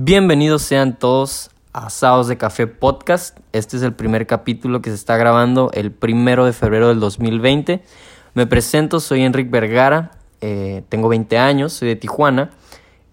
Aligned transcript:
Bienvenidos 0.00 0.62
sean 0.62 0.96
todos 0.96 1.50
a 1.72 1.90
Sábados 1.90 2.28
de 2.28 2.38
Café 2.38 2.68
Podcast. 2.68 3.36
Este 3.52 3.76
es 3.76 3.82
el 3.82 3.94
primer 3.94 4.28
capítulo 4.28 4.80
que 4.80 4.90
se 4.90 4.94
está 4.94 5.16
grabando 5.16 5.72
el 5.74 5.90
primero 5.90 6.44
de 6.44 6.52
febrero 6.52 6.86
del 6.86 7.00
2020. 7.00 7.82
Me 8.34 8.46
presento, 8.46 9.00
soy 9.00 9.22
Enrique 9.22 9.50
Vergara, 9.50 10.12
eh, 10.40 10.84
tengo 10.88 11.08
20 11.08 11.36
años, 11.36 11.72
soy 11.72 11.88
de 11.88 11.96
Tijuana 11.96 12.50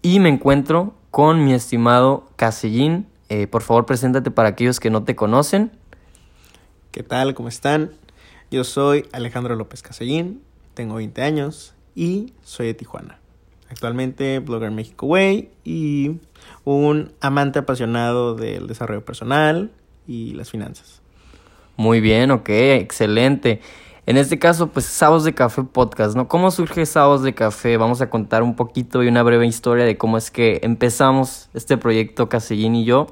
y 0.04 0.20
me 0.20 0.30
encuentro 0.30 0.94
con 1.10 1.44
mi 1.44 1.56
estimado 1.56 2.30
Casellín. 2.36 3.08
Eh, 3.30 3.48
por 3.48 3.64
favor, 3.64 3.88
preséntate 3.88 4.30
para 4.30 4.50
aquellos 4.50 4.80
que 4.80 4.92
no 4.92 5.04
te 5.04 5.16
conocen. 5.16 5.72
¿Qué 6.92 7.02
tal? 7.02 7.34
¿Cómo 7.34 7.50
están? 7.50 7.94
Yo 8.52 8.64
soy 8.64 9.08
Alejandro 9.12 9.56
López 9.56 9.82
Casellín, 9.82 10.44
tengo 10.76 10.94
20 10.94 11.24
años 11.24 11.74
y 11.96 12.34
soy 12.44 12.68
de 12.68 12.74
Tijuana. 12.76 13.20
Actualmente 13.72 14.38
blogger 14.38 14.70
México 14.70 15.08
Way 15.08 15.50
y 15.64 16.20
un 16.66 17.14
amante 17.22 17.60
apasionado 17.60 18.36
del 18.36 18.68
desarrollo 18.68 19.06
personal 19.06 19.72
y 20.06 20.34
las 20.34 20.52
finanzas. 20.52 21.02
Muy 21.78 22.02
bien, 22.02 22.32
ok, 22.32 22.50
excelente. 22.50 23.62
En 24.08 24.18
este 24.18 24.38
caso, 24.38 24.68
pues 24.68 24.86
Sábados 24.86 25.24
de 25.24 25.34
Café 25.34 25.64
Podcast, 25.64 26.16
¿no? 26.16 26.28
¿Cómo 26.28 26.52
surge 26.52 26.86
Sábados 26.86 27.24
de 27.24 27.34
Café? 27.34 27.78
Vamos 27.78 28.02
a 28.02 28.10
contar 28.10 28.44
un 28.44 28.56
poquito 28.56 29.04
y 29.04 29.08
una 29.08 29.24
breve 29.24 29.48
historia 29.48 29.84
de 29.84 29.98
cómo 29.98 30.18
es 30.18 30.30
que 30.30 30.60
empezamos 30.62 31.50
este 31.54 31.78
proyecto 31.78 32.30
Casellín 32.30 32.76
y 32.76 32.86
yo. 32.86 33.08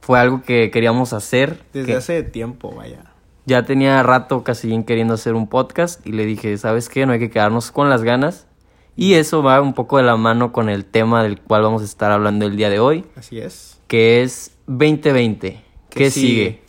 Fue 0.00 0.18
algo 0.18 0.42
que 0.42 0.72
queríamos 0.72 1.12
hacer. 1.12 1.62
Desde 1.72 1.94
hace 1.94 2.24
tiempo, 2.24 2.74
vaya. 2.74 3.12
Ya 3.46 3.64
tenía 3.64 4.02
rato 4.02 4.42
Casellín 4.42 4.82
queriendo 4.82 5.14
hacer 5.14 5.34
un 5.34 5.48
podcast 5.48 6.04
y 6.04 6.12
le 6.12 6.26
dije, 6.26 6.56
¿sabes 6.58 6.88
qué? 6.88 7.06
No 7.06 7.12
hay 7.12 7.20
que 7.20 7.30
quedarnos 7.30 7.70
con 7.70 7.88
las 7.88 8.02
ganas. 8.02 8.48
Y 8.96 9.14
eso 9.14 9.42
va 9.42 9.60
un 9.60 9.72
poco 9.72 9.96
de 9.96 10.02
la 10.02 10.16
mano 10.16 10.52
con 10.52 10.68
el 10.68 10.84
tema 10.84 11.22
del 11.22 11.40
cual 11.40 11.62
vamos 11.62 11.82
a 11.82 11.84
estar 11.86 12.12
hablando 12.12 12.46
el 12.46 12.56
día 12.56 12.68
de 12.68 12.78
hoy. 12.78 13.04
Así 13.16 13.38
es. 13.38 13.80
Que 13.86 14.22
es 14.22 14.56
2020. 14.66 15.62
¿Qué, 15.90 16.10
sigue? 16.10 16.62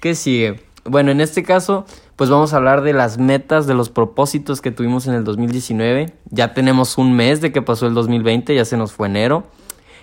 ¿Qué 0.00 0.14
sigue? 0.14 0.62
Bueno, 0.84 1.10
en 1.10 1.20
este 1.20 1.42
caso, 1.42 1.84
pues 2.16 2.30
vamos 2.30 2.52
a 2.52 2.56
hablar 2.56 2.82
de 2.82 2.92
las 2.92 3.18
metas, 3.18 3.66
de 3.66 3.74
los 3.74 3.90
propósitos 3.90 4.60
que 4.60 4.70
tuvimos 4.70 5.06
en 5.06 5.14
el 5.14 5.24
2019. 5.24 6.14
Ya 6.30 6.54
tenemos 6.54 6.98
un 6.98 7.14
mes 7.14 7.40
de 7.40 7.52
que 7.52 7.62
pasó 7.62 7.86
el 7.86 7.94
2020, 7.94 8.54
ya 8.54 8.64
se 8.64 8.76
nos 8.76 8.92
fue 8.92 9.08
enero. 9.08 9.46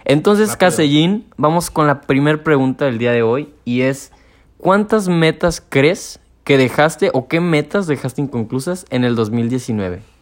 Entonces, 0.05 0.55
Casellín, 0.55 1.25
vamos 1.35 1.71
con 1.71 1.87
la 1.87 2.01
primera 2.01 2.43
pregunta 2.43 2.85
del 2.85 2.99
día 2.99 3.11
de 3.11 3.23
hoy 3.23 3.53
y 3.65 3.81
es, 3.81 4.11
¿cuántas 4.57 5.07
metas 5.07 5.63
crees 5.67 6.19
que 6.43 6.59
dejaste 6.59 7.09
o 7.13 7.27
qué 7.27 7.41
metas 7.41 7.87
dejaste 7.87 8.21
inconclusas 8.21 8.85
en 8.91 9.03
el 9.03 9.15
2019? 9.15 10.14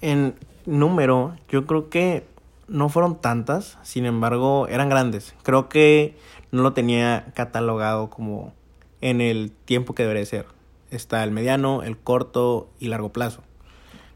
En 0.00 0.34
número, 0.66 1.36
yo 1.48 1.66
creo 1.66 1.88
que 1.88 2.26
no 2.68 2.88
fueron 2.88 3.20
tantas, 3.20 3.78
sin 3.82 4.04
embargo, 4.04 4.68
eran 4.68 4.88
grandes. 4.88 5.34
Creo 5.42 5.68
que 5.68 6.16
no 6.52 6.62
lo 6.62 6.72
tenía 6.72 7.32
catalogado 7.34 8.10
como 8.10 8.52
en 9.00 9.20
el 9.20 9.52
tiempo 9.64 9.94
que 9.94 10.02
debería 10.02 10.24
ser. 10.26 10.46
Está 10.90 11.24
el 11.24 11.30
mediano, 11.30 11.82
el 11.82 11.98
corto 11.98 12.68
y 12.78 12.88
largo 12.88 13.12
plazo. 13.12 13.42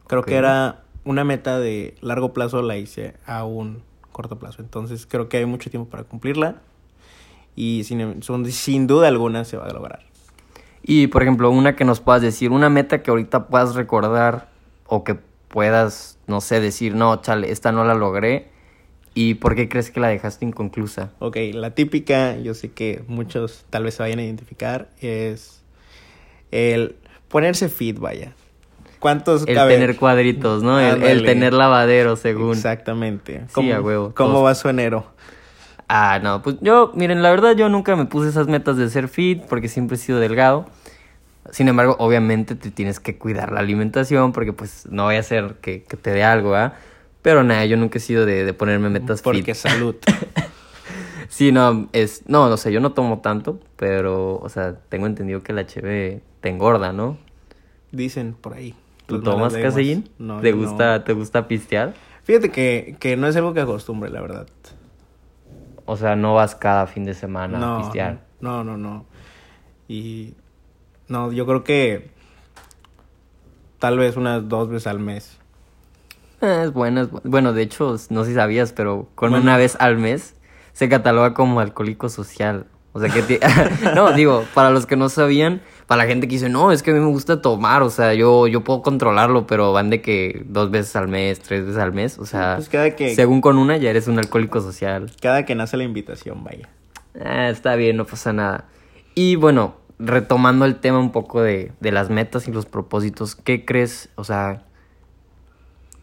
Creo 0.06 0.22
que 0.22 0.36
era 0.36 0.82
una 1.04 1.24
meta 1.24 1.58
de 1.58 1.94
largo 2.00 2.32
plazo, 2.32 2.62
la 2.62 2.76
hice 2.76 3.14
a 3.26 3.44
un 3.44 3.82
corto 4.12 4.38
plazo. 4.38 4.62
Entonces 4.62 5.06
creo 5.06 5.28
que 5.28 5.38
hay 5.38 5.46
mucho 5.46 5.70
tiempo 5.70 5.90
para 5.90 6.04
cumplirla 6.04 6.56
y 7.56 7.84
sin, 7.84 8.22
sin 8.22 8.86
duda 8.86 9.08
alguna 9.08 9.44
se 9.44 9.56
va 9.56 9.66
a 9.66 9.72
lograr. 9.72 10.04
Y 10.82 11.06
por 11.06 11.22
ejemplo, 11.22 11.50
una 11.50 11.76
que 11.76 11.84
nos 11.84 12.00
puedas 12.00 12.22
decir, 12.22 12.50
una 12.50 12.68
meta 12.68 13.02
que 13.02 13.10
ahorita 13.10 13.48
puedas 13.48 13.74
recordar 13.74 14.48
o 14.86 15.04
que 15.04 15.18
puedas, 15.52 16.18
no 16.26 16.40
sé, 16.40 16.60
decir, 16.60 16.96
no, 16.96 17.20
chale, 17.20 17.52
esta 17.52 17.70
no 17.70 17.84
la 17.84 17.94
logré. 17.94 18.50
¿Y 19.14 19.34
por 19.34 19.54
qué 19.54 19.68
crees 19.68 19.90
que 19.90 20.00
la 20.00 20.08
dejaste 20.08 20.46
inconclusa? 20.46 21.12
Ok, 21.18 21.36
la 21.52 21.74
típica, 21.74 22.36
yo 22.38 22.54
sé 22.54 22.72
que 22.72 23.04
muchos 23.06 23.66
tal 23.68 23.84
vez 23.84 23.94
se 23.94 24.02
vayan 24.02 24.18
a 24.18 24.24
identificar, 24.24 24.88
es 25.00 25.62
el 26.50 26.96
ponerse 27.28 27.68
fit, 27.68 27.98
vaya. 27.98 28.32
¿Cuántos 28.98 29.46
El 29.46 29.56
tener 29.56 29.96
cuadritos, 29.96 30.62
¿no? 30.62 30.80
El, 30.80 31.24
tener 31.24 31.52
lavadero, 31.52 32.16
según. 32.16 32.52
Exactamente. 32.52 33.42
Sí, 33.54 33.70
a 33.70 33.80
huevo. 33.80 34.12
¿Cómo 34.14 34.42
va 34.42 34.54
su 34.54 34.68
enero? 34.68 35.06
Ah, 35.88 36.20
no, 36.22 36.40
pues 36.40 36.56
yo, 36.60 36.92
miren, 36.94 37.20
la 37.20 37.30
verdad 37.30 37.54
yo 37.54 37.68
nunca 37.68 37.96
me 37.96 38.06
puse 38.06 38.30
esas 38.30 38.46
metas 38.46 38.78
de 38.78 38.88
ser 38.88 39.08
fit 39.08 39.42
porque 39.42 39.68
siempre 39.68 39.96
he 39.96 39.98
sido 39.98 40.20
delgado. 40.20 40.66
Sin 41.52 41.68
embargo, 41.68 41.96
obviamente 41.98 42.54
te 42.54 42.70
tienes 42.70 42.98
que 42.98 43.18
cuidar 43.18 43.52
la 43.52 43.60
alimentación 43.60 44.32
porque 44.32 44.54
pues 44.54 44.86
no 44.90 45.04
voy 45.04 45.16
a 45.16 45.20
hacer 45.20 45.56
que, 45.60 45.80
te 45.80 46.10
dé 46.10 46.24
algo, 46.24 46.54
¿ah? 46.54 46.72
Pero 47.20 47.44
nada, 47.44 47.66
yo 47.66 47.76
nunca 47.76 47.98
he 47.98 48.00
sido 48.00 48.24
de, 48.24 48.50
ponerme 48.54 48.88
metas 48.88 49.20
porque 49.20 49.40
Porque 49.40 49.54
salud. 49.54 49.94
sí, 51.28 51.52
no, 51.52 51.88
es, 51.92 52.22
no, 52.26 52.48
no 52.48 52.56
sé, 52.56 52.72
yo 52.72 52.80
no 52.80 52.92
tomo 52.92 53.18
tanto, 53.18 53.60
pero, 53.76 54.38
o 54.38 54.48
sea, 54.48 54.76
tengo 54.88 55.06
entendido 55.06 55.42
que 55.42 55.52
la 55.52 55.64
HB 55.64 56.22
te 56.40 56.48
engorda, 56.48 56.94
¿no? 56.94 57.18
Dicen 57.90 58.32
por 58.32 58.54
ahí. 58.54 58.74
¿Tú 59.04 59.20
tomas 59.20 59.52
casellín? 59.52 60.08
No. 60.18 60.40
¿Te 60.40 60.52
gusta, 60.52 61.04
¿Te 61.04 61.12
gusta 61.12 61.46
pistear? 61.48 61.92
Fíjate 62.24 62.50
que, 62.50 62.96
que 62.98 63.18
no 63.18 63.26
es 63.26 63.36
algo 63.36 63.52
que 63.52 63.60
acostumbre, 63.60 64.08
la 64.08 64.22
verdad. 64.22 64.46
O 65.84 65.98
sea, 65.98 66.16
no 66.16 66.32
vas 66.32 66.54
cada 66.54 66.86
fin 66.86 67.04
de 67.04 67.12
semana 67.12 67.76
a 67.76 67.82
pistear. 67.82 68.20
No, 68.40 68.64
no, 68.64 68.78
no. 68.78 69.04
Y 69.86 70.34
no, 71.12 71.30
yo 71.30 71.46
creo 71.46 71.62
que 71.62 72.10
tal 73.78 73.98
vez 73.98 74.16
unas 74.16 74.48
dos 74.48 74.68
veces 74.68 74.86
al 74.86 74.98
mes. 74.98 75.38
Eh, 76.40 76.62
es 76.64 76.72
bueno, 76.72 77.08
bueno, 77.22 77.52
de 77.52 77.62
hecho, 77.62 77.96
no 78.08 78.24
sé 78.24 78.30
si 78.30 78.34
sabías, 78.34 78.72
pero 78.72 79.08
con 79.14 79.34
una 79.34 79.56
vez 79.58 79.76
al 79.78 79.98
mes 79.98 80.34
se 80.72 80.88
cataloga 80.88 81.34
como 81.34 81.60
alcohólico 81.60 82.08
social. 82.08 82.66
O 82.94 83.00
sea 83.00 83.10
que... 83.10 83.40
no, 83.94 84.12
digo, 84.12 84.44
para 84.54 84.70
los 84.70 84.86
que 84.86 84.96
no 84.96 85.10
sabían, 85.10 85.60
para 85.86 86.04
la 86.04 86.08
gente 86.08 86.28
que 86.28 86.34
dice, 86.34 86.48
no, 86.48 86.72
es 86.72 86.82
que 86.82 86.92
a 86.92 86.94
mí 86.94 87.00
me 87.00 87.10
gusta 87.10 87.42
tomar, 87.42 87.82
o 87.82 87.90
sea, 87.90 88.14
yo, 88.14 88.46
yo 88.46 88.64
puedo 88.64 88.80
controlarlo, 88.80 89.46
pero 89.46 89.72
van 89.72 89.90
de 89.90 90.00
que 90.00 90.42
dos 90.46 90.70
veces 90.70 90.96
al 90.96 91.08
mes, 91.08 91.40
tres 91.40 91.66
veces 91.66 91.80
al 91.80 91.92
mes, 91.92 92.18
o 92.18 92.24
sea, 92.24 92.56
pues 92.56 92.68
cada 92.68 92.90
que... 92.96 93.14
según 93.14 93.40
con 93.40 93.58
una 93.58 93.76
ya 93.76 93.90
eres 93.90 94.08
un 94.08 94.18
alcohólico 94.18 94.60
social. 94.60 95.12
Cada 95.20 95.44
que 95.44 95.54
nace 95.54 95.76
la 95.76 95.84
invitación, 95.84 96.42
vaya. 96.42 96.68
Ah, 97.22 97.50
está 97.50 97.76
bien, 97.76 97.98
no 97.98 98.06
pasa 98.06 98.32
nada. 98.32 98.64
Y 99.14 99.36
bueno, 99.36 99.76
retomando 100.04 100.64
el 100.64 100.76
tema 100.76 100.98
un 100.98 101.12
poco 101.12 101.40
de, 101.42 101.72
de 101.80 101.92
las 101.92 102.10
metas 102.10 102.48
y 102.48 102.52
los 102.52 102.66
propósitos, 102.66 103.36
¿qué 103.36 103.64
crees, 103.64 104.10
o 104.16 104.24
sea, 104.24 104.64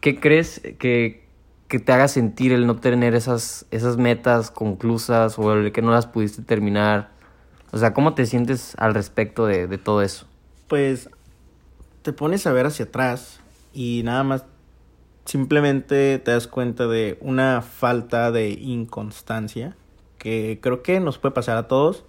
qué 0.00 0.18
crees 0.18 0.60
que, 0.78 1.26
que 1.68 1.78
te 1.78 1.92
haga 1.92 2.08
sentir 2.08 2.52
el 2.52 2.66
no 2.66 2.76
tener 2.76 3.14
esas, 3.14 3.66
esas 3.70 3.98
metas 3.98 4.50
conclusas 4.50 5.38
o 5.38 5.52
el 5.52 5.72
que 5.72 5.82
no 5.82 5.90
las 5.90 6.06
pudiste 6.06 6.42
terminar? 6.42 7.10
O 7.72 7.78
sea, 7.78 7.92
¿cómo 7.92 8.14
te 8.14 8.26
sientes 8.26 8.74
al 8.78 8.94
respecto 8.94 9.46
de, 9.46 9.66
de 9.66 9.78
todo 9.78 10.02
eso? 10.02 10.26
Pues 10.66 11.10
te 12.02 12.12
pones 12.12 12.46
a 12.46 12.52
ver 12.52 12.66
hacia 12.66 12.86
atrás 12.86 13.40
y 13.72 14.02
nada 14.04 14.24
más 14.24 14.44
simplemente 15.26 16.18
te 16.18 16.30
das 16.30 16.48
cuenta 16.48 16.86
de 16.86 17.18
una 17.20 17.60
falta 17.60 18.32
de 18.32 18.50
inconstancia 18.50 19.76
que 20.18 20.58
creo 20.60 20.82
que 20.82 20.98
nos 21.00 21.18
puede 21.18 21.34
pasar 21.34 21.56
a 21.56 21.68
todos 21.68 22.04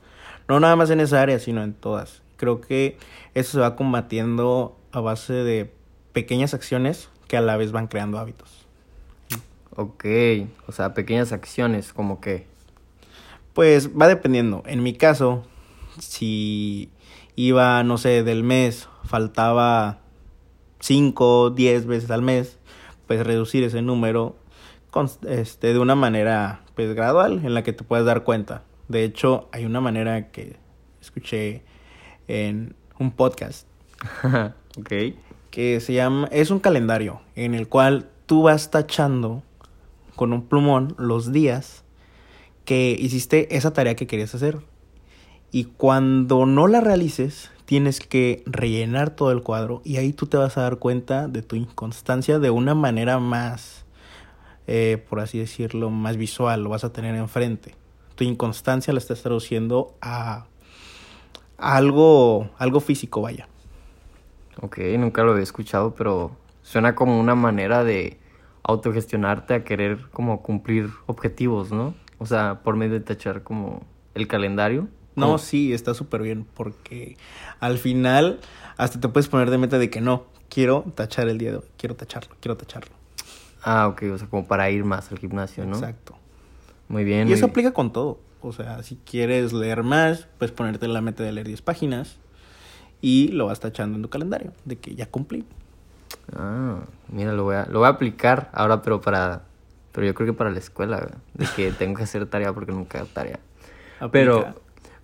no 0.51 0.59
nada 0.59 0.75
más 0.75 0.89
en 0.89 0.99
esa 0.99 1.21
área, 1.21 1.39
sino 1.39 1.63
en 1.63 1.73
todas. 1.73 2.21
Creo 2.35 2.59
que 2.59 2.97
eso 3.35 3.53
se 3.53 3.59
va 3.59 3.77
combatiendo 3.77 4.77
a 4.91 4.99
base 4.99 5.31
de 5.31 5.71
pequeñas 6.11 6.53
acciones 6.53 7.09
que 7.29 7.37
a 7.37 7.41
la 7.41 7.55
vez 7.55 7.71
van 7.71 7.87
creando 7.87 8.19
hábitos. 8.19 8.67
Ok, 9.77 10.05
o 10.67 10.73
sea, 10.73 10.93
pequeñas 10.93 11.31
acciones, 11.31 11.93
como 11.93 12.19
que... 12.19 12.45
Pues 13.53 13.97
va 13.97 14.07
dependiendo. 14.07 14.63
En 14.65 14.83
mi 14.83 14.93
caso, 14.93 15.45
si 15.99 16.91
iba, 17.37 17.81
no 17.83 17.97
sé, 17.97 18.23
del 18.23 18.43
mes, 18.43 18.89
faltaba 19.05 19.99
5, 20.81 21.51
10 21.51 21.85
veces 21.85 22.11
al 22.11 22.21
mes, 22.21 22.57
pues 23.07 23.25
reducir 23.25 23.63
ese 23.63 23.81
número 23.81 24.35
este, 25.27 25.71
de 25.71 25.79
una 25.79 25.95
manera 25.95 26.61
pues 26.75 26.93
gradual 26.93 27.41
en 27.45 27.53
la 27.53 27.63
que 27.63 27.71
te 27.71 27.85
puedes 27.85 28.05
dar 28.05 28.23
cuenta. 28.23 28.63
De 28.91 29.05
hecho, 29.05 29.47
hay 29.53 29.63
una 29.63 29.79
manera 29.79 30.31
que 30.31 30.57
escuché 30.99 31.63
en 32.27 32.75
un 32.99 33.11
podcast. 33.11 33.65
ok. 34.77 35.15
Que 35.49 35.79
se 35.79 35.93
llama. 35.93 36.27
Es 36.29 36.51
un 36.51 36.59
calendario 36.59 37.21
en 37.35 37.55
el 37.55 37.69
cual 37.69 38.09
tú 38.25 38.43
vas 38.43 38.69
tachando 38.69 39.43
con 40.17 40.33
un 40.33 40.45
plumón 40.45 40.93
los 40.97 41.31
días 41.31 41.85
que 42.65 42.97
hiciste 42.99 43.55
esa 43.55 43.71
tarea 43.71 43.95
que 43.95 44.07
querías 44.07 44.35
hacer. 44.35 44.59
Y 45.51 45.65
cuando 45.65 46.45
no 46.45 46.67
la 46.67 46.81
realices, 46.81 47.49
tienes 47.63 48.01
que 48.01 48.43
rellenar 48.45 49.11
todo 49.11 49.31
el 49.31 49.41
cuadro 49.41 49.81
y 49.85 49.97
ahí 49.97 50.11
tú 50.11 50.25
te 50.25 50.35
vas 50.35 50.57
a 50.57 50.63
dar 50.63 50.79
cuenta 50.79 51.29
de 51.29 51.43
tu 51.43 51.55
inconstancia 51.55 52.39
de 52.39 52.49
una 52.49 52.75
manera 52.75 53.19
más, 53.19 53.85
eh, 54.67 55.01
por 55.09 55.21
así 55.21 55.39
decirlo, 55.39 55.89
más 55.89 56.17
visual, 56.17 56.63
lo 56.63 56.69
vas 56.69 56.83
a 56.83 56.91
tener 56.91 57.15
enfrente 57.15 57.80
tu 58.21 58.25
inconstancia 58.25 58.93
la 58.93 58.99
estás 58.99 59.23
traduciendo 59.23 59.95
a, 59.99 60.45
algo, 61.57 62.51
algo 62.59 62.79
físico, 62.79 63.19
vaya. 63.19 63.47
Ok, 64.61 64.77
nunca 64.99 65.23
lo 65.23 65.31
había 65.31 65.41
escuchado, 65.41 65.95
pero 65.95 66.37
suena 66.61 66.93
como 66.93 67.19
una 67.19 67.33
manera 67.33 67.83
de 67.83 68.19
autogestionarte 68.61 69.55
a 69.55 69.63
querer 69.63 70.07
como 70.11 70.43
cumplir 70.43 70.91
objetivos, 71.07 71.71
¿no? 71.71 71.95
O 72.19 72.27
sea, 72.27 72.61
por 72.61 72.75
medio 72.75 72.93
de 72.93 72.99
tachar 72.99 73.41
como 73.41 73.81
el 74.13 74.27
calendario. 74.27 74.87
No, 75.15 75.39
sí, 75.39 75.73
está 75.73 75.95
súper 75.95 76.21
bien 76.21 76.45
porque 76.53 77.17
al 77.59 77.79
final 77.79 78.39
hasta 78.77 78.99
te 78.99 79.07
puedes 79.07 79.29
poner 79.29 79.49
de 79.49 79.57
meta 79.57 79.79
de 79.79 79.89
que 79.89 79.99
no, 79.99 80.25
quiero 80.47 80.83
tachar 80.93 81.27
el 81.27 81.39
día 81.39 81.49
de 81.49 81.57
hoy, 81.57 81.65
quiero 81.75 81.95
tacharlo, 81.95 82.35
quiero 82.39 82.55
tacharlo. 82.55 82.93
Ah, 83.63 83.87
ok, 83.87 84.03
o 84.13 84.17
sea, 84.19 84.27
como 84.27 84.45
para 84.45 84.69
ir 84.69 84.83
más 84.85 85.11
al 85.11 85.17
gimnasio, 85.17 85.65
¿no? 85.65 85.77
Exacto. 85.77 86.21
Muy 86.91 87.05
bien. 87.05 87.29
Y 87.29 87.33
eso 87.33 87.45
aplica 87.45 87.71
con 87.71 87.93
todo. 87.93 88.19
O 88.41 88.51
sea, 88.51 88.83
si 88.83 88.97
quieres 88.97 89.53
leer 89.53 89.81
más, 89.81 90.27
puedes 90.37 90.51
ponerte 90.51 90.87
la 90.89 90.99
meta 90.99 91.23
de 91.23 91.31
leer 91.31 91.47
10 91.47 91.61
páginas 91.61 92.17
y 92.99 93.29
lo 93.29 93.45
vas 93.45 93.61
tachando 93.61 93.95
en 93.95 94.01
tu 94.01 94.09
calendario 94.09 94.51
de 94.65 94.77
que 94.77 94.93
ya 94.93 95.05
cumplí. 95.05 95.45
Ah, 96.35 96.79
mira, 97.07 97.31
lo 97.31 97.45
voy 97.45 97.55
a, 97.55 97.65
lo 97.67 97.79
voy 97.79 97.87
a 97.87 97.91
aplicar 97.91 98.49
ahora, 98.53 98.81
pero 98.81 98.99
para... 98.99 99.43
Pero 99.93 100.07
yo 100.07 100.13
creo 100.13 100.27
que 100.27 100.33
para 100.33 100.49
la 100.49 100.59
escuela, 100.59 100.97
güey, 100.97 101.13
de 101.33 101.45
que 101.55 101.71
tengo 101.77 101.95
que 101.95 102.03
hacer 102.03 102.25
tarea 102.25 102.51
porque 102.51 102.73
nunca 102.73 102.99
hago 102.99 103.07
tarea. 103.13 103.39
Pero, 104.11 104.55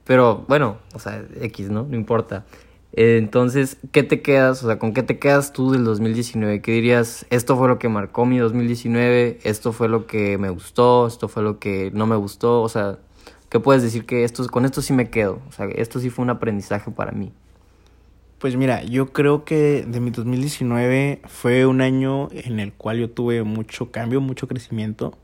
pero 0.04 0.46
bueno, 0.48 0.78
o 0.94 1.00
sea, 1.00 1.24
X, 1.40 1.70
¿no? 1.70 1.84
No 1.84 1.96
importa. 1.96 2.46
Entonces, 2.94 3.78
¿qué 3.92 4.04
te 4.04 4.22
quedas? 4.22 4.64
O 4.64 4.68
sea, 4.68 4.80
¿con 4.80 4.94
qué 4.94 5.04
te 5.04 5.20
quedas 5.20 5.54
tú 5.54 5.72
del 5.72 5.84
2019? 5.84 6.62
¿Qué 6.62 6.72
dirías? 6.72 7.26
Esto 7.30 7.58
fue 7.58 7.68
lo 7.68 7.80
que 7.80 7.90
marcó 7.90 8.26
mi 8.26 8.38
2019, 8.40 9.40
esto 9.44 9.74
fue 9.74 9.90
lo 9.90 10.08
que 10.08 10.38
me 10.38 10.50
gustó, 10.50 11.06
esto 11.06 11.28
fue 11.28 11.44
lo 11.44 11.60
que 11.60 11.92
no 11.94 12.08
me 12.08 12.16
gustó. 12.16 12.62
O 12.62 12.70
sea, 12.70 12.98
¿qué 13.50 13.60
puedes 13.60 13.84
decir 13.84 14.06
que 14.06 14.24
esto, 14.24 14.48
con 14.48 14.66
esto 14.66 14.82
sí 14.82 14.94
me 14.94 15.10
quedo? 15.10 15.42
O 15.48 15.52
sea, 15.52 15.68
esto 15.68 16.00
sí 16.00 16.10
fue 16.10 16.24
un 16.24 16.32
aprendizaje 16.32 16.90
para 16.92 17.12
mí. 17.12 17.32
Pues 18.40 18.56
mira, 18.56 18.84
yo 18.84 19.14
creo 19.14 19.46
que 19.46 19.84
de 19.88 20.00
mi 20.00 20.12
2019 20.12 21.22
fue 21.26 21.66
un 21.66 21.82
año 21.82 22.30
en 22.32 22.60
el 22.60 22.72
cual 22.72 23.00
yo 23.00 23.10
tuve 23.10 23.44
mucho 23.44 23.92
cambio, 23.92 24.22
mucho 24.22 24.48
crecimiento. 24.48 25.18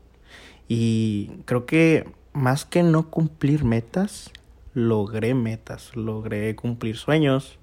Y 0.68 1.30
creo 1.44 1.64
que 1.64 2.08
más 2.32 2.64
que 2.64 2.82
no 2.82 3.10
cumplir 3.10 3.64
metas, 3.64 4.32
logré 4.74 5.34
metas, 5.34 5.96
logré 5.96 6.54
cumplir 6.54 6.96
sueños. 6.96 7.58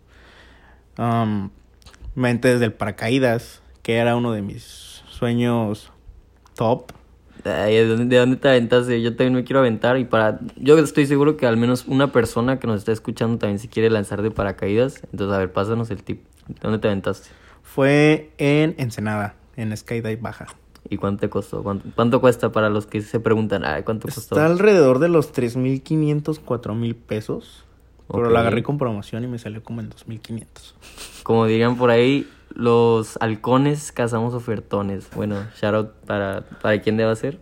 Um, 0.97 1.49
me 2.15 2.29
aventé 2.29 2.49
desde 2.53 2.65
el 2.65 2.73
paracaídas, 2.73 3.61
que 3.83 3.97
era 3.97 4.15
uno 4.15 4.31
de 4.31 4.41
mis 4.41 5.03
sueños 5.09 5.91
top. 6.55 6.91
Ay, 7.43 7.75
¿de, 7.75 7.87
dónde, 7.87 8.05
¿De 8.05 8.17
dónde 8.17 8.37
te 8.37 8.49
aventaste? 8.49 9.01
Yo 9.01 9.15
también 9.15 9.33
me 9.33 9.43
quiero 9.43 9.59
aventar 9.59 9.97
y 9.97 10.05
para... 10.05 10.39
Yo 10.57 10.77
estoy 10.77 11.05
seguro 11.05 11.37
que 11.37 11.47
al 11.47 11.57
menos 11.57 11.85
una 11.87 12.11
persona 12.11 12.59
que 12.59 12.67
nos 12.67 12.79
está 12.79 12.91
escuchando 12.91 13.37
también 13.37 13.59
se 13.59 13.67
quiere 13.67 13.89
lanzar 13.89 14.21
de 14.21 14.31
paracaídas. 14.31 15.01
Entonces, 15.11 15.35
a 15.35 15.39
ver, 15.39 15.51
pásanos 15.51 15.89
el 15.89 16.03
tip. 16.03 16.23
¿De 16.47 16.55
dónde 16.61 16.79
te 16.79 16.87
aventaste? 16.87 17.29
Fue 17.63 18.31
en 18.37 18.75
Ensenada, 18.77 19.35
en 19.55 19.75
Skydive 19.75 20.17
Baja. 20.17 20.47
¿Y 20.91 20.97
cuánto 20.97 21.21
te 21.21 21.29
costó? 21.29 21.63
¿Cuánto, 21.63 21.87
cuánto 21.95 22.19
cuesta 22.19 22.51
para 22.51 22.69
los 22.69 22.85
que 22.85 23.01
se 23.01 23.21
preguntan? 23.21 23.63
Ay, 23.63 23.83
¿cuánto 23.83 24.09
costó? 24.09 24.35
Está 24.35 24.45
alrededor 24.45 24.99
de 24.99 25.07
los 25.07 25.33
3.500, 25.33 26.41
4.000 26.45 26.95
pesos. 26.95 27.63
Pero 28.11 28.27
Ok. 28.27 28.33
la 28.33 28.41
agarré 28.41 28.61
con 28.61 28.77
promoción 28.77 29.23
y 29.23 29.27
me 29.27 29.39
salió 29.39 29.63
como 29.63 29.79
en 29.79 29.89
2.500. 29.89 30.43
Como 31.23 31.45
dirían 31.45 31.77
por 31.77 31.91
ahí, 31.91 32.29
los 32.53 33.15
halcones 33.21 33.93
cazamos 33.93 34.33
ofertones. 34.33 35.07
Bueno, 35.15 35.37
shout 35.61 35.73
out 35.73 35.91
para, 36.05 36.41
para 36.61 36.81
quién 36.81 36.97
deba 36.97 37.15
ser. 37.15 37.39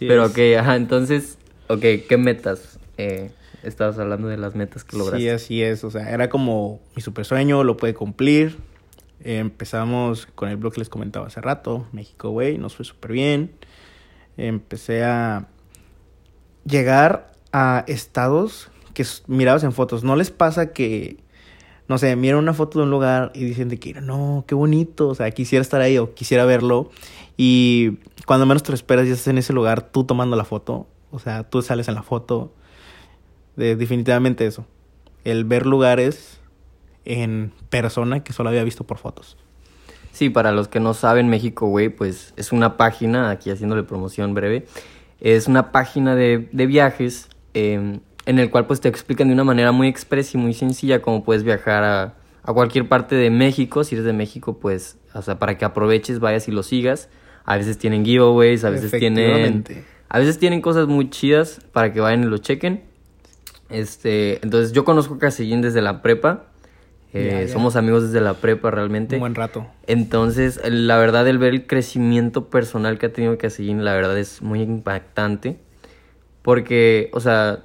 Pero 0.00 0.26
ok, 0.26 0.38
ajá, 0.58 0.74
entonces, 0.74 1.38
ok, 1.68 1.80
¿qué 2.08 2.16
metas? 2.18 2.80
Eh, 2.96 3.30
estabas 3.62 3.96
hablando 4.00 4.26
de 4.26 4.38
las 4.38 4.56
metas 4.56 4.82
que 4.82 4.96
lograste. 4.96 5.20
Sí, 5.20 5.28
así 5.28 5.62
es. 5.62 5.84
O 5.84 5.90
sea, 5.92 6.10
era 6.10 6.28
como 6.28 6.80
mi 6.96 7.02
super 7.02 7.24
sueño, 7.24 7.62
lo 7.62 7.76
pude 7.76 7.94
cumplir. 7.94 8.56
Empezamos 9.24 10.26
con 10.34 10.48
el 10.48 10.56
blog 10.56 10.74
que 10.74 10.80
les 10.80 10.88
comentaba 10.88 11.26
hace 11.26 11.40
rato, 11.40 11.86
México 11.92 12.30
Way, 12.30 12.58
nos 12.58 12.76
fue 12.76 12.84
súper 12.84 13.12
bien. 13.12 13.52
Empecé 14.36 15.04
a 15.04 15.48
llegar 16.64 17.32
a 17.52 17.84
estados 17.88 18.70
que 18.94 19.04
mirabas 19.26 19.64
en 19.64 19.72
fotos. 19.72 20.04
¿No 20.04 20.16
les 20.16 20.30
pasa 20.30 20.72
que, 20.72 21.18
no 21.88 21.98
sé, 21.98 22.14
miran 22.16 22.38
una 22.38 22.54
foto 22.54 22.78
de 22.78 22.84
un 22.84 22.90
lugar 22.90 23.32
y 23.34 23.44
dicen 23.44 23.68
de 23.68 23.78
que, 23.78 23.94
no, 23.94 24.44
qué 24.46 24.54
bonito, 24.54 25.08
o 25.08 25.14
sea, 25.14 25.30
quisiera 25.32 25.62
estar 25.62 25.80
ahí 25.80 25.98
o 25.98 26.14
quisiera 26.14 26.44
verlo? 26.44 26.90
Y 27.36 27.98
cuando 28.26 28.46
menos 28.46 28.62
te 28.62 28.70
lo 28.70 28.74
esperas, 28.74 29.06
ya 29.06 29.14
estás 29.14 29.28
en 29.28 29.38
ese 29.38 29.52
lugar, 29.52 29.82
tú 29.90 30.04
tomando 30.04 30.36
la 30.36 30.44
foto. 30.44 30.86
O 31.10 31.18
sea, 31.18 31.44
tú 31.44 31.62
sales 31.62 31.88
en 31.88 31.94
la 31.94 32.02
foto. 32.02 32.52
De, 33.56 33.74
definitivamente 33.74 34.46
eso. 34.46 34.66
El 35.24 35.44
ver 35.44 35.66
lugares 35.66 36.37
en 37.08 37.52
persona 37.70 38.22
que 38.22 38.32
solo 38.32 38.50
había 38.50 38.62
visto 38.62 38.84
por 38.84 38.98
fotos. 38.98 39.36
Sí, 40.12 40.30
para 40.30 40.52
los 40.52 40.68
que 40.68 40.78
no 40.78 40.94
saben, 40.94 41.28
México 41.28 41.66
Güey, 41.66 41.88
pues 41.88 42.34
es 42.36 42.52
una 42.52 42.76
página, 42.76 43.30
aquí 43.30 43.50
haciéndole 43.50 43.82
promoción 43.82 44.34
breve, 44.34 44.66
es 45.20 45.48
una 45.48 45.72
página 45.72 46.14
de, 46.14 46.48
de 46.52 46.66
viajes 46.66 47.28
eh, 47.54 47.98
en 48.26 48.38
el 48.38 48.50
cual 48.50 48.66
pues 48.66 48.80
te 48.80 48.88
explican 48.88 49.28
de 49.28 49.34
una 49.34 49.44
manera 49.44 49.72
muy 49.72 49.88
expresa 49.88 50.36
y 50.36 50.40
muy 50.40 50.54
sencilla 50.54 51.02
cómo 51.02 51.24
puedes 51.24 51.44
viajar 51.44 51.82
a, 51.82 52.14
a 52.42 52.52
cualquier 52.52 52.88
parte 52.88 53.14
de 53.16 53.30
México. 53.30 53.84
Si 53.84 53.94
eres 53.94 54.04
de 54.04 54.12
México, 54.12 54.58
pues, 54.58 54.98
o 55.14 55.22
sea, 55.22 55.38
para 55.38 55.56
que 55.56 55.64
aproveches, 55.64 56.20
vayas 56.20 56.46
y 56.48 56.52
lo 56.52 56.62
sigas. 56.62 57.08
A 57.44 57.56
veces 57.56 57.78
tienen 57.78 58.04
giveaways, 58.04 58.64
a 58.64 58.70
veces 58.70 58.90
tienen... 58.92 59.64
A 60.10 60.18
veces 60.18 60.38
tienen 60.38 60.62
cosas 60.62 60.86
muy 60.86 61.10
chidas 61.10 61.60
para 61.72 61.92
que 61.92 62.00
vayan 62.00 62.22
y 62.22 62.26
lo 62.26 62.38
chequen. 62.38 62.82
Este, 63.68 64.42
entonces 64.42 64.72
yo 64.72 64.84
conozco 64.84 65.14
a 65.14 65.18
Casellín 65.18 65.60
desde 65.60 65.82
la 65.82 66.00
prepa. 66.00 66.46
Eh. 67.14 67.48
Somos 67.50 67.76
amigos 67.76 68.04
desde 68.04 68.20
la 68.20 68.34
prepa 68.34 68.70
realmente. 68.70 69.16
Un 69.16 69.20
buen 69.20 69.34
rato. 69.34 69.66
Entonces, 69.86 70.60
la 70.64 70.98
verdad, 70.98 71.26
el 71.26 71.38
ver 71.38 71.54
el 71.54 71.66
crecimiento 71.66 72.50
personal 72.50 72.98
que 72.98 73.06
ha 73.06 73.12
tenido 73.12 73.38
Casellín, 73.38 73.84
la 73.84 73.94
verdad 73.94 74.18
es 74.18 74.42
muy 74.42 74.60
impactante. 74.60 75.58
Porque, 76.42 77.10
o 77.12 77.20
sea, 77.20 77.64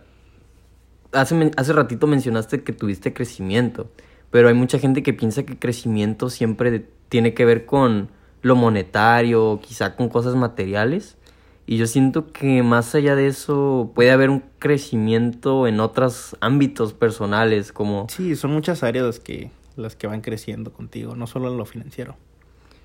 hace, 1.12 1.52
hace 1.58 1.74
ratito 1.74 2.08
mencionaste 2.08 2.64
que 2.64 2.74
tuviste 2.74 3.14
crecimiento. 3.14 3.90
Pero 4.32 4.48
hay 4.48 4.54
mucha 4.54 4.80
gente 4.80 5.04
que 5.04 5.14
piensa 5.14 5.44
que 5.44 5.60
crecimiento 5.60 6.30
siempre 6.30 6.86
tiene 7.10 7.34
que 7.34 7.46
ver 7.46 7.66
con 7.66 8.10
lo 8.42 8.56
monetario, 8.56 9.60
quizá 9.62 9.96
con 9.96 10.10
cosas 10.10 10.36
materiales. 10.36 11.18
Y 11.66 11.78
yo 11.78 11.88
siento 11.88 12.28
que 12.28 12.62
más 12.62 12.94
allá 12.94 13.16
de 13.16 13.28
eso 13.28 13.92
puede 13.96 14.12
haber 14.12 14.30
un 14.30 14.44
crecimiento 14.60 15.66
en 15.68 15.80
otros 15.80 16.36
ámbitos 16.42 16.94
personales, 16.94 17.72
como 17.72 18.08
Sí, 18.10 18.36
son 18.36 18.52
muchas 18.52 18.84
áreas 18.84 19.06
las 19.06 19.20
que, 19.20 19.50
las 19.78 19.96
que 19.96 20.08
van 20.08 20.22
creciendo 20.22 20.74
contigo, 20.74 21.16
no 21.16 21.26
solo 21.26 21.50
en 21.50 21.58
lo 21.58 21.66
financiero. 21.66 22.16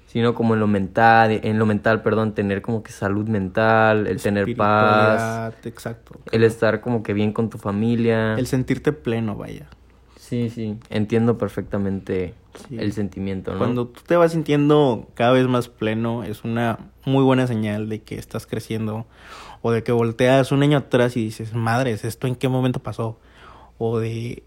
sino 0.07 0.33
como 0.35 0.55
en 0.55 0.61
lo 0.61 0.67
mental, 0.69 1.41
en 1.43 1.59
lo 1.59 1.67
mental, 1.67 2.03
perdón, 2.03 2.33
tener 2.35 2.63
como 2.63 2.83
que 2.83 2.93
salud 2.93 3.29
mental, 3.29 4.07
el 4.07 4.23
tener 4.23 4.57
paz, 4.57 5.53
Exacto. 5.65 6.19
el 6.33 6.45
estar 6.45 6.81
como 6.81 7.03
que 7.03 7.13
bien 7.13 7.32
con 7.32 7.51
tu 7.51 7.58
familia. 7.58 8.35
El 8.39 8.47
sentirte 8.47 8.93
pleno, 8.93 9.35
vaya. 9.37 9.69
Sí, 10.29 10.51
sí, 10.51 10.77
entiendo 10.91 11.39
perfectamente 11.39 12.35
Sí. 12.69 12.77
el 12.79 12.93
sentimiento, 12.93 13.53
¿no? 13.53 13.58
Cuando 13.58 13.87
tú 13.87 14.01
te 14.06 14.17
vas 14.17 14.32
sintiendo 14.32 15.08
cada 15.15 15.32
vez 15.32 15.47
más 15.47 15.69
pleno, 15.69 16.25
es 16.25 16.43
una 16.44 16.79
muy 17.05 17.23
buena 17.23 17.47
señal 17.47 17.89
de 17.89 18.03
que 18.03 18.17
estás 18.17 18.47
creciendo. 18.47 19.06
O 19.63 19.70
de 19.73 19.82
que 19.82 19.93
volteas 19.93 20.53
un 20.53 20.63
año 20.63 20.79
atrás 20.79 21.17
y 21.17 21.25
dices, 21.25 21.55
madres, 21.55 22.05
¿esto 22.05 22.27
en 22.27 22.35
qué 22.37 22.49
momento 22.49 22.81
pasó? 22.81 23.19
O 23.79 23.99
de, 23.99 24.43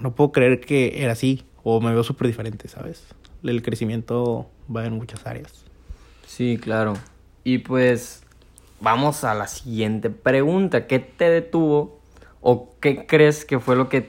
no 0.00 0.14
puedo 0.14 0.32
creer 0.32 0.60
que 0.60 1.02
era 1.02 1.12
así. 1.12 1.44
O 1.62 1.80
me 1.80 1.92
veo 1.92 2.02
súper 2.04 2.28
diferente, 2.28 2.68
¿sabes? 2.68 3.04
El 3.42 3.62
crecimiento 3.62 4.48
va 4.74 4.86
en 4.86 4.94
muchas 4.94 5.26
áreas. 5.26 5.64
Sí, 6.26 6.58
claro. 6.60 6.94
Y 7.44 7.58
pues 7.58 8.24
vamos 8.80 9.24
a 9.24 9.34
la 9.34 9.46
siguiente 9.48 10.10
pregunta. 10.10 10.86
¿Qué 10.86 10.98
te 11.00 11.28
detuvo 11.30 12.00
o 12.40 12.70
qué 12.80 13.06
crees 13.06 13.44
que 13.44 13.58
fue 13.58 13.74
lo 13.76 13.88
que 13.88 14.00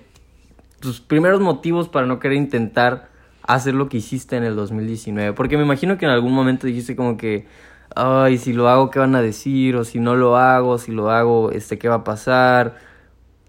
tus 0.79 1.01
primeros 1.01 1.41
motivos 1.41 1.89
para 1.89 2.05
no 2.05 2.19
querer 2.19 2.37
intentar 2.37 3.09
hacer 3.43 3.73
lo 3.73 3.89
que 3.89 3.97
hiciste 3.97 4.35
en 4.35 4.43
el 4.43 4.55
2019? 4.55 5.33
Porque 5.33 5.57
me 5.57 5.63
imagino 5.63 5.97
que 5.97 6.05
en 6.05 6.11
algún 6.11 6.33
momento 6.33 6.67
dijiste 6.67 6.95
como 6.95 7.17
que, 7.17 7.47
ay, 7.95 8.37
si 8.37 8.53
lo 8.53 8.69
hago, 8.69 8.89
¿qué 8.89 8.99
van 8.99 9.15
a 9.15 9.21
decir? 9.21 9.75
O 9.75 9.83
si 9.83 9.99
no 9.99 10.15
lo 10.15 10.37
hago, 10.37 10.77
si 10.77 10.91
lo 10.91 11.09
hago, 11.09 11.51
este, 11.51 11.77
¿qué 11.77 11.89
va 11.89 11.95
a 11.95 12.03
pasar? 12.03 12.77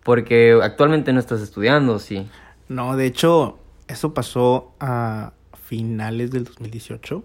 Porque 0.03 0.59
actualmente 0.63 1.13
no 1.13 1.21
estás 1.21 1.41
estudiando, 1.41 1.99
sí. 1.99 2.29
No, 2.69 2.97
de 2.97 3.07
hecho, 3.07 3.59
eso 3.89 4.15
pasó 4.15 4.75
a 4.81 5.33
finales 5.69 6.31
del 6.31 6.45
2018 6.45 7.23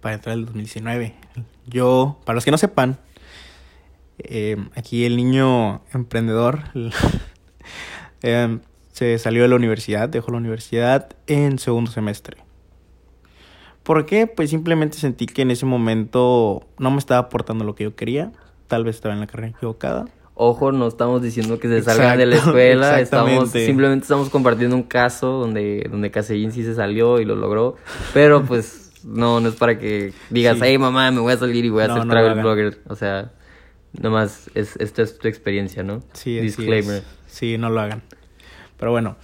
para 0.00 0.14
entrar 0.14 0.36
el 0.36 0.46
2019. 0.46 1.14
Yo, 1.66 2.18
para 2.24 2.34
los 2.34 2.44
que 2.44 2.50
no 2.50 2.58
sepan, 2.58 2.98
eh, 4.18 4.56
aquí 4.76 5.04
el 5.04 5.16
niño 5.16 5.82
emprendedor 5.92 6.60
eh, 8.22 8.58
se 8.92 9.18
salió 9.18 9.42
de 9.42 9.48
la 9.48 9.56
universidad, 9.56 10.08
dejó 10.08 10.30
la 10.32 10.38
universidad 10.38 11.08
en 11.26 11.58
segundo 11.58 11.90
semestre. 11.90 12.38
¿Por 13.82 14.04
qué? 14.06 14.26
Pues 14.26 14.50
simplemente 14.50 14.98
sentí 14.98 15.26
que 15.26 15.42
en 15.42 15.50
ese 15.50 15.66
momento 15.66 16.66
no 16.78 16.90
me 16.90 16.98
estaba 16.98 17.20
aportando 17.20 17.64
lo 17.64 17.74
que 17.74 17.84
yo 17.84 17.96
quería. 17.96 18.32
Tal 18.68 18.84
vez 18.84 18.96
estaba 18.96 19.14
en 19.14 19.20
la 19.20 19.26
carrera 19.26 19.48
equivocada. 19.56 20.06
Ojo, 20.34 20.72
no 20.72 20.86
estamos 20.86 21.20
diciendo 21.22 21.58
que 21.58 21.68
se 21.68 21.82
salgan 21.82 22.16
de 22.18 22.26
la 22.26 22.36
escuela, 22.36 23.00
estamos 23.00 23.50
simplemente 23.50 24.04
estamos 24.04 24.30
compartiendo 24.30 24.74
un 24.76 24.84
caso 24.84 25.32
donde 25.32 25.86
donde 25.90 26.10
Casellín 26.10 26.52
sí 26.52 26.64
se 26.64 26.74
salió 26.74 27.20
y 27.20 27.24
lo 27.26 27.36
logró, 27.36 27.76
pero 28.14 28.42
pues 28.44 28.86
No, 29.04 29.40
no 29.40 29.48
es 29.48 29.54
para 29.56 29.78
que 29.78 30.12
digas, 30.30 30.56
Sí. 30.58 30.62
hey 30.64 30.78
mamá, 30.78 31.10
me 31.10 31.20
voy 31.20 31.32
a 31.32 31.36
salir 31.38 31.64
y 31.64 31.70
voy 31.70 31.82
a 31.84 31.88
No, 31.88 31.96
lo 32.04 32.06
travel 32.06 32.40
blogger. 32.40 32.78
O 32.86 32.96
sea, 32.96 33.32
nomás 33.92 34.50
es, 34.54 34.76
esta 34.76 35.02
es 35.02 35.18
tu 35.18 35.26
experiencia, 35.28 35.82
¿no? 35.82 36.02
Sí, 36.12 36.38
Disclaimer. 36.38 36.96
es. 36.98 37.04
Sí, 37.30 37.58
no 37.58 37.70
lo 37.70 37.80
hagan. 37.80 38.02
Pero 38.76 38.90
bueno, 38.90 39.16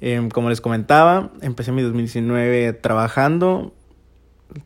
em, 0.00 0.30
como 0.30 0.48
les 0.48 0.60
comentaba, 0.60 1.30
empecé 1.42 1.72
mi 1.72 1.82
2019 1.82 2.72
trabajando. 2.72 3.72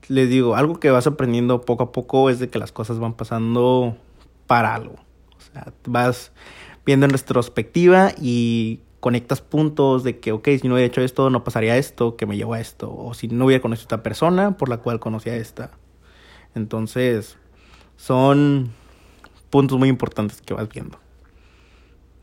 Les 0.09 0.29
digo, 0.29 0.55
algo 0.55 0.79
que 0.79 0.91
vas 0.91 1.07
aprendiendo 1.07 1.63
poco 1.63 1.85
a 1.85 1.93
poco 1.93 2.31
es 2.31 2.39
de 2.39 2.49
que 2.49 2.59
las 2.59 2.73
cosas 2.73 2.99
van 2.99 3.15
pasando 3.15 3.97
para 4.47 4.75
algo. 4.75 4.95
O 5.37 5.53
sea, 5.53 5.73
vas 5.87 6.33
viendo 6.85 7.07
en 7.07 7.13
retrospectiva 7.13 8.13
y 8.21 8.81
conectas 9.01 9.41
puntos 9.41 10.05
de 10.05 10.21
que, 10.21 10.33
ok, 10.33 10.49
si 10.61 10.69
no 10.69 10.75
hubiera 10.75 10.87
hecho 10.87 11.01
esto, 11.01 11.31
no 11.31 11.43
pasaría 11.43 11.77
esto, 11.77 12.17
que 12.17 12.27
me 12.27 12.37
llevó 12.37 12.55
a 12.55 12.61
esto. 12.61 12.95
O 12.95 13.15
si 13.15 13.29
no 13.29 13.47
hubiera 13.47 13.63
conocido 13.63 13.85
a 13.85 13.87
esta 13.87 14.03
persona 14.03 14.57
por 14.57 14.69
la 14.69 14.77
cual 14.79 15.01
conocí 15.01 15.31
a 15.31 15.37
esta. 15.37 15.73
Entonces, 16.55 17.39
son 17.97 18.71
puntos 19.49 19.79
muy 19.79 19.89
importantes 19.89 20.43
que 20.43 20.55
vas 20.55 20.69
viendo. 20.69 20.99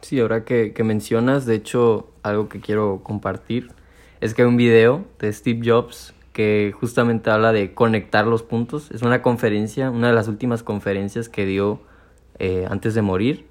Sí, 0.02 0.20
ahora 0.20 0.44
que, 0.46 0.74
que 0.74 0.84
mencionas, 0.84 1.46
de 1.46 1.56
hecho, 1.56 2.08
algo 2.24 2.50
que 2.50 2.60
quiero 2.60 3.02
compartir 3.04 3.72
es 4.22 4.34
que 4.34 4.42
hay 4.44 4.48
un 4.48 4.58
video 4.58 5.06
de 5.20 5.32
Steve 5.34 5.62
Jobs 5.64 6.14
que 6.34 6.74
justamente 6.80 7.30
habla 7.32 7.52
de 7.52 7.74
conectar 7.74 8.28
los 8.28 8.44
puntos. 8.44 8.92
Es 8.92 9.02
una 9.02 9.22
conferencia, 9.22 9.90
una 9.90 10.08
de 10.10 10.14
las 10.14 10.28
últimas 10.28 10.62
conferencias 10.64 11.30
que 11.30 11.46
dio 11.46 11.82
eh, 12.40 12.68
antes 12.70 12.94
de 12.94 13.02
morir. 13.02 13.48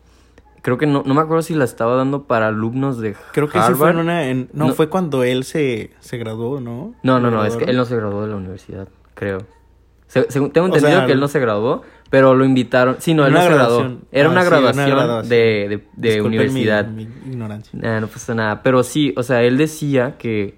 Creo 0.62 0.78
que 0.78 0.86
no, 0.86 1.02
no 1.04 1.14
me 1.14 1.20
acuerdo 1.20 1.42
si 1.42 1.54
la 1.54 1.64
estaba 1.64 1.94
dando 1.96 2.24
para 2.24 2.48
alumnos 2.48 2.98
de 2.98 3.14
Creo 3.32 3.48
que 3.48 3.58
Harvard. 3.58 3.74
sí 3.74 3.78
fue 3.78 3.90
en 3.90 3.96
una... 3.98 4.28
en- 4.28 4.48
no, 4.52 4.68
No. 4.68 4.74
fue 4.74 4.88
cuando 4.88 5.22
él 5.24 5.44
se, 5.44 5.90
se 6.00 6.16
graduó, 6.18 6.60
¿no? 6.60 6.94
No, 7.02 7.20
no, 7.20 7.30
no, 7.30 7.42
¿Se 7.42 7.48
es 7.48 7.56
que 7.56 7.64
él 7.64 7.76
no 7.76 7.84
se 7.84 7.96
graduó 7.96 8.22
de 8.22 8.28
la 8.28 8.36
universidad, 8.36 8.88
creo. 9.14 9.38
Se- 10.08 10.22
tengo 10.24 10.42
O 10.46 10.66
entendido 10.66 10.80
sea, 10.98 11.06
que 11.06 11.12
él 11.12 11.20
no 11.20 11.28
se 11.28 11.38
graduó, 11.40 11.82
pero 12.10 12.34
lo 12.34 12.44
invitaron. 12.44 12.96
Sí, 12.98 13.14
no, 13.14 13.26
él 13.26 13.32
no 13.32 13.42
se 13.42 13.48
graduó. 13.48 13.80
Era 14.12 14.28
Ah, 14.28 14.32
una 14.32 14.40
sí, 14.42 14.48
una 14.48 14.58
graduación, 14.86 15.28
de, 15.28 15.36
de, 15.36 15.68
de 15.68 15.84
Disculpen 15.96 16.22
mi- 16.22 16.36
universidad. 16.38 16.86
Mi, 16.88 17.02
ignorancia. 17.02 17.78
Nah, 17.80 18.00
no 18.00 18.06
pasa 18.06 18.34
nada. 18.34 18.62
Pero 18.62 18.82
sí, 18.82 19.12
o 19.16 19.22
sea, 19.22 19.42
él 19.42 19.56
decía 19.58 20.16
que, 20.18 20.56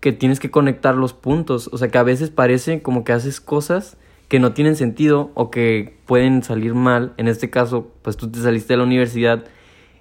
que 0.00 0.12
tienes 0.12 0.40
que 0.40 0.50
conectar 0.50 0.94
los 0.96 1.12
puntos. 1.12 1.68
O 1.72 1.78
sea, 1.78 1.88
que 1.88 1.98
a 1.98 2.02
veces 2.02 2.30
parece 2.30 2.82
como 2.82 3.04
que 3.04 3.12
haces 3.12 3.40
cosas 3.40 3.96
que 4.28 4.40
no 4.40 4.52
tienen 4.52 4.74
sentido 4.74 5.30
o 5.34 5.50
que 5.50 5.96
pueden 6.06 6.42
salir 6.42 6.74
mal. 6.74 7.12
En 7.18 7.28
este 7.28 7.50
caso, 7.50 7.92
pues 8.02 8.16
tú 8.16 8.30
te 8.30 8.40
saliste 8.40 8.72
de 8.72 8.78
la 8.78 8.84
universidad 8.84 9.44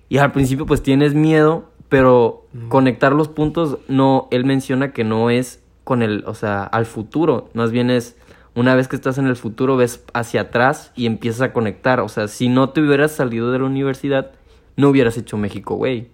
y 0.09 0.17
al 0.17 0.31
principio 0.31 0.65
pues 0.65 0.81
tienes 0.81 1.13
miedo, 1.13 1.69
pero 1.89 2.45
conectar 2.69 3.11
los 3.13 3.27
puntos, 3.27 3.77
no, 3.87 4.27
él 4.31 4.45
menciona 4.45 4.91
que 4.91 5.03
no 5.03 5.29
es 5.29 5.61
con 5.83 6.01
el, 6.01 6.23
o 6.25 6.33
sea, 6.33 6.63
al 6.63 6.85
futuro. 6.85 7.49
Más 7.53 7.71
bien 7.71 7.89
es 7.91 8.15
una 8.55 8.75
vez 8.75 8.87
que 8.87 8.95
estás 8.95 9.17
en 9.17 9.27
el 9.27 9.35
futuro, 9.35 9.77
ves 9.77 10.03
hacia 10.13 10.41
atrás 10.41 10.91
y 10.95 11.05
empiezas 11.05 11.41
a 11.41 11.53
conectar. 11.53 11.99
O 11.99 12.09
sea, 12.09 12.27
si 12.27 12.49
no 12.49 12.69
te 12.69 12.81
hubieras 12.81 13.11
salido 13.11 13.51
de 13.51 13.59
la 13.59 13.65
universidad, 13.65 14.31
no 14.75 14.89
hubieras 14.89 15.17
hecho 15.17 15.37
México, 15.37 15.75
güey. 15.75 16.09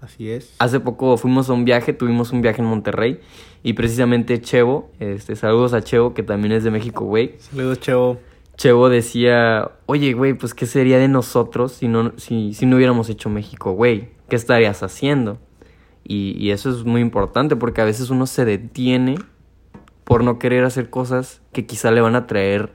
Así 0.00 0.30
es. 0.30 0.54
Hace 0.58 0.80
poco 0.80 1.16
fuimos 1.16 1.50
a 1.50 1.52
un 1.52 1.64
viaje, 1.64 1.92
tuvimos 1.92 2.32
un 2.32 2.40
viaje 2.40 2.62
en 2.62 2.68
Monterrey 2.68 3.20
y 3.62 3.72
precisamente 3.72 4.40
Chevo, 4.40 4.90
este, 5.00 5.34
saludos 5.34 5.72
a 5.72 5.82
Chevo 5.82 6.14
que 6.14 6.22
también 6.22 6.52
es 6.52 6.64
de 6.64 6.70
México, 6.70 7.04
güey. 7.04 7.34
Saludos, 7.38 7.80
Chevo. 7.80 8.18
Chevo 8.56 8.88
decía, 8.88 9.72
oye, 9.86 10.12
güey, 10.14 10.34
pues 10.34 10.54
qué 10.54 10.66
sería 10.66 10.98
de 10.98 11.08
nosotros 11.08 11.72
si 11.72 11.88
no, 11.88 12.12
si, 12.16 12.54
si 12.54 12.66
no 12.66 12.76
hubiéramos 12.76 13.08
hecho 13.08 13.28
México, 13.28 13.72
güey. 13.72 14.08
¿Qué 14.28 14.36
estarías 14.36 14.82
haciendo? 14.82 15.38
Y, 16.04 16.36
y 16.38 16.52
eso 16.52 16.70
es 16.70 16.84
muy 16.84 17.00
importante 17.00 17.56
porque 17.56 17.80
a 17.80 17.84
veces 17.84 18.10
uno 18.10 18.26
se 18.26 18.44
detiene 18.44 19.16
por 20.08 20.24
no 20.24 20.38
querer 20.38 20.64
hacer 20.64 20.88
cosas 20.88 21.42
que 21.52 21.66
quizá 21.66 21.90
le 21.90 22.00
van 22.00 22.16
a 22.16 22.26
traer, 22.26 22.70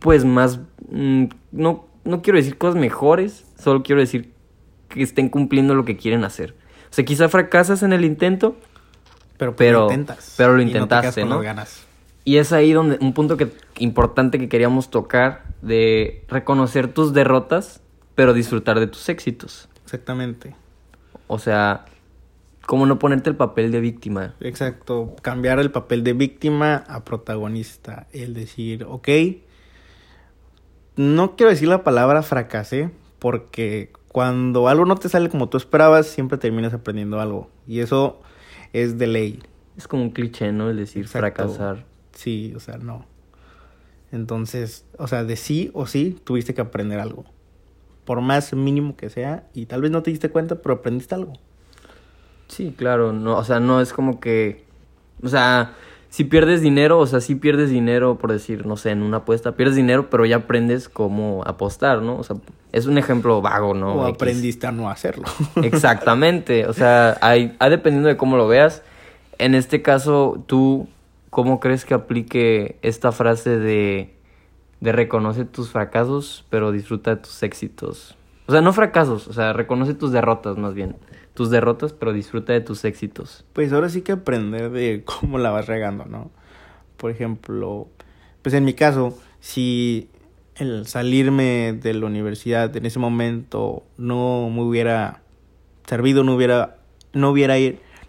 pues 0.00 0.24
más, 0.24 0.58
mm, 0.90 1.26
no, 1.52 1.86
no 2.02 2.20
quiero 2.20 2.36
decir 2.36 2.58
cosas 2.58 2.74
mejores, 2.74 3.44
solo 3.62 3.84
quiero 3.84 4.00
decir 4.00 4.32
que 4.88 5.04
estén 5.04 5.28
cumpliendo 5.28 5.76
lo 5.76 5.84
que 5.84 5.96
quieren 5.96 6.24
hacer. 6.24 6.56
O 6.90 6.94
sea, 6.94 7.04
quizá 7.04 7.28
fracasas 7.28 7.84
en 7.84 7.92
el 7.92 8.04
intento, 8.04 8.56
Pero, 9.38 9.54
Pero- 9.56 9.78
lo 9.82 9.84
intentas. 9.86 10.34
pero 10.36 10.54
lo 10.56 10.62
Y 10.62 10.66
no 10.66 10.70
te 10.70 10.72
quedas 10.72 10.82
intentaste, 10.84 11.20
con 11.22 11.30
¿no? 11.30 11.36
las 11.36 11.44
ganas. 11.44 11.86
Y 12.24 12.38
es 12.38 12.52
ahí 12.52 12.72
donde 12.72 12.98
un 13.00 13.12
punto 13.14 13.36
que 13.36 13.48
importante 13.78 14.38
que 14.38 14.48
queríamos 14.48 14.90
tocar 14.90 15.44
de 15.62 16.24
reconocer 16.28 16.88
tus 16.88 17.12
derrotas, 17.12 17.80
pero 18.16 18.34
disfrutar 18.34 18.78
de 18.80 18.88
tus 18.88 19.08
éxitos. 19.08 19.68
Exactamente. 19.84 20.54
O 21.28 21.38
sea, 21.38 21.84
cómo 22.72 22.86
no 22.86 22.98
ponerte 22.98 23.28
el 23.28 23.36
papel 23.36 23.70
de 23.70 23.80
víctima. 23.80 24.34
Exacto. 24.40 25.14
Cambiar 25.20 25.58
el 25.58 25.70
papel 25.70 26.02
de 26.04 26.14
víctima 26.14 26.76
a 26.88 27.04
protagonista. 27.04 28.06
El 28.12 28.32
decir, 28.32 28.86
ok, 28.88 29.08
no 30.96 31.36
quiero 31.36 31.50
decir 31.50 31.68
la 31.68 31.84
palabra 31.84 32.22
fracasé, 32.22 32.90
porque 33.18 33.92
cuando 34.08 34.68
algo 34.68 34.86
no 34.86 34.96
te 34.96 35.10
sale 35.10 35.28
como 35.28 35.50
tú 35.50 35.58
esperabas, 35.58 36.06
siempre 36.06 36.38
terminas 36.38 36.72
aprendiendo 36.72 37.20
algo. 37.20 37.50
Y 37.66 37.80
eso 37.80 38.22
es 38.72 38.96
de 38.96 39.06
ley. 39.06 39.42
Es 39.76 39.86
como 39.86 40.04
un 40.04 40.10
cliché, 40.12 40.50
¿no? 40.50 40.70
El 40.70 40.78
decir 40.78 41.04
Exacto. 41.04 41.18
fracasar. 41.42 41.84
Sí, 42.12 42.54
o 42.56 42.60
sea, 42.60 42.78
no. 42.78 43.04
Entonces, 44.12 44.86
o 44.96 45.08
sea, 45.08 45.24
de 45.24 45.36
sí 45.36 45.70
o 45.74 45.84
sí 45.84 46.18
tuviste 46.24 46.54
que 46.54 46.62
aprender 46.62 47.00
algo. 47.00 47.26
Por 48.06 48.22
más 48.22 48.54
mínimo 48.54 48.96
que 48.96 49.10
sea, 49.10 49.46
y 49.52 49.66
tal 49.66 49.82
vez 49.82 49.90
no 49.90 50.02
te 50.02 50.10
diste 50.10 50.30
cuenta, 50.30 50.62
pero 50.62 50.76
aprendiste 50.76 51.14
algo. 51.14 51.34
Sí, 52.52 52.74
claro, 52.76 53.14
no, 53.14 53.38
o 53.38 53.44
sea, 53.44 53.60
no 53.60 53.80
es 53.80 53.94
como 53.94 54.20
que, 54.20 54.62
o 55.22 55.28
sea, 55.30 55.72
si 56.10 56.24
pierdes 56.24 56.60
dinero, 56.60 56.98
o 56.98 57.06
sea, 57.06 57.22
si 57.22 57.34
pierdes 57.34 57.70
dinero, 57.70 58.18
por 58.18 58.30
decir, 58.30 58.66
no 58.66 58.76
sé, 58.76 58.90
en 58.90 59.02
una 59.02 59.18
apuesta, 59.18 59.52
pierdes 59.52 59.74
dinero, 59.74 60.10
pero 60.10 60.26
ya 60.26 60.36
aprendes 60.36 60.90
cómo 60.90 61.42
apostar, 61.46 62.02
¿no? 62.02 62.18
O 62.18 62.22
sea, 62.22 62.36
es 62.72 62.84
un 62.84 62.98
ejemplo 62.98 63.40
vago, 63.40 63.72
¿no? 63.72 63.94
o 63.94 64.08
X. 64.08 64.16
aprendiste 64.16 64.66
a 64.66 64.72
no 64.72 64.90
hacerlo. 64.90 65.24
Exactamente, 65.62 66.66
o 66.66 66.74
sea, 66.74 67.16
hay, 67.22 67.56
hay 67.58 67.70
dependiendo 67.70 68.10
de 68.10 68.18
cómo 68.18 68.36
lo 68.36 68.46
veas. 68.46 68.82
En 69.38 69.54
este 69.54 69.80
caso, 69.80 70.44
tú, 70.46 70.90
¿cómo 71.30 71.58
crees 71.58 71.86
que 71.86 71.94
aplique 71.94 72.76
esta 72.82 73.12
frase 73.12 73.58
de, 73.58 74.14
de 74.80 74.92
reconoce 74.92 75.46
tus 75.46 75.70
fracasos, 75.70 76.44
pero 76.50 76.70
disfruta 76.70 77.14
de 77.14 77.22
tus 77.22 77.42
éxitos? 77.42 78.14
O 78.44 78.52
sea, 78.52 78.60
no 78.60 78.74
fracasos, 78.74 79.26
o 79.26 79.32
sea, 79.32 79.54
reconoce 79.54 79.94
tus 79.94 80.12
derrotas 80.12 80.58
más 80.58 80.74
bien. 80.74 80.96
Tus 81.34 81.50
derrotas, 81.50 81.92
pero 81.92 82.12
disfruta 82.12 82.52
de 82.52 82.60
tus 82.60 82.84
éxitos. 82.84 83.44
Pues 83.52 83.72
ahora 83.72 83.88
sí 83.88 84.02
que 84.02 84.12
aprender 84.12 84.70
de 84.70 85.02
cómo 85.20 85.38
la 85.38 85.50
vas 85.50 85.66
regando, 85.66 86.04
¿no? 86.04 86.30
Por 86.96 87.10
ejemplo, 87.10 87.88
pues 88.42 88.54
en 88.54 88.64
mi 88.64 88.74
caso, 88.74 89.18
si 89.40 90.08
el 90.56 90.86
salirme 90.86 91.72
de 91.72 91.94
la 91.94 92.06
universidad 92.06 92.76
en 92.76 92.86
ese 92.86 92.98
momento 92.98 93.84
no 93.96 94.50
me 94.50 94.62
hubiera 94.62 95.22
servido, 95.86 96.22
no 96.22 96.34
hubiera, 96.36 96.76
no 97.12 97.30
hubiera 97.30 97.56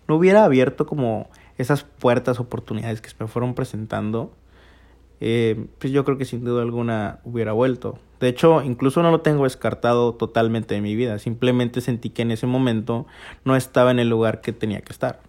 no 0.07 0.15
hubiera 0.15 0.45
abierto 0.45 0.85
como 0.85 1.29
esas 1.57 1.83
puertas, 1.83 2.39
oportunidades 2.39 3.01
que 3.01 3.09
se 3.09 3.15
me 3.19 3.27
fueron 3.27 3.53
presentando, 3.53 4.33
eh, 5.19 5.67
pues 5.79 5.93
yo 5.93 6.03
creo 6.03 6.17
que 6.17 6.25
sin 6.25 6.43
duda 6.43 6.61
alguna 6.61 7.19
hubiera 7.23 7.53
vuelto. 7.53 7.99
De 8.23 8.29
hecho, 8.29 8.61
incluso 8.61 9.03
no 9.03 9.11
lo 9.11 9.19
tengo 9.19 9.43
descartado 9.43 10.13
totalmente 10.13 10.75
de 10.75 10.79
mi 10.79 10.95
vida. 10.95 11.19
Simplemente 11.19 11.81
sentí 11.81 12.09
que 12.09 12.21
en 12.21 12.31
ese 12.31 12.47
momento 12.47 13.05
no 13.43 13.57
estaba 13.57 13.91
en 13.91 13.99
el 13.99 14.07
lugar 14.07 14.39
que 14.39 14.53
tenía 14.53 14.79
que 14.79 14.93
estar. 14.93 15.19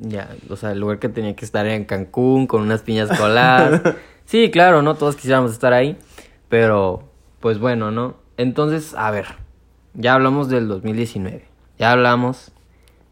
Ya, 0.00 0.30
o 0.48 0.56
sea, 0.56 0.72
el 0.72 0.80
lugar 0.80 1.00
que 1.00 1.10
tenía 1.10 1.36
que 1.36 1.44
estar 1.44 1.66
era 1.66 1.74
en 1.74 1.84
Cancún 1.84 2.46
con 2.46 2.62
unas 2.62 2.80
piñas 2.80 3.10
coladas. 3.18 3.82
sí, 4.24 4.50
claro, 4.50 4.80
¿no? 4.80 4.94
Todos 4.94 5.16
quisiéramos 5.16 5.52
estar 5.52 5.74
ahí, 5.74 5.98
pero 6.48 7.02
pues 7.40 7.58
bueno, 7.58 7.90
¿no? 7.90 8.14
Entonces, 8.38 8.94
a 8.94 9.10
ver, 9.10 9.26
ya 9.92 10.14
hablamos 10.14 10.48
del 10.48 10.68
2019, 10.68 11.44
ya 11.78 11.92
hablamos 11.92 12.52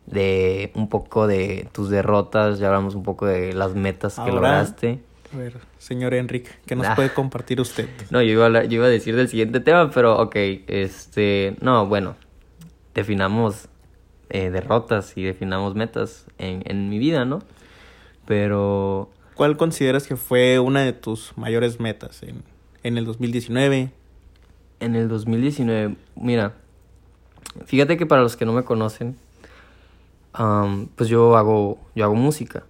de 0.06 0.72
un 0.74 0.88
poco 0.88 1.26
de 1.26 1.68
tus 1.72 1.90
derrotas, 1.90 2.58
ya 2.58 2.68
hablamos 2.68 2.94
un 2.94 3.02
poco 3.02 3.26
de 3.26 3.52
las 3.52 3.74
metas 3.74 4.14
que 4.14 4.22
Ahora- 4.22 4.34
lograste. 4.36 5.00
A 5.32 5.36
ver, 5.36 5.58
señor 5.78 6.14
Enrique, 6.14 6.50
¿qué 6.66 6.74
nos 6.74 6.86
Ah. 6.88 6.94
puede 6.96 7.12
compartir 7.14 7.60
usted? 7.60 7.88
No, 8.10 8.20
yo 8.20 8.32
iba, 8.32 8.42
a 8.42 8.46
hablar- 8.46 8.64
yo 8.68 8.76
iba 8.76 8.86
a 8.86 8.90
decir 8.90 9.14
del 9.14 9.28
siguiente 9.28 9.60
tema, 9.60 9.90
pero 9.90 10.18
ok, 10.20 10.34
este, 10.66 11.56
no, 11.60 11.86
bueno, 11.86 12.16
definamos 12.94 13.68
eh, 14.32 14.50
derrotas 14.50 15.16
y 15.16 15.22
definamos 15.24 15.74
metas 15.74 16.26
en, 16.38 16.62
en 16.66 16.88
mi 16.88 16.98
vida, 16.98 17.24
¿no? 17.24 17.40
Pero 18.26 19.10
¿Cuál 19.34 19.56
consideras 19.56 20.06
que 20.06 20.16
fue 20.16 20.58
una 20.60 20.82
de 20.84 20.92
tus 20.92 21.36
mayores 21.36 21.80
metas 21.80 22.22
en, 22.22 22.42
en 22.82 22.98
el 22.98 23.04
2019? 23.04 23.90
en 24.80 24.94
el 24.96 25.08
2019, 25.08 25.96
mira, 26.16 26.54
fíjate 27.66 27.96
que 27.98 28.06
para 28.06 28.22
los 28.22 28.36
que 28.36 28.46
no 28.46 28.52
me 28.54 28.62
conocen, 28.64 29.14
am, 30.32 30.88
pues 30.96 31.08
yo 31.10 31.36
hago, 31.36 31.78
yo 31.94 32.04
hago 32.04 32.14
música. 32.14 32.64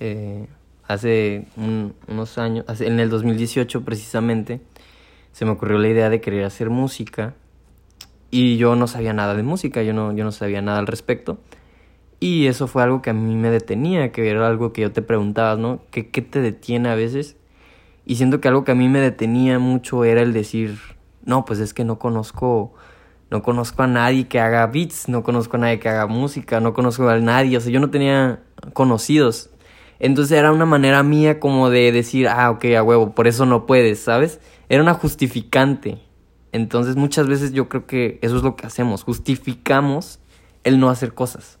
Eh, 0.00 0.46
hace 0.88 1.46
un- 1.56 1.94
unos 2.08 2.38
años, 2.38 2.64
hace- 2.68 2.86
en 2.86 3.00
el 3.00 3.10
2018 3.10 3.84
precisamente, 3.84 4.60
se 5.32 5.44
me 5.44 5.50
ocurrió 5.52 5.78
la 5.78 5.88
idea 5.88 6.08
de 6.10 6.20
querer 6.20 6.44
hacer 6.44 6.70
música 6.70 7.34
y 8.30 8.56
yo 8.56 8.76
no 8.76 8.86
sabía 8.86 9.12
nada 9.12 9.34
de 9.34 9.42
música, 9.42 9.82
yo 9.82 9.92
no, 9.92 10.12
yo 10.12 10.24
no 10.24 10.32
sabía 10.32 10.62
nada 10.62 10.78
al 10.78 10.86
respecto. 10.86 11.38
Y 12.18 12.46
eso 12.46 12.66
fue 12.66 12.82
algo 12.82 13.02
que 13.02 13.10
a 13.10 13.12
mí 13.12 13.34
me 13.36 13.50
detenía, 13.50 14.10
que 14.10 14.28
era 14.28 14.46
algo 14.46 14.72
que 14.72 14.82
yo 14.82 14.92
te 14.92 15.02
preguntabas, 15.02 15.58
¿no? 15.58 15.80
¿Qué, 15.90 16.08
qué 16.08 16.22
te 16.22 16.40
detiene 16.40 16.88
a 16.88 16.94
veces? 16.94 17.36
Y 18.06 18.16
siento 18.16 18.40
que 18.40 18.48
algo 18.48 18.64
que 18.64 18.72
a 18.72 18.74
mí 18.74 18.88
me 18.88 19.00
detenía 19.00 19.58
mucho 19.58 20.04
era 20.04 20.22
el 20.22 20.32
decir, 20.32 20.78
no, 21.24 21.44
pues 21.44 21.58
es 21.60 21.74
que 21.74 21.84
no 21.84 21.98
conozco, 21.98 22.72
no 23.30 23.42
conozco 23.42 23.82
a 23.82 23.86
nadie 23.86 24.28
que 24.28 24.40
haga 24.40 24.66
beats, 24.66 25.08
no 25.08 25.22
conozco 25.22 25.56
a 25.56 25.60
nadie 25.60 25.78
que 25.78 25.88
haga 25.88 26.06
música, 26.06 26.60
no 26.60 26.72
conozco 26.72 27.08
a 27.08 27.18
nadie, 27.18 27.56
o 27.56 27.60
sea, 27.60 27.70
yo 27.72 27.80
no 27.80 27.90
tenía 27.90 28.40
conocidos. 28.72 29.50
Entonces 29.98 30.38
era 30.38 30.52
una 30.52 30.66
manera 30.66 31.02
mía 31.02 31.40
como 31.40 31.70
de 31.70 31.92
decir, 31.92 32.28
ah, 32.28 32.50
ok, 32.50 32.64
a 32.76 32.82
huevo, 32.82 33.14
por 33.14 33.26
eso 33.26 33.46
no 33.46 33.66
puedes, 33.66 34.00
¿sabes? 34.00 34.40
Era 34.68 34.82
una 34.82 34.94
justificante. 34.94 35.98
Entonces 36.52 36.96
muchas 36.96 37.26
veces 37.26 37.52
yo 37.52 37.68
creo 37.68 37.86
que 37.86 38.18
eso 38.22 38.36
es 38.36 38.42
lo 38.42 38.56
que 38.56 38.66
hacemos, 38.66 39.02
justificamos 39.02 40.20
el 40.64 40.80
no 40.80 40.90
hacer 40.90 41.14
cosas. 41.14 41.58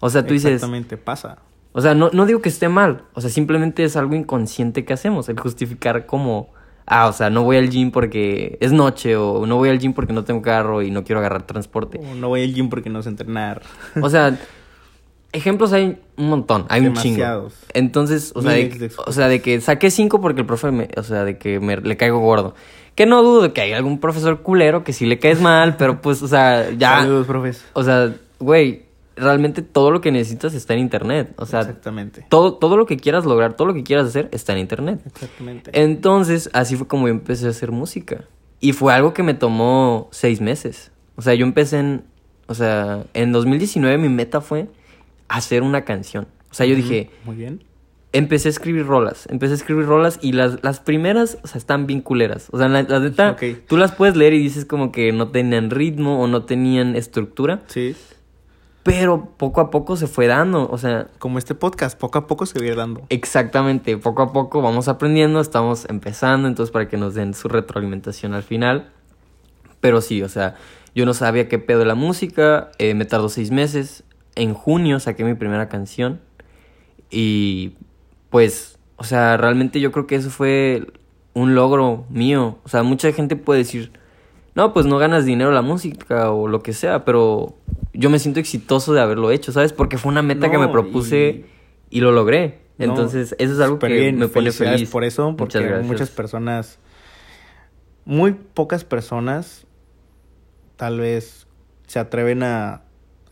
O 0.00 0.10
sea, 0.10 0.26
tú 0.26 0.34
dices... 0.34 0.52
Exactamente, 0.52 0.96
pasa. 0.96 1.38
O 1.72 1.80
sea, 1.80 1.94
no, 1.94 2.10
no 2.12 2.24
digo 2.26 2.40
que 2.40 2.48
esté 2.48 2.68
mal, 2.68 3.04
o 3.14 3.20
sea, 3.20 3.30
simplemente 3.30 3.82
es 3.82 3.96
algo 3.96 4.14
inconsciente 4.14 4.84
que 4.84 4.92
hacemos, 4.92 5.28
el 5.28 5.40
justificar 5.40 6.06
como, 6.06 6.52
ah, 6.86 7.08
o 7.08 7.12
sea, 7.12 7.30
no 7.30 7.42
voy 7.42 7.56
al 7.56 7.68
gym 7.68 7.90
porque 7.90 8.58
es 8.60 8.70
noche, 8.70 9.16
o 9.16 9.44
no 9.44 9.56
voy 9.56 9.70
al 9.70 9.80
gym 9.80 9.92
porque 9.92 10.12
no 10.12 10.22
tengo 10.22 10.40
carro 10.40 10.82
y 10.82 10.90
no 10.90 11.02
quiero 11.02 11.18
agarrar 11.18 11.42
transporte. 11.42 11.98
O 11.98 12.14
no 12.14 12.28
voy 12.28 12.44
al 12.44 12.54
gym 12.54 12.68
porque 12.68 12.90
no 12.90 13.02
sé 13.02 13.08
entrenar. 13.08 13.62
O 14.00 14.08
sea, 14.08 14.38
ejemplos 15.34 15.72
hay 15.72 15.98
un 16.16 16.28
montón, 16.28 16.64
hay 16.70 16.80
un 16.86 16.94
chingo. 16.94 17.16
Demasiados. 17.18 17.54
Entonces, 17.74 18.32
o 18.34 18.40
sea, 18.40 18.52
de 18.52 18.68
de, 18.68 18.90
o 19.06 19.12
sea, 19.12 19.28
de 19.28 19.42
que 19.42 19.60
saqué 19.60 19.90
cinco 19.90 20.20
porque 20.20 20.40
el 20.40 20.46
profe 20.46 20.70
me, 20.70 20.88
o 20.96 21.02
sea, 21.02 21.24
de 21.24 21.36
que 21.36 21.60
me, 21.60 21.76
le 21.76 21.96
caigo 21.96 22.20
gordo. 22.20 22.54
Que 22.94 23.06
no 23.06 23.22
dudo 23.22 23.52
que 23.52 23.60
hay 23.60 23.72
algún 23.72 23.98
profesor 23.98 24.42
culero 24.42 24.84
que 24.84 24.92
sí 24.92 25.04
le 25.04 25.18
caes 25.18 25.40
mal, 25.40 25.76
pero 25.76 26.00
pues, 26.00 26.22
o 26.22 26.28
sea, 26.28 26.70
ya, 26.70 27.00
Saludos, 27.00 27.26
profes. 27.26 27.64
o 27.72 27.82
sea, 27.82 28.14
güey, 28.38 28.84
realmente 29.16 29.62
todo 29.62 29.90
lo 29.90 30.00
que 30.00 30.12
necesitas 30.12 30.54
está 30.54 30.74
en 30.74 30.80
internet. 30.80 31.34
O 31.36 31.46
sea, 31.46 31.60
Exactamente. 31.60 32.24
todo, 32.28 32.54
todo 32.54 32.76
lo 32.76 32.86
que 32.86 32.96
quieras 32.96 33.24
lograr, 33.24 33.54
todo 33.54 33.66
lo 33.66 33.74
que 33.74 33.82
quieras 33.82 34.06
hacer 34.06 34.28
está 34.32 34.52
en 34.52 34.60
internet. 34.60 35.00
Exactamente. 35.06 35.70
Entonces, 35.74 36.48
así 36.52 36.76
fue 36.76 36.86
como 36.86 37.08
yo 37.08 37.14
empecé 37.14 37.46
a 37.46 37.50
hacer 37.50 37.72
música. 37.72 38.24
Y 38.60 38.72
fue 38.72 38.94
algo 38.94 39.12
que 39.12 39.22
me 39.22 39.34
tomó 39.34 40.08
seis 40.12 40.40
meses. 40.40 40.92
O 41.16 41.22
sea, 41.22 41.34
yo 41.34 41.44
empecé 41.44 41.78
en, 41.80 42.04
o 42.46 42.54
sea, 42.54 43.04
en 43.12 43.32
2019 43.32 43.98
mi 43.98 44.08
meta 44.08 44.40
fue 44.40 44.68
hacer 45.28 45.62
una 45.62 45.84
canción. 45.84 46.26
O 46.50 46.54
sea, 46.54 46.66
yo 46.66 46.76
dije, 46.76 47.10
Muy 47.24 47.36
bien. 47.36 47.64
empecé 48.12 48.48
a 48.48 48.50
escribir 48.50 48.86
rolas, 48.86 49.26
empecé 49.30 49.52
a 49.52 49.56
escribir 49.56 49.86
rolas 49.86 50.18
y 50.22 50.32
las, 50.32 50.62
las 50.62 50.78
primeras, 50.80 51.38
o 51.42 51.46
sea, 51.48 51.58
están 51.58 51.86
bien 51.86 52.00
culeras. 52.00 52.48
O 52.52 52.58
sea, 52.58 52.68
la, 52.68 52.82
la 52.82 53.00
neta, 53.00 53.36
tú 53.66 53.76
las 53.76 53.92
puedes 53.92 54.16
leer 54.16 54.34
y 54.34 54.38
dices 54.38 54.64
como 54.64 54.92
que 54.92 55.12
no 55.12 55.28
tenían 55.28 55.70
ritmo 55.70 56.22
o 56.22 56.26
no 56.28 56.44
tenían 56.44 56.94
estructura, 56.94 57.62
Sí. 57.66 57.96
pero 58.84 59.30
poco 59.36 59.60
a 59.60 59.70
poco 59.70 59.96
se 59.96 60.06
fue 60.06 60.26
dando, 60.28 60.68
o 60.70 60.78
sea, 60.78 61.08
Como 61.18 61.38
este 61.38 61.54
podcast, 61.56 61.98
poco 61.98 62.18
a 62.18 62.26
poco 62.28 62.46
se 62.46 62.58
va 62.60 62.74
dando. 62.76 63.02
exactamente, 63.08 63.96
poco 63.96 64.22
a 64.22 64.32
poco 64.32 64.62
vamos 64.62 64.86
aprendiendo, 64.88 65.40
estamos 65.40 65.86
empezando, 65.88 66.46
entonces 66.46 66.70
para 66.70 66.88
que 66.88 66.96
nos 66.96 67.14
den 67.14 67.34
su 67.34 67.48
retroalimentación 67.48 68.34
al 68.34 68.42
final. 68.44 68.90
Pero 69.80 70.00
sí, 70.00 70.22
o 70.22 70.28
sea, 70.28 70.54
yo 70.94 71.04
no 71.04 71.14
sabía 71.14 71.48
qué 71.48 71.58
pedo 71.58 71.80
de 71.80 71.84
la 71.86 71.94
música, 71.96 72.70
eh, 72.78 72.94
me 72.94 73.04
tardó 73.06 73.28
seis 73.28 73.50
meses, 73.50 74.04
en 74.36 74.54
junio 74.54 75.00
saqué 75.00 75.24
mi 75.24 75.34
primera 75.34 75.68
canción 75.68 76.20
y 77.10 77.74
pues, 78.30 78.78
o 78.96 79.04
sea, 79.04 79.36
realmente 79.36 79.80
yo 79.80 79.92
creo 79.92 80.06
que 80.06 80.16
eso 80.16 80.30
fue 80.30 80.86
un 81.34 81.54
logro 81.54 82.06
mío. 82.08 82.58
O 82.64 82.68
sea, 82.68 82.82
mucha 82.82 83.12
gente 83.12 83.36
puede 83.36 83.60
decir, 83.60 83.92
no, 84.54 84.72
pues 84.72 84.86
no 84.86 84.98
ganas 84.98 85.24
dinero 85.24 85.52
la 85.52 85.62
música 85.62 86.30
o 86.30 86.48
lo 86.48 86.62
que 86.62 86.72
sea, 86.72 87.04
pero 87.04 87.56
yo 87.92 88.10
me 88.10 88.18
siento 88.18 88.40
exitoso 88.40 88.92
de 88.92 89.00
haberlo 89.00 89.30
hecho, 89.30 89.52
¿sabes? 89.52 89.72
Porque 89.72 89.98
fue 89.98 90.10
una 90.10 90.22
meta 90.22 90.50
que 90.50 90.58
me 90.58 90.68
propuse 90.68 91.44
y, 91.90 92.00
lo 92.00 92.12
logré. 92.12 92.62
No, 92.78 92.86
Entonces, 92.86 93.36
eso 93.38 93.52
es 93.52 93.60
algo 93.60 93.78
que 93.78 93.86
bien, 93.86 94.18
me 94.18 94.26
pone 94.26 94.50
feliz. 94.50 94.90
por 94.90 95.04
eso, 95.04 95.36
porque 95.36 95.58
Muchas 95.58 95.62
gracias. 95.62 95.86
muchas 95.86 96.10
personas, 96.10 96.78
muy 98.04 98.32
pocas 98.32 98.84
personas, 98.84 99.66
tal 100.76 100.98
vez 100.98 101.46
se 101.86 102.00
atreven 102.00 102.42
a, 102.42 102.82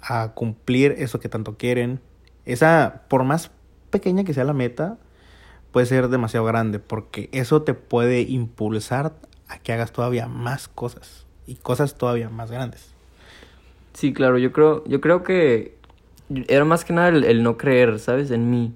a 0.02 0.32
cumplir 0.34 0.96
eso 0.98 1.20
que 1.20 1.28
tanto 1.28 1.56
quieren. 1.56 2.00
Esa, 2.44 3.02
por 3.08 3.24
más 3.24 3.50
pequeña 3.90 4.24
que 4.24 4.34
sea 4.34 4.44
la 4.44 4.52
meta, 4.52 4.98
puede 5.70 5.86
ser 5.86 6.08
demasiado 6.08 6.44
grande, 6.44 6.78
porque 6.78 7.28
eso 7.32 7.62
te 7.62 7.74
puede 7.74 8.22
impulsar 8.22 9.12
a 9.48 9.58
que 9.58 9.72
hagas 9.72 9.92
todavía 9.92 10.26
más 10.26 10.68
cosas 10.68 11.26
y 11.46 11.54
cosas 11.56 11.96
todavía 11.96 12.28
más 12.28 12.50
grandes. 12.50 12.92
Sí, 13.92 14.12
claro, 14.12 14.38
yo 14.38 14.52
creo, 14.52 14.84
yo 14.86 15.00
creo 15.00 15.22
que 15.22 15.76
era 16.48 16.64
más 16.64 16.84
que 16.84 16.92
nada 16.92 17.08
el, 17.08 17.42
no 17.42 17.56
creer, 17.56 17.98
¿sabes? 17.98 18.30
En 18.30 18.50
mí. 18.50 18.74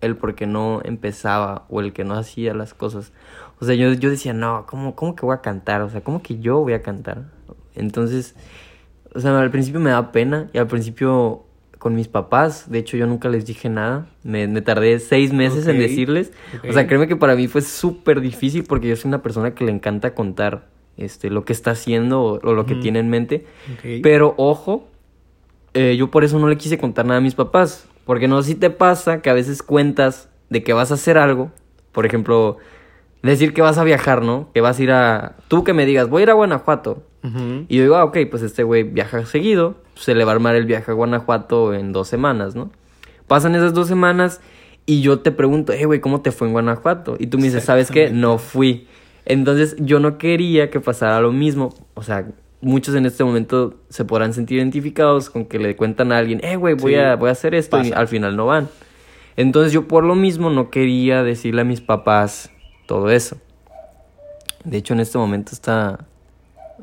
El 0.00 0.16
porque 0.16 0.48
no 0.48 0.80
empezaba 0.82 1.64
o 1.68 1.80
el 1.80 1.92
que 1.92 2.02
no 2.02 2.14
hacía 2.14 2.54
las 2.54 2.74
cosas. 2.74 3.12
O 3.60 3.64
sea, 3.64 3.76
yo, 3.76 3.92
yo 3.92 4.10
decía, 4.10 4.32
no, 4.32 4.66
¿cómo, 4.66 4.96
¿cómo 4.96 5.14
que 5.14 5.24
voy 5.24 5.34
a 5.34 5.40
cantar? 5.40 5.82
O 5.82 5.90
sea, 5.90 6.00
¿cómo 6.00 6.22
que 6.22 6.40
yo 6.40 6.58
voy 6.58 6.72
a 6.72 6.82
cantar? 6.82 7.26
Entonces, 7.76 8.34
o 9.14 9.20
sea, 9.20 9.38
al 9.38 9.50
principio 9.50 9.80
me 9.80 9.90
daba 9.90 10.12
pena 10.12 10.48
y 10.52 10.58
al 10.58 10.66
principio 10.66 11.44
con 11.78 11.96
mis 11.96 12.06
papás, 12.06 12.70
de 12.70 12.78
hecho 12.78 12.96
yo 12.96 13.08
nunca 13.08 13.28
les 13.28 13.44
dije 13.44 13.68
nada. 13.68 14.06
Me, 14.22 14.46
me 14.46 14.62
tardé 14.62 15.00
seis 15.00 15.32
meses 15.32 15.66
en 15.66 15.78
decirles. 15.78 16.30
O 16.68 16.72
sea, 16.72 16.86
créeme 16.86 17.08
que 17.08 17.16
para 17.16 17.34
mí 17.34 17.48
fue 17.48 17.60
súper 17.60 18.20
difícil 18.20 18.62
porque 18.62 18.86
yo 18.86 18.94
soy 18.94 19.08
una 19.08 19.20
persona 19.20 19.52
que 19.54 19.64
le 19.64 19.72
encanta 19.72 20.14
contar 20.14 20.68
este, 20.96 21.28
lo 21.28 21.44
que 21.44 21.52
está 21.52 21.72
haciendo 21.72 22.22
o, 22.22 22.40
o 22.40 22.54
lo 22.54 22.66
que 22.66 22.76
tiene 22.76 23.00
en 23.00 23.10
mente. 23.10 23.46
Pero 24.00 24.34
ojo, 24.36 24.86
eh, 25.74 25.96
yo 25.96 26.10
por 26.10 26.22
eso 26.22 26.38
no 26.38 26.48
le 26.48 26.56
quise 26.56 26.78
contar 26.78 27.04
nada 27.04 27.18
a 27.18 27.22
mis 27.22 27.34
papás. 27.34 27.88
Porque 28.04 28.28
no 28.28 28.40
sé 28.42 28.50
si 28.50 28.54
te 28.54 28.70
pasa 28.70 29.20
que 29.20 29.30
a 29.30 29.32
veces 29.32 29.62
cuentas 29.62 30.28
de 30.50 30.62
que 30.62 30.72
vas 30.72 30.92
a 30.92 30.94
hacer 30.94 31.18
algo. 31.18 31.50
Por 31.90 32.06
ejemplo, 32.06 32.58
decir 33.22 33.54
que 33.54 33.62
vas 33.62 33.78
a 33.78 33.84
viajar, 33.84 34.22
¿no? 34.22 34.50
Que 34.54 34.60
vas 34.60 34.78
a 34.78 34.82
ir 34.84 34.92
a... 34.92 35.36
Tú 35.48 35.64
que 35.64 35.72
me 35.72 35.84
digas, 35.84 36.08
voy 36.08 36.20
a 36.20 36.22
ir 36.24 36.30
a 36.30 36.34
Guanajuato. 36.34 37.02
Y 37.68 37.76
yo 37.76 37.82
digo, 37.82 37.96
ah, 37.96 38.04
ok, 38.04 38.18
pues 38.30 38.42
este 38.42 38.64
güey 38.64 38.82
viaja 38.82 39.24
seguido. 39.26 39.76
Se 39.94 40.14
le 40.14 40.24
va 40.24 40.32
a 40.32 40.34
armar 40.34 40.56
el 40.56 40.66
viaje 40.66 40.90
a 40.90 40.94
Guanajuato 40.94 41.72
en 41.72 41.92
dos 41.92 42.08
semanas, 42.08 42.56
¿no? 42.56 42.72
Pasan 43.28 43.54
esas 43.54 43.72
dos 43.74 43.86
semanas 43.86 44.40
y 44.86 45.02
yo 45.02 45.20
te 45.20 45.30
pregunto, 45.30 45.72
eh, 45.72 45.84
güey, 45.84 46.00
¿cómo 46.00 46.20
te 46.20 46.32
fue 46.32 46.48
en 46.48 46.52
Guanajuato? 46.52 47.16
Y 47.18 47.28
tú 47.28 47.38
me 47.38 47.44
dices, 47.44 47.64
¿sabes 47.64 47.90
qué? 47.90 48.10
No 48.10 48.38
fui. 48.38 48.88
Entonces 49.24 49.76
yo 49.78 50.00
no 50.00 50.18
quería 50.18 50.70
que 50.70 50.80
pasara 50.80 51.20
lo 51.20 51.30
mismo. 51.30 51.72
O 51.94 52.02
sea, 52.02 52.26
muchos 52.60 52.94
en 52.94 53.06
este 53.06 53.22
momento 53.22 53.74
se 53.88 54.04
podrán 54.04 54.34
sentir 54.34 54.58
identificados 54.58 55.30
con 55.30 55.44
que 55.44 55.58
le 55.58 55.76
cuentan 55.76 56.12
a 56.12 56.18
alguien, 56.18 56.40
eh, 56.42 56.56
güey, 56.56 56.74
voy, 56.74 56.94
Sí, 56.94 56.98
a, 56.98 57.16
voy 57.16 57.28
a 57.28 57.32
hacer 57.32 57.54
esto 57.54 57.82
y 57.82 57.92
al 57.92 58.08
final 58.08 58.36
no 58.36 58.46
van. 58.46 58.68
Entonces 59.36 59.72
yo 59.72 59.88
por 59.88 60.04
lo 60.04 60.14
mismo 60.14 60.50
no 60.50 60.70
quería 60.70 61.22
decirle 61.22 61.62
a 61.62 61.64
mis 61.64 61.80
papás 61.80 62.50
todo 62.86 63.10
eso. 63.10 63.36
De 64.64 64.76
hecho, 64.76 64.94
en 64.94 65.00
este 65.00 65.18
momento 65.18 65.52
está, 65.52 66.06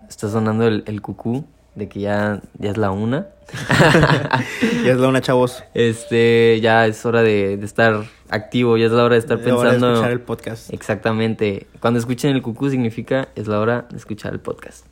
está 0.10 0.30
sonando 0.30 0.68
el, 0.68 0.84
el 0.88 1.02
cucú 1.02 1.46
de 1.76 1.88
que 1.88 2.02
ya, 2.02 2.42
ya 2.58 2.72
es 2.72 2.78
la 2.78 2.92
una. 2.92 3.28
Ya 4.84 4.92
es 4.92 4.98
la 4.98 5.08
una, 5.08 5.22
chavos. 5.22 5.64
Este, 5.74 6.60
ya 6.62 6.86
es 6.88 7.06
hora 7.06 7.22
de, 7.22 7.58
de 7.58 7.66
estar 7.66 8.04
activo, 8.30 8.78
ya 8.78 8.86
es 8.88 8.92
la 8.92 9.04
hora 9.04 9.16
de 9.16 9.20
estar 9.20 9.40
Es 9.40 9.48
hora 9.48 9.70
de 9.72 9.76
pensando. 9.76 9.94
escuchar 9.94 10.12
el 10.12 10.22
podcast. 10.22 10.74
Exactamente. 10.74 11.68
Cuando 11.80 12.00
escuchen 12.00 12.36
el 12.36 12.42
cucú 12.42 12.70
significa 12.70 13.30
es 13.36 13.48
la 13.48 13.60
hora 13.60 13.88
de 13.90 13.98
escuchar 13.98 14.34
el 14.34 14.40
podcast. 14.40 14.86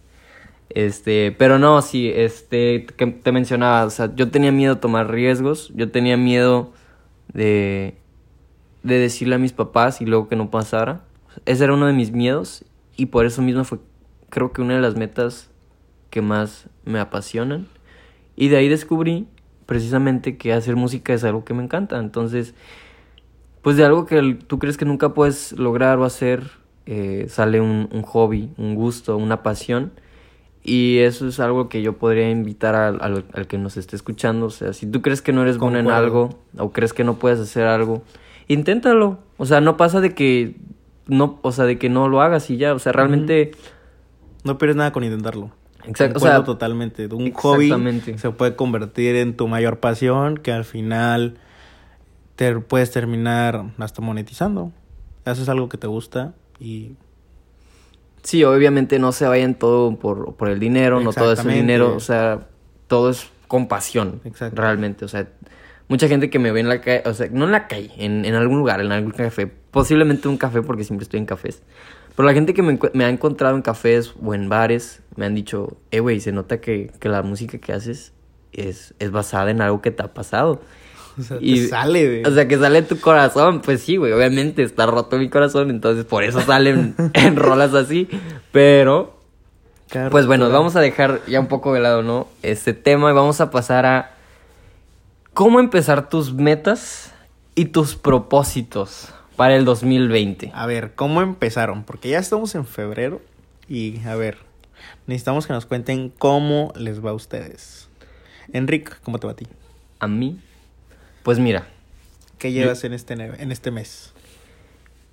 Este, 0.69 1.31
pero 1.37 1.59
no, 1.59 1.81
sí, 1.81 2.11
este, 2.13 2.85
que 2.85 3.07
te 3.07 3.31
mencionaba, 3.31 3.85
o 3.85 3.89
sea, 3.89 4.13
yo 4.15 4.29
tenía 4.29 4.51
miedo 4.51 4.73
a 4.73 4.79
tomar 4.79 5.09
riesgos, 5.09 5.71
yo 5.75 5.89
tenía 5.91 6.17
miedo 6.17 6.73
de, 7.33 7.95
de 8.83 8.99
decirle 8.99 9.35
a 9.35 9.37
mis 9.37 9.53
papás 9.53 10.01
y 10.01 10.05
luego 10.05 10.27
que 10.27 10.35
no 10.35 10.49
pasara. 10.51 11.01
Ese 11.45 11.63
era 11.63 11.73
uno 11.73 11.85
de 11.85 11.93
mis 11.93 12.11
miedos 12.11 12.65
y 12.97 13.07
por 13.07 13.25
eso 13.25 13.41
mismo 13.41 13.63
fue, 13.63 13.79
creo 14.29 14.51
que 14.53 14.61
una 14.61 14.75
de 14.75 14.81
las 14.81 14.95
metas 14.95 15.49
que 16.09 16.21
más 16.21 16.67
me 16.85 16.99
apasionan. 16.99 17.67
Y 18.35 18.49
de 18.49 18.57
ahí 18.57 18.69
descubrí 18.69 19.27
precisamente 19.65 20.37
que 20.37 20.53
hacer 20.53 20.75
música 20.75 21.13
es 21.13 21.23
algo 21.23 21.43
que 21.43 21.53
me 21.53 21.63
encanta. 21.63 21.99
Entonces, 21.99 22.53
pues 23.61 23.75
de 23.77 23.83
algo 23.85 24.05
que 24.05 24.37
tú 24.47 24.59
crees 24.59 24.77
que 24.77 24.85
nunca 24.85 25.13
puedes 25.13 25.51
lograr 25.53 25.97
o 25.99 26.05
hacer, 26.05 26.43
eh, 26.85 27.25
sale 27.29 27.59
un, 27.59 27.89
un 27.91 28.01
hobby, 28.03 28.49
un 28.57 28.75
gusto, 28.75 29.17
una 29.17 29.43
pasión. 29.43 29.91
Y 30.63 30.99
eso 30.99 31.27
es 31.27 31.39
algo 31.39 31.69
que 31.69 31.81
yo 31.81 31.97
podría 31.97 32.29
invitar 32.29 32.75
al, 32.75 32.99
al- 33.01 33.25
al 33.33 33.47
que 33.47 33.57
nos 33.57 33.77
esté 33.77 33.95
escuchando. 33.95 34.47
O 34.47 34.49
sea, 34.49 34.73
si 34.73 34.85
tú 34.85 35.01
crees 35.01 35.21
que 35.21 35.31
no 35.33 35.41
eres 35.41 35.57
bueno 35.57 35.79
en 35.79 35.85
algo 36.03 36.39
o 36.57 36.71
crees 36.71 36.93
que 36.93 37.03
no 37.03 37.15
puedes 37.15 37.39
hacer 37.39 37.65
algo, 37.65 38.03
inténtalo. 38.47 39.19
O 39.37 39.45
sea, 39.45 39.61
no 39.61 39.77
pasa 39.77 40.01
de 40.01 40.13
que 40.13 40.55
no, 41.07 41.39
o 41.41 41.51
sea, 41.53 41.65
de 41.65 41.77
que 41.77 41.89
no 41.89 42.07
lo 42.09 42.21
hagas 42.21 42.49
y 42.49 42.57
ya. 42.57 42.73
O 42.73 42.79
sea, 42.79 42.91
realmente, 42.91 43.51
No 44.43 44.57
pierdes 44.57 44.75
nada 44.75 44.91
con 44.91 45.03
intentarlo. 45.03 45.51
Exacto, 45.85 46.17
o 46.17 46.21
sea, 46.21 46.43
totalmente. 46.43 47.07
Un 47.07 47.31
hobby 47.33 47.71
se 48.17 48.31
puede 48.31 48.55
convertir 48.55 49.15
en 49.15 49.35
tu 49.35 49.47
mayor 49.47 49.79
pasión 49.79 50.37
que 50.37 50.51
al 50.51 50.65
final 50.65 51.37
te 52.35 52.57
puedes 52.59 52.91
terminar 52.91 53.65
hasta 53.77 54.01
monetizando. 54.01 54.71
Haces 55.25 55.49
algo 55.49 55.69
que 55.69 55.77
te 55.77 55.87
gusta 55.87 56.33
y 56.59 56.93
sí, 58.23 58.43
obviamente 58.43 58.99
no 58.99 59.11
se 59.11 59.27
vayan 59.27 59.55
todo 59.55 59.97
por, 59.97 60.35
por 60.35 60.49
el 60.49 60.59
dinero, 60.59 60.99
no 60.99 61.13
todo 61.13 61.33
es 61.33 61.39
el 61.39 61.53
dinero. 61.53 61.95
O 61.95 61.99
sea, 61.99 62.47
todo 62.87 63.09
es 63.09 63.29
con 63.47 63.67
pasión, 63.67 64.21
Exacto. 64.25 64.61
realmente. 64.61 65.05
O 65.05 65.07
sea, 65.07 65.27
mucha 65.87 66.07
gente 66.07 66.29
que 66.29 66.39
me 66.39 66.51
ve 66.51 66.59
en 66.59 66.69
la 66.69 66.81
calle, 66.81 67.03
o 67.05 67.13
sea, 67.13 67.27
no 67.31 67.45
en 67.45 67.51
la 67.51 67.67
calle, 67.67 67.91
en, 67.97 68.25
en 68.25 68.35
algún 68.35 68.57
lugar, 68.59 68.81
en 68.81 68.91
algún 68.91 69.11
café, 69.11 69.47
posiblemente 69.47 70.27
un 70.27 70.37
café 70.37 70.61
porque 70.61 70.83
siempre 70.83 71.03
estoy 71.03 71.19
en 71.19 71.25
cafés. 71.25 71.63
Pero 72.17 72.25
la 72.25 72.33
gente 72.33 72.55
que 72.55 72.63
me, 72.63 73.05
ha 73.05 73.09
encontrado 73.09 73.55
en 73.55 73.61
cafés 73.61 74.15
o 74.25 74.33
en 74.33 74.49
bares 74.49 75.03
me 75.15 75.27
han 75.27 75.35
dicho, 75.35 75.77
eh, 75.91 75.99
güey, 75.99 76.19
se 76.19 76.31
nota 76.31 76.59
que, 76.59 76.91
que 76.99 77.09
la 77.09 77.21
música 77.21 77.59
que 77.59 77.73
haces 77.73 78.11
es, 78.53 78.95
es 78.97 79.11
basada 79.11 79.51
en 79.51 79.61
algo 79.61 79.83
que 79.83 79.91
te 79.91 80.01
ha 80.01 80.15
pasado. 80.15 80.59
O 81.19 81.21
sea, 81.21 81.37
Y- 81.39 81.61
te 81.61 81.67
sale, 81.67 82.07
güey. 82.07 82.23
O 82.25 82.33
sea, 82.33 82.47
que 82.47 82.57
sale 82.57 82.81
de 82.81 82.87
tu 82.87 82.99
corazón. 82.99 83.61
Pues 83.61 83.81
sí, 83.81 83.97
güey, 83.97 84.13
obviamente 84.13 84.63
está 84.63 84.87
roto 84.87 85.19
mi 85.19 85.29
corazón, 85.29 85.69
entonces 85.69 86.05
por 86.05 86.23
eso 86.23 86.41
salen 86.41 86.95
en 87.13 87.35
rolas 87.35 87.75
así. 87.75 88.07
Pero 88.51 89.19
Cada 89.87 90.09
pues 90.09 90.25
bueno, 90.25 90.49
vamos 90.49 90.75
a 90.75 90.79
dejar 90.79 91.21
ya 91.27 91.39
un 91.39 91.47
poco 91.47 91.75
de 91.75 91.81
lado, 91.81 92.01
¿no? 92.01 92.27
Este 92.41 92.73
tema 92.73 93.11
y 93.11 93.13
vamos 93.13 93.41
a 93.41 93.51
pasar 93.51 93.85
a 93.85 94.15
cómo 95.35 95.59
empezar 95.59 96.09
tus 96.09 96.33
metas 96.33 97.13
y 97.53 97.65
tus 97.65 97.95
propósitos 97.95 99.13
para 99.37 99.55
el 99.55 99.63
2020. 99.63 100.51
A 100.53 100.65
ver, 100.65 100.93
¿cómo 100.95 101.21
empezaron? 101.21 101.83
Porque 101.83 102.09
ya 102.09 102.19
estamos 102.19 102.53
en 102.55 102.65
febrero 102.65 103.21
y, 103.69 104.03
a 104.05 104.15
ver, 104.15 104.39
necesitamos 105.05 105.47
que 105.47 105.53
nos 105.53 105.65
cuenten 105.65 106.09
cómo 106.09 106.73
les 106.75 107.05
va 107.05 107.11
a 107.11 107.13
ustedes. 107.13 107.87
Enrique, 108.51 108.91
¿cómo 109.03 109.19
te 109.19 109.27
va 109.27 109.33
a 109.33 109.35
ti? 109.35 109.47
A 109.99 110.07
mí, 110.07 110.41
pues 111.23 111.39
mira, 111.39 111.67
¿Qué 112.39 112.51
llevas 112.51 112.83
en 112.83 112.93
este, 112.93 113.13
en 113.13 113.51
este 113.51 113.71
mes? 113.71 114.13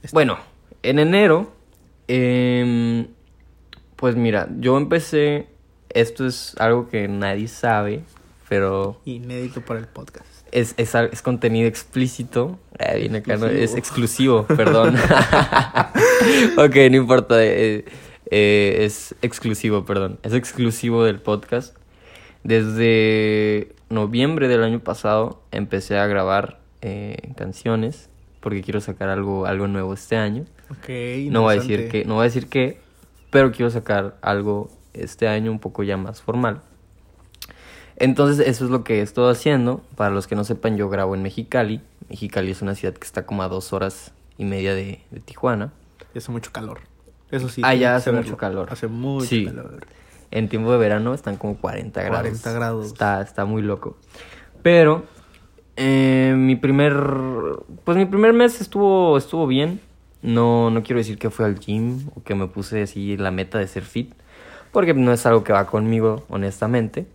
Este- 0.02 0.14
bueno, 0.14 0.38
en 0.82 0.98
enero, 0.98 1.52
em, 2.08 3.08
pues 3.96 4.16
mira, 4.16 4.48
yo 4.58 4.76
empecé, 4.76 5.48
esto 5.90 6.26
es 6.26 6.54
algo 6.58 6.88
que 6.88 7.08
nadie 7.08 7.48
sabe, 7.48 8.04
pero 8.48 9.00
Inédito 9.04 9.62
para 9.62 9.80
el 9.80 9.87
podcast. 9.87 10.34
Es, 10.54 10.74
es, 10.76 10.94
es 10.94 11.20
contenido 11.22 11.68
explícito. 11.68 12.58
Eh, 12.78 12.98
viene 13.00 13.18
acá, 13.18 13.36
¿no? 13.36 13.46
Es 13.46 13.74
Exclusivo. 13.74 14.44
perdón. 14.46 14.96
ok, 16.56 16.76
no 16.90 16.96
importa. 16.96 17.44
eh, 17.44 17.84
eh, 18.30 18.84
es 18.84 19.14
exclusivo, 19.20 19.84
perdón. 19.84 20.18
Es 20.22 20.32
exclusivo 20.32 21.04
del 21.04 21.20
podcast. 21.20 21.76
Desde 22.44 23.74
noviembre 23.88 24.48
del 24.48 24.62
año 24.62 24.80
pasado 24.80 25.42
empecé 25.50 25.98
a 25.98 26.06
grabar 26.06 26.60
eh, 26.82 27.32
canciones 27.36 28.08
porque 28.40 28.62
quiero 28.62 28.80
sacar 28.80 29.08
algo, 29.08 29.46
algo 29.46 29.66
nuevo 29.66 29.94
este 29.94 30.16
año. 30.16 30.44
Ok, 30.70 30.88
No 31.30 31.42
voy 31.42 31.56
a 31.56 31.60
decir 31.60 31.88
que, 31.88 32.04
no 32.04 32.14
voy 32.14 32.22
a 32.22 32.24
decir 32.24 32.48
qué, 32.48 32.78
pero 33.30 33.50
quiero 33.52 33.70
sacar 33.70 34.16
algo 34.20 34.70
este 34.92 35.26
año 35.26 35.50
un 35.50 35.58
poco 35.58 35.82
ya 35.82 35.96
más 35.96 36.20
formal. 36.22 36.60
Entonces, 37.96 38.46
eso 38.46 38.64
es 38.64 38.70
lo 38.70 38.85
que 38.85 38.98
he 38.98 39.02
estado 39.02 39.28
haciendo. 39.30 39.80
Para 39.96 40.11
los 40.14 40.26
que 40.26 40.35
no 40.35 40.44
sepan, 40.44 40.76
yo 40.76 40.88
grabo 40.88 41.14
en 41.14 41.22
Mexicali. 41.22 41.80
Mexicali 42.09 42.50
es 42.50 42.61
una 42.62 42.74
ciudad 42.74 42.94
que 42.94 43.04
está 43.07 43.24
como 43.26 43.42
a 43.42 43.48
dos 43.48 43.72
horas 43.72 44.12
y 44.37 44.44
media 44.44 44.74
de, 44.74 45.00
de 45.11 45.20
Tijuana. 45.20 45.72
Y 46.14 46.18
hace 46.18 46.30
mucho 46.33 46.50
calor. 46.52 46.80
Eso 47.30 47.48
sí. 47.48 47.62
Que 47.62 47.87
hace 47.87 48.12
mucho 48.12 48.37
calor. 48.37 48.68
Hace 48.70 48.87
mucho 48.88 49.26
Sí. 49.26 49.44
calor. 49.46 49.87
En 50.30 50.48
tiempo 50.48 50.72
de 50.72 50.78
verano 50.78 51.14
están 51.14 51.37
como 51.37 51.57
40 51.57 52.00
grados. 52.02 52.20
40 52.20 52.52
grados. 52.52 52.87
Está, 52.87 53.20
está 53.22 53.44
muy 53.44 53.62
loco. 53.62 53.96
Pero 54.62 55.04
eh, 55.76 56.35
mi 56.37 56.57
primer 56.57 56.94
pues 57.85 57.96
mi 57.96 58.07
primer 58.07 58.33
mes 58.33 58.61
estuvo 58.61 59.16
estuvo 59.16 59.46
bien. 59.46 59.80
No 60.22 60.70
no 60.70 60.83
quiero 60.83 60.98
decir 60.98 61.18
que 61.18 61.30
fui 61.30 61.44
al 61.44 61.59
gym 61.59 62.09
o 62.16 62.22
que 62.22 62.35
me 62.35 62.46
puse 62.48 62.83
así 62.83 63.16
la 63.16 63.30
meta 63.30 63.59
de 63.59 63.66
ser 63.68 63.83
fit, 63.85 64.12
porque 64.72 64.94
no 64.94 65.12
es 65.12 65.24
algo 65.26 65.44
que 65.44 65.52
va 65.52 65.66
conmigo, 65.66 66.24
honestamente. 66.28 67.07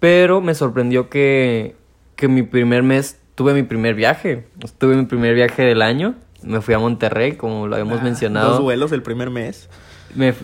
Pero 0.00 0.40
me 0.40 0.54
sorprendió 0.54 1.08
que 1.08 1.76
que 2.16 2.28
mi 2.28 2.42
primer 2.42 2.82
mes 2.82 3.18
tuve 3.34 3.54
mi 3.54 3.62
primer 3.62 3.94
viaje. 3.94 4.46
Tuve 4.78 4.96
mi 4.96 5.06
primer 5.06 5.34
viaje 5.34 5.62
del 5.62 5.80
año. 5.80 6.14
Me 6.42 6.60
fui 6.60 6.74
a 6.74 6.78
Monterrey, 6.78 7.32
como 7.32 7.66
lo 7.66 7.76
habíamos 7.76 8.00
Ah, 8.00 8.04
mencionado. 8.04 8.50
Dos 8.50 8.60
vuelos 8.62 8.92
el 8.92 9.02
primer 9.02 9.30
mes. 9.30 9.68
Me 10.14 10.34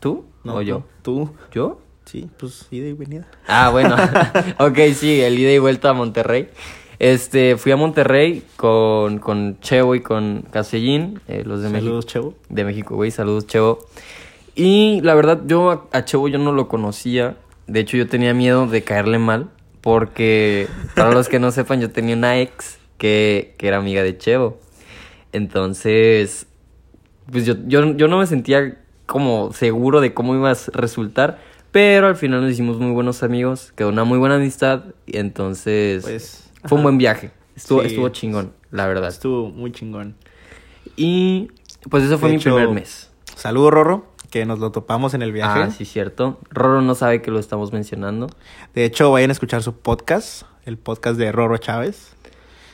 ¿Tú 0.00 0.24
No, 0.44 0.56
o 0.56 0.62
yo? 0.62 0.84
Tú. 1.02 1.30
¿Yo? 1.52 1.80
Sí, 2.04 2.28
pues 2.38 2.66
ida 2.70 2.86
y 2.88 2.92
venida. 2.92 3.26
Ah, 3.48 3.70
bueno. 3.70 3.96
ok, 4.58 4.78
sí, 4.94 5.20
el 5.22 5.38
ida 5.38 5.52
y 5.52 5.58
vuelta 5.58 5.90
a 5.90 5.92
Monterrey. 5.94 6.48
Este, 6.98 7.56
fui 7.56 7.72
a 7.72 7.76
Monterrey 7.76 8.42
con, 8.56 9.18
con 9.18 9.58
Chevo 9.60 9.94
y 9.94 10.00
con 10.00 10.44
Casellín, 10.50 11.20
eh, 11.28 11.42
los 11.44 11.62
de 11.62 11.68
México. 11.68 11.86
Saludos, 11.86 12.06
Chevo. 12.06 12.34
De 12.48 12.64
México, 12.64 12.94
güey. 12.94 13.10
Saludos, 13.10 13.46
Chevo. 13.46 13.78
Y 14.54 15.00
la 15.02 15.14
verdad, 15.14 15.42
yo 15.46 15.70
a, 15.70 15.84
a 15.98 16.04
Chevo 16.04 16.28
yo 16.28 16.38
no 16.38 16.52
lo 16.52 16.68
conocía. 16.68 17.36
De 17.66 17.80
hecho, 17.80 17.96
yo 17.96 18.06
tenía 18.08 18.32
miedo 18.34 18.66
de 18.66 18.82
caerle 18.82 19.18
mal. 19.18 19.50
Porque, 19.80 20.66
para 20.96 21.12
los 21.12 21.28
que 21.28 21.38
no 21.38 21.52
sepan, 21.52 21.80
yo 21.80 21.90
tenía 21.90 22.16
una 22.16 22.40
ex 22.40 22.78
que, 22.98 23.54
que 23.56 23.68
era 23.68 23.76
amiga 23.76 24.02
de 24.02 24.18
Chevo. 24.18 24.58
Entonces, 25.32 26.46
pues 27.30 27.46
yo, 27.46 27.54
yo, 27.66 27.94
yo 27.96 28.08
no 28.08 28.18
me 28.18 28.26
sentía 28.26 28.78
como 29.06 29.52
seguro 29.52 30.00
de 30.00 30.12
cómo 30.14 30.34
iba 30.34 30.50
a 30.50 30.56
resultar. 30.72 31.38
Pero 31.70 32.06
al 32.08 32.16
final 32.16 32.40
nos 32.40 32.50
hicimos 32.52 32.78
muy 32.78 32.90
buenos 32.92 33.22
amigos. 33.22 33.72
Quedó 33.76 33.90
una 33.90 34.04
muy 34.04 34.18
buena 34.18 34.36
amistad. 34.36 34.84
Y 35.06 35.18
entonces, 35.18 36.02
Pues, 36.04 36.50
fue 36.64 36.78
un 36.78 36.82
buen 36.82 36.98
viaje. 36.98 37.30
Estuvo, 37.54 37.82
Sí. 37.82 37.88
estuvo 37.88 38.08
chingón, 38.08 38.52
la 38.70 38.86
verdad. 38.86 39.08
Estuvo 39.10 39.50
muy 39.50 39.72
chingón. 39.72 40.16
Y 40.96 41.48
pues 41.90 42.02
eso 42.04 42.18
fue 42.18 42.30
De 42.30 42.36
mi 42.36 42.40
hecho, 42.40 42.54
primer 42.56 42.74
mes. 42.74 43.10
Saludos, 43.34 43.70
Rorro, 43.70 44.06
que 44.36 44.44
nos 44.44 44.58
lo 44.58 44.70
topamos 44.70 45.14
en 45.14 45.22
el 45.22 45.32
viaje. 45.32 45.60
Ah, 45.62 45.70
sí, 45.70 45.86
cierto. 45.86 46.38
Roro 46.50 46.82
no 46.82 46.94
sabe 46.94 47.22
que 47.22 47.30
lo 47.30 47.38
estamos 47.38 47.72
mencionando. 47.72 48.28
De 48.74 48.84
hecho, 48.84 49.10
vayan 49.10 49.30
a 49.30 49.32
escuchar 49.32 49.62
su 49.62 49.74
podcast, 49.78 50.42
el 50.66 50.76
podcast 50.76 51.18
de 51.18 51.32
Rorro 51.32 51.56
Chávez. 51.56 52.14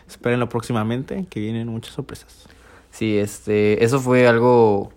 Espérenlo 0.09 0.49
próximamente, 0.49 1.25
que 1.31 1.39
vienen 1.39 1.69
muchas 1.69 1.95
sorpresas. 1.95 2.49
Sí, 2.91 3.17
este, 3.17 3.85
eso 3.85 4.01
fue 4.01 4.27
algo, 4.27 4.93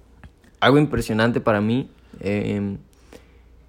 algo 0.59 0.79
impresionante 0.79 1.39
para 1.39 1.61
mí. 1.61 1.87
eh, 2.19 2.77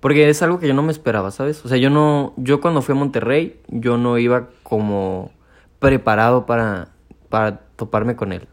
porque 0.01 0.29
es 0.29 0.41
algo 0.43 0.59
que 0.59 0.69
yo 0.69 0.75
no 0.75 0.83
me 0.83 0.93
esperaba, 0.93 1.31
¿sabes? 1.31 1.65
O 1.65 1.69
sea, 1.69 1.77
yo 1.77 1.91
no, 1.91 2.33
yo 2.37 2.61
cuando 2.63 2.81
fui 2.81 2.95
a 2.95 2.97
Monterrey, 2.99 3.61
yo 3.69 3.99
no 3.99 4.17
iba 4.19 4.49
como 4.63 5.33
preparado 5.81 6.47
para, 6.47 6.89
para 7.29 7.59
toparme 7.77 8.17
con 8.17 8.33
él. 8.33 8.49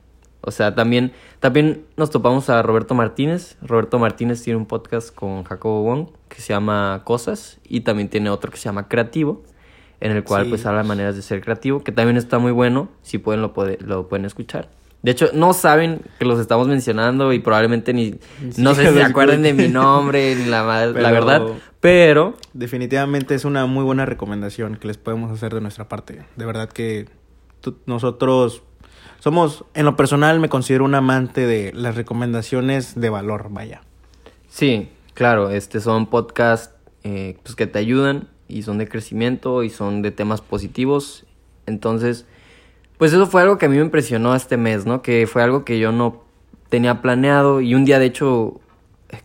O 0.45 0.51
sea, 0.51 0.75
también, 0.75 1.13
también 1.39 1.85
nos 1.95 2.09
topamos 2.09 2.49
a 2.49 2.61
Roberto 2.61 2.95
Martínez. 2.95 3.57
Roberto 3.61 3.97
Martínez 3.97 4.41
tiene 4.43 4.57
un 4.57 4.65
podcast 4.65 5.15
con 5.15 5.43
Jacobo 5.45 5.83
Wong 5.83 6.07
que 6.27 6.41
se 6.41 6.51
llama 6.53 7.01
Cosas 7.05 7.59
y 7.63 7.81
también 7.81 8.09
tiene 8.09 8.29
otro 8.29 8.51
que 8.51 8.57
se 8.57 8.65
llama 8.65 8.87
Creativo, 8.89 9.43
en 10.01 10.11
el 10.11 10.23
cual 10.25 10.43
Sí. 10.43 10.49
pues 10.49 10.65
habla 10.65 10.81
de 10.81 10.87
maneras 10.89 11.15
de 11.15 11.21
ser 11.21 11.39
creativo, 11.41 11.81
que 11.83 11.91
también 11.93 12.17
está 12.17 12.39
muy 12.39 12.51
bueno, 12.51 12.89
si 13.03 13.19
pueden 13.19 13.41
lo, 13.41 13.53
puede- 13.53 13.77
lo 13.79 14.09
pueden 14.09 14.25
escuchar. 14.25 14.69
De 15.01 15.11
hecho, 15.11 15.29
no 15.33 15.51
saben 15.53 16.01
que 16.19 16.25
los 16.25 16.39
estamos 16.39 16.67
mencionando 16.67 17.33
y 17.33 17.39
probablemente 17.39 17.93
ni, 17.93 18.15
no 18.57 18.73
sé 18.73 18.81
si 18.87 18.93
se 18.93 18.99
los 18.99 19.09
acuerdan 19.09 19.41
de 19.43 19.53
mi 19.53 19.67
nombre, 19.69 20.35
ni 20.35 20.45
la, 20.45 20.63
ma- 20.63 20.85
la 20.85 20.93
Pero- 20.93 21.09
verdad, 21.11 21.41
pero 21.79 22.35
Definitivamente 22.53 23.35
es 23.35 23.45
una 23.45 23.65
muy 23.65 23.83
buena 23.83 24.05
recomendación 24.05 24.75
que 24.77 24.87
les 24.87 24.97
podemos 24.97 25.31
hacer 25.31 25.53
de 25.53 25.61
nuestra 25.61 25.87
parte. 25.89 26.23
De 26.35 26.45
verdad 26.45 26.69
que 26.69 27.07
nosotros 27.85 28.63
somos, 29.23 29.63
en 29.73 29.85
lo 29.85 29.95
personal, 29.95 30.41
me 30.41 30.49
considero 30.49 30.83
un 30.83 30.95
amante 30.95 31.47
de 31.47 31.71
las 31.71 31.95
recomendaciones 31.95 32.99
de 32.99 33.09
valor, 33.09 33.47
vaya. 33.51 33.79
Sí, 34.49 34.89
claro, 35.13 35.49
este 35.49 35.79
son 35.79 36.07
podcasts 36.07 36.75
eh, 37.05 37.37
pues 37.41 37.55
que 37.55 37.65
te 37.65 37.79
ayudan 37.79 38.27
y 38.49 38.63
son 38.63 38.77
de 38.77 38.89
crecimiento 38.89 39.63
y 39.63 39.69
son 39.69 40.01
de 40.01 40.11
temas 40.11 40.41
positivos. 40.41 41.25
Entonces, 41.67 42.25
pues 42.97 43.13
eso 43.13 43.25
fue 43.25 43.41
algo 43.41 43.57
que 43.57 43.67
a 43.67 43.69
mí 43.69 43.77
me 43.77 43.83
impresionó 43.83 44.35
este 44.35 44.57
mes, 44.57 44.85
¿no? 44.85 45.01
Que 45.01 45.25
fue 45.25 45.41
algo 45.41 45.63
que 45.63 45.79
yo 45.79 45.93
no 45.93 46.25
tenía 46.67 47.01
planeado 47.01 47.61
y 47.61 47.75
un 47.75 47.85
día 47.85 47.99
de 47.99 48.07
hecho 48.07 48.59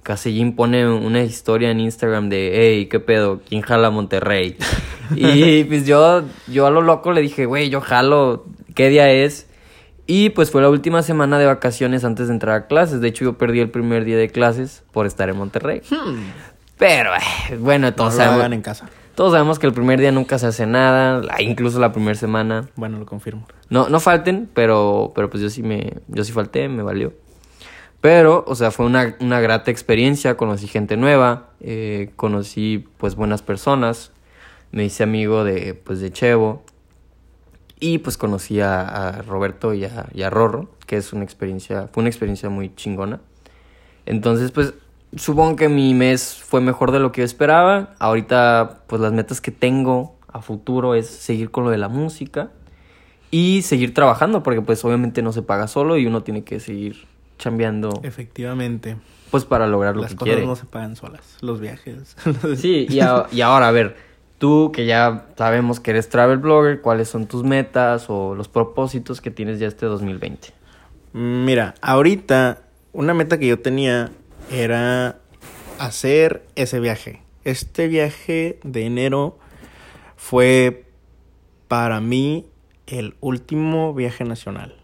Casellín 0.04 0.54
pone 0.54 0.88
una 0.88 1.24
historia 1.24 1.72
en 1.72 1.80
Instagram 1.80 2.28
de, 2.28 2.52
hey, 2.54 2.86
¿qué 2.86 3.00
pedo? 3.00 3.40
¿Quién 3.48 3.62
jala 3.62 3.90
Monterrey? 3.90 4.56
y 5.16 5.64
pues 5.64 5.88
yo, 5.88 6.22
yo 6.46 6.68
a 6.68 6.70
lo 6.70 6.82
loco 6.82 7.10
le 7.10 7.20
dije, 7.20 7.46
güey, 7.46 7.68
yo 7.68 7.80
jalo, 7.80 8.46
¿qué 8.76 8.90
día 8.90 9.10
es? 9.10 9.47
Y 10.10 10.30
pues 10.30 10.50
fue 10.50 10.62
la 10.62 10.70
última 10.70 11.02
semana 11.02 11.38
de 11.38 11.44
vacaciones 11.44 12.02
antes 12.02 12.28
de 12.28 12.32
entrar 12.32 12.56
a 12.56 12.66
clases. 12.66 13.02
De 13.02 13.08
hecho, 13.08 13.26
yo 13.26 13.36
perdí 13.36 13.60
el 13.60 13.68
primer 13.70 14.04
día 14.06 14.16
de 14.16 14.30
clases 14.30 14.82
por 14.90 15.04
estar 15.06 15.28
en 15.28 15.36
Monterrey. 15.36 15.82
Pero, 16.78 17.14
eh, 17.14 17.56
bueno, 17.58 17.88
No 17.88 17.94
todos 17.94 18.14
lo 18.14 18.16
sabemos, 18.18 18.38
hagan 18.40 18.52
en 18.54 18.62
casa. 18.62 18.88
todos 19.14 19.32
sabemos 19.32 19.58
que 19.58 19.66
el 19.66 19.74
primer 19.74 20.00
día 20.00 20.10
nunca 20.10 20.38
se 20.38 20.46
hace 20.46 20.64
nada, 20.64 21.20
incluso 21.40 21.78
la 21.78 21.92
primera 21.92 22.14
semana. 22.14 22.70
Bueno, 22.74 22.98
lo 22.98 23.04
confirmo. 23.04 23.46
No, 23.68 23.90
no 23.90 24.00
falten, 24.00 24.48
pero, 24.54 25.12
pero 25.14 25.28
pues 25.28 25.42
yo 25.42 25.50
sí 25.50 25.62
me, 25.62 25.98
yo 26.08 26.24
sí 26.24 26.32
falté, 26.32 26.68
me 26.70 26.82
valió. 26.82 27.12
Pero, 28.00 28.44
o 28.46 28.54
sea, 28.54 28.70
fue 28.70 28.86
una, 28.86 29.14
una 29.20 29.40
grata 29.40 29.70
experiencia, 29.70 30.38
conocí 30.38 30.68
gente 30.68 30.96
nueva, 30.96 31.50
eh, 31.60 32.12
conocí 32.16 32.86
pues 32.96 33.14
buenas 33.14 33.42
personas, 33.42 34.12
me 34.72 34.84
hice 34.86 35.02
amigo 35.02 35.44
de, 35.44 35.74
pues 35.74 36.00
de 36.00 36.10
Chevo, 36.12 36.62
y 37.80 37.98
pues 37.98 38.16
conocí 38.16 38.60
a, 38.60 38.82
a 38.82 39.22
Roberto 39.22 39.74
y 39.74 39.84
a, 39.84 40.06
y 40.12 40.22
a 40.22 40.30
Rorro, 40.30 40.68
que 40.86 40.96
es 40.96 41.12
una 41.12 41.24
experiencia, 41.24 41.88
fue 41.92 42.00
una 42.02 42.08
experiencia 42.10 42.48
muy 42.48 42.74
chingona. 42.74 43.20
Entonces, 44.06 44.50
pues, 44.52 44.74
supongo 45.16 45.56
que 45.56 45.68
mi 45.68 45.94
mes 45.94 46.40
fue 46.42 46.60
mejor 46.60 46.92
de 46.92 46.98
lo 47.00 47.12
que 47.12 47.20
yo 47.20 47.24
esperaba. 47.24 47.94
Ahorita, 47.98 48.80
pues 48.86 49.00
las 49.02 49.12
metas 49.12 49.40
que 49.40 49.50
tengo 49.50 50.16
a 50.32 50.40
futuro 50.42 50.94
es 50.94 51.06
seguir 51.06 51.50
con 51.50 51.64
lo 51.64 51.70
de 51.70 51.78
la 51.78 51.88
música 51.88 52.50
y 53.30 53.62
seguir 53.62 53.92
trabajando, 53.94 54.42
porque 54.42 54.62
pues 54.62 54.84
obviamente 54.84 55.20
no 55.22 55.32
se 55.32 55.42
paga 55.42 55.68
solo 55.68 55.96
y 55.98 56.06
uno 56.06 56.22
tiene 56.22 56.44
que 56.44 56.60
seguir 56.60 57.06
chambeando. 57.38 58.00
Efectivamente. 58.02 58.96
Pues 59.30 59.44
para 59.44 59.66
lograr 59.66 59.94
lo 59.94 60.02
Las 60.02 60.12
que 60.12 60.16
cosas 60.16 60.34
quiere. 60.34 60.46
no 60.46 60.56
se 60.56 60.64
pagan 60.64 60.96
solas. 60.96 61.36
Los 61.42 61.60
viajes. 61.60 62.16
Sí, 62.56 62.86
y, 62.88 63.00
a- 63.00 63.26
y 63.30 63.42
ahora, 63.42 63.68
a 63.68 63.72
ver, 63.72 63.96
tú 64.38 64.70
que 64.72 64.86
ya 64.86 65.26
sabemos 65.36 65.80
que 65.80 65.90
eres 65.90 66.08
travel 66.08 66.38
blogger, 66.38 66.80
¿cuáles 66.80 67.08
son 67.08 67.26
tus 67.26 67.44
metas 67.44 68.06
o 68.08 68.34
los 68.34 68.48
propósitos 68.48 69.20
que 69.20 69.30
tienes 69.30 69.58
ya 69.58 69.66
este 69.66 69.86
2020? 69.86 70.48
Mira, 71.12 71.74
ahorita 71.80 72.62
una 72.92 73.14
meta 73.14 73.38
que 73.38 73.46
yo 73.46 73.60
tenía 73.60 74.10
era 74.50 75.18
hacer 75.78 76.44
ese 76.54 76.80
viaje. 76.80 77.22
Este 77.44 77.88
viaje 77.88 78.58
de 78.62 78.86
enero 78.86 79.38
fue 80.16 80.84
para 81.68 82.00
mí 82.00 82.46
el 82.86 83.14
último 83.20 83.94
viaje 83.94 84.24
nacional. 84.24 84.74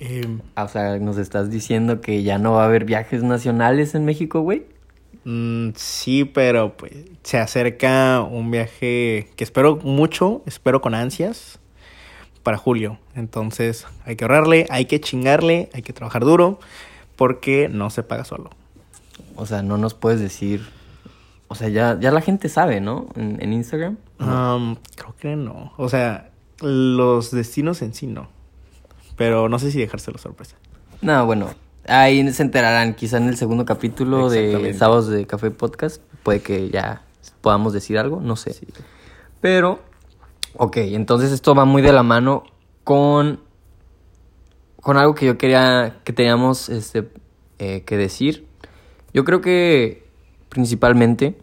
Em, 0.00 0.40
Ah, 0.54 0.64
O 0.64 0.68
sea, 0.68 0.98
nos 0.98 1.18
estás 1.18 1.50
diciendo 1.50 2.00
que 2.00 2.22
ya 2.22 2.38
no 2.38 2.52
va 2.52 2.62
a 2.62 2.66
haber 2.66 2.84
viajes 2.84 3.22
nacionales 3.22 3.94
en 3.94 4.04
México, 4.04 4.40
güey. 4.40 4.66
Mm, 5.24 5.70
sí, 5.76 6.24
pero 6.24 6.76
pues 6.76 6.92
se 7.22 7.38
acerca 7.38 8.20
un 8.22 8.50
viaje 8.50 9.30
que 9.36 9.44
espero 9.44 9.76
mucho, 9.76 10.42
espero 10.46 10.80
con 10.80 10.94
ansias 10.94 11.58
para 12.42 12.58
julio. 12.58 12.98
Entonces 13.14 13.86
hay 14.04 14.16
que 14.16 14.24
ahorrarle, 14.24 14.66
hay 14.70 14.84
que 14.86 15.00
chingarle, 15.00 15.70
hay 15.72 15.82
que 15.82 15.92
trabajar 15.92 16.24
duro 16.24 16.60
porque 17.16 17.68
no 17.68 17.90
se 17.90 18.02
paga 18.02 18.24
solo. 18.24 18.50
O 19.36 19.46
sea, 19.46 19.62
no 19.62 19.78
nos 19.78 19.94
puedes 19.94 20.20
decir. 20.20 20.66
O 21.48 21.54
sea, 21.54 21.68
ya, 21.68 21.98
ya 22.00 22.10
la 22.10 22.20
gente 22.20 22.48
sabe, 22.48 22.80
¿no? 22.80 23.06
En, 23.16 23.42
en 23.42 23.52
Instagram. 23.52 23.96
Um, 24.20 24.76
creo 24.96 25.14
que 25.18 25.36
no. 25.36 25.72
O 25.76 25.88
sea, 25.88 26.30
los 26.60 27.30
destinos 27.30 27.82
en 27.82 27.94
sí 27.94 28.06
no. 28.06 28.28
Pero 29.16 29.48
no 29.48 29.58
sé 29.58 29.70
si 29.70 29.78
dejárselo 29.78 30.18
sorpresa. 30.18 30.56
No, 31.00 31.26
bueno. 31.26 31.50
Ahí 31.86 32.30
se 32.32 32.42
enterarán, 32.42 32.94
quizá 32.94 33.18
en 33.18 33.28
el 33.28 33.36
segundo 33.36 33.64
capítulo 33.64 34.30
de. 34.30 34.72
Sábados 34.74 35.08
de 35.08 35.26
Café 35.26 35.50
Podcast. 35.50 36.00
Puede 36.22 36.40
que 36.40 36.70
ya 36.70 37.02
podamos 37.40 37.72
decir 37.72 37.98
algo, 37.98 38.20
no 38.20 38.36
sé. 38.36 38.54
Sí. 38.54 38.66
Pero, 39.40 39.80
ok, 40.56 40.78
entonces 40.78 41.30
esto 41.30 41.54
va 41.54 41.66
muy 41.66 41.82
de 41.82 41.92
la 41.92 42.02
mano 42.02 42.44
con, 42.84 43.40
con 44.80 44.96
algo 44.96 45.14
que 45.14 45.26
yo 45.26 45.36
quería 45.36 46.00
que 46.04 46.14
teníamos 46.14 46.70
este, 46.70 47.10
eh, 47.58 47.82
que 47.82 47.98
decir. 47.98 48.46
Yo 49.12 49.24
creo 49.24 49.42
que 49.42 50.08
principalmente 50.48 51.36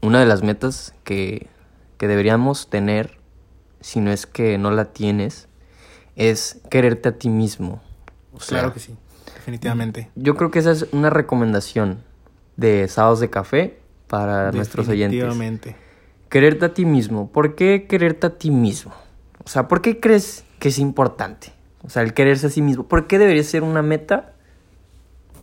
una 0.00 0.20
de 0.20 0.26
las 0.26 0.42
metas 0.42 0.94
que, 1.04 1.48
que 1.98 2.08
deberíamos 2.08 2.68
tener, 2.68 3.18
si 3.80 4.00
no 4.00 4.10
es 4.10 4.26
que 4.26 4.56
no 4.56 4.70
la 4.70 4.86
tienes, 4.86 5.48
es 6.16 6.60
quererte 6.70 7.10
a 7.10 7.18
ti 7.18 7.28
mismo. 7.28 7.82
O 8.32 8.40
sea, 8.40 8.60
claro 8.60 8.72
que 8.72 8.80
sí. 8.80 8.96
Definitivamente. 9.44 10.08
Yo 10.14 10.36
creo 10.36 10.50
que 10.50 10.58
esa 10.58 10.70
es 10.70 10.86
una 10.92 11.10
recomendación 11.10 11.98
de 12.56 12.88
Sábados 12.88 13.20
de 13.20 13.28
Café 13.28 13.78
para 14.06 14.50
nuestros 14.52 14.88
oyentes. 14.88 15.20
Definitivamente. 15.20 15.76
Quererte 16.30 16.64
a 16.64 16.72
ti 16.72 16.86
mismo. 16.86 17.30
¿Por 17.30 17.54
qué 17.54 17.86
quererte 17.86 18.26
a 18.26 18.38
ti 18.38 18.50
mismo? 18.50 18.94
O 19.44 19.48
sea, 19.48 19.68
¿por 19.68 19.82
qué 19.82 20.00
crees 20.00 20.46
que 20.60 20.68
es 20.68 20.78
importante? 20.78 21.52
O 21.82 21.90
sea, 21.90 22.00
el 22.00 22.14
quererse 22.14 22.46
a 22.46 22.50
sí 22.50 22.62
mismo. 22.62 22.84
¿Por 22.84 23.06
qué 23.06 23.18
debería 23.18 23.42
ser 23.44 23.64
una 23.64 23.82
meta 23.82 24.32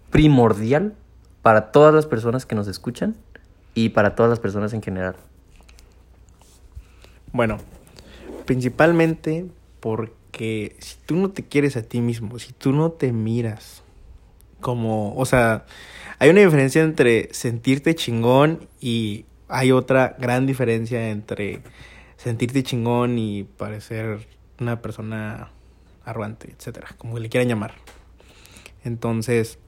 primordial 0.10 0.96
para 1.44 1.72
todas 1.72 1.94
las 1.94 2.08
personas 2.08 2.48
que 2.48 2.56
nos 2.56 2.68
escuchan 2.68 3.16
y 3.76 3.90
para 3.90 4.16
todas 4.16 4.32
las 4.32 4.40
personas 4.40 4.74
en 4.74 4.82
general? 4.82 5.16
Bueno, 7.34 7.60
principalmente 8.46 9.46
porque 9.80 10.76
si 10.80 10.96
tú 11.06 11.18
no 11.18 11.30
te 11.30 11.44
quieres 11.44 11.78
a 11.78 11.84
ti 11.84 12.02
mismo, 12.02 12.40
si 12.40 12.52
tú 12.52 12.74
no 12.74 12.92
te 12.92 13.12
miras 13.12 13.81
como, 14.62 15.15
o 15.15 15.26
sea, 15.26 15.65
hay 16.19 16.30
una 16.30 16.41
diferencia 16.41 16.82
entre 16.82 17.28
sentirte 17.34 17.95
chingón 17.95 18.67
y 18.80 19.26
hay 19.50 19.71
otra 19.71 20.15
gran 20.17 20.45
diferencia 20.45 21.10
entre 21.10 21.62
sentirte 22.15 22.63
chingón 22.63 23.19
y 23.19 23.43
parecer 23.43 24.28
una 24.60 24.82
persona 24.82 25.52
arrogante, 26.06 26.54
etcétera, 26.58 26.88
como 26.97 27.19
le 27.19 27.30
quieran 27.30 27.50
llamar. 27.50 27.74
Entonces, 28.84 29.60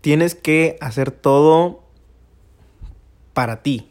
tienes 0.00 0.34
que 0.34 0.76
hacer 0.80 1.10
todo 1.10 1.82
para 3.32 3.62
ti. 3.62 3.88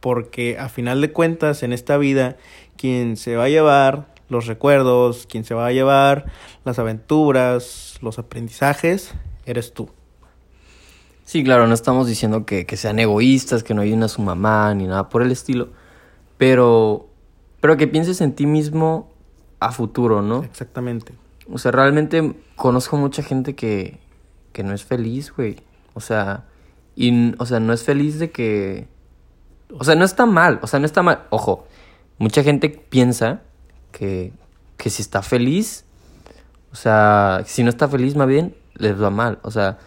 Porque 0.00 0.58
a 0.58 0.68
final 0.68 1.00
de 1.00 1.12
cuentas, 1.12 1.62
en 1.62 1.72
esta 1.72 1.96
vida, 1.96 2.36
quien 2.76 3.16
se 3.16 3.36
va 3.36 3.44
a 3.44 3.48
llevar 3.48 4.11
los 4.32 4.46
recuerdos, 4.46 5.26
quien 5.28 5.44
se 5.44 5.54
va 5.54 5.66
a 5.66 5.72
llevar 5.72 6.32
las 6.64 6.78
aventuras, 6.78 7.98
los 8.02 8.18
aprendizajes, 8.18 9.14
eres 9.46 9.72
tú. 9.72 9.90
Sí, 11.24 11.44
claro, 11.44 11.66
no 11.66 11.74
estamos 11.74 12.08
diciendo 12.08 12.44
que, 12.44 12.66
que 12.66 12.76
sean 12.76 12.98
egoístas, 12.98 13.62
que 13.62 13.74
no 13.74 13.82
ayuden 13.82 14.02
a 14.02 14.08
su 14.08 14.22
mamá 14.22 14.74
ni 14.74 14.86
nada 14.86 15.08
por 15.08 15.22
el 15.22 15.30
estilo, 15.30 15.68
pero, 16.36 17.08
pero 17.60 17.76
que 17.76 17.86
pienses 17.86 18.20
en 18.20 18.32
ti 18.34 18.46
mismo 18.46 19.12
a 19.60 19.70
futuro, 19.70 20.22
¿no? 20.22 20.42
Exactamente. 20.42 21.12
O 21.50 21.58
sea, 21.58 21.70
realmente 21.70 22.34
conozco 22.56 22.96
mucha 22.96 23.22
gente 23.22 23.54
que, 23.54 24.00
que 24.52 24.62
no 24.64 24.74
es 24.74 24.84
feliz, 24.84 25.32
güey. 25.32 25.56
O 25.94 26.00
sea, 26.00 26.44
y, 26.96 27.34
o 27.38 27.46
sea, 27.46 27.60
no 27.60 27.72
es 27.72 27.84
feliz 27.84 28.18
de 28.18 28.30
que... 28.30 28.88
O 29.78 29.84
sea, 29.84 29.94
no 29.94 30.04
está 30.04 30.26
mal, 30.26 30.58
o 30.62 30.66
sea, 30.66 30.80
no 30.80 30.86
está 30.86 31.02
mal. 31.02 31.26
Ojo, 31.30 31.66
mucha 32.18 32.42
gente 32.42 32.68
piensa 32.68 33.42
que, 33.92 34.32
que 34.76 34.90
si 34.90 35.02
está 35.02 35.22
feliz, 35.22 35.84
o 36.72 36.74
sea, 36.74 37.42
si 37.46 37.62
no 37.62 37.70
está 37.70 37.86
feliz, 37.86 38.16
más 38.16 38.26
bien, 38.26 38.56
les 38.74 39.00
va 39.00 39.10
mal. 39.10 39.38
O 39.42 39.50
sea, 39.50 39.78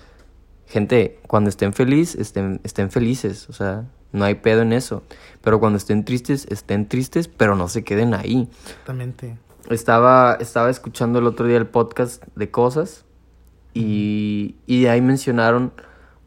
gente, 0.67 1.19
cuando 1.27 1.49
estén 1.49 1.73
feliz, 1.73 2.15
estén, 2.15 2.61
estén 2.63 2.91
felices. 2.91 3.49
O 3.49 3.53
sea, 3.53 3.85
no 4.11 4.23
hay 4.23 4.35
pedo 4.35 4.61
en 4.61 4.71
eso. 4.71 5.03
Pero 5.41 5.59
cuando 5.59 5.77
estén 5.77 6.05
tristes, 6.05 6.45
estén 6.49 6.87
tristes, 6.87 7.27
pero 7.27 7.55
no 7.55 7.67
se 7.67 7.83
queden 7.83 8.13
ahí. 8.13 8.47
Exactamente. 8.65 9.37
Estaba, 9.69 10.37
estaba 10.39 10.69
escuchando 10.69 11.19
el 11.19 11.25
otro 11.25 11.47
día 11.47 11.57
el 11.57 11.67
podcast 11.67 12.23
de 12.35 12.51
cosas 12.51 13.03
y, 13.73 14.55
y 14.67 14.83
de 14.83 14.89
ahí 14.91 15.01
mencionaron, 15.01 15.73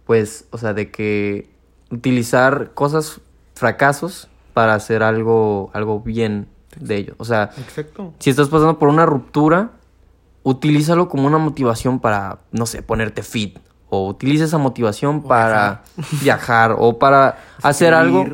pues, 0.05 0.47
o 0.51 0.59
sea, 0.59 0.75
de 0.75 0.91
que 0.91 1.49
utilizar 1.91 2.73
cosas, 2.75 3.21
fracasos, 3.55 4.29
para 4.55 4.75
hacer 4.75 5.05
algo, 5.05 5.71
algo 5.73 6.01
bien 6.01 6.49
de 6.81 6.97
ello. 6.97 7.15
O 7.19 7.25
sea, 7.25 7.51
Exacto. 7.59 8.15
si 8.19 8.31
estás 8.31 8.49
pasando 8.49 8.79
por 8.79 8.89
una 8.89 9.07
ruptura, 9.07 9.73
utilízalo 10.43 11.09
como 11.09 11.27
una 11.27 11.39
motivación 11.39 12.01
para, 12.01 12.39
no 12.53 12.67
sé, 12.67 12.83
ponerte 12.83 13.23
fit. 13.23 13.59
O 13.91 14.07
utiliza 14.07 14.45
esa 14.45 14.59
motivación 14.59 15.23
para 15.23 15.83
viajar 16.21 16.77
o 16.79 16.99
para 16.99 17.39
hacer 17.63 17.95
algo. 17.95 18.27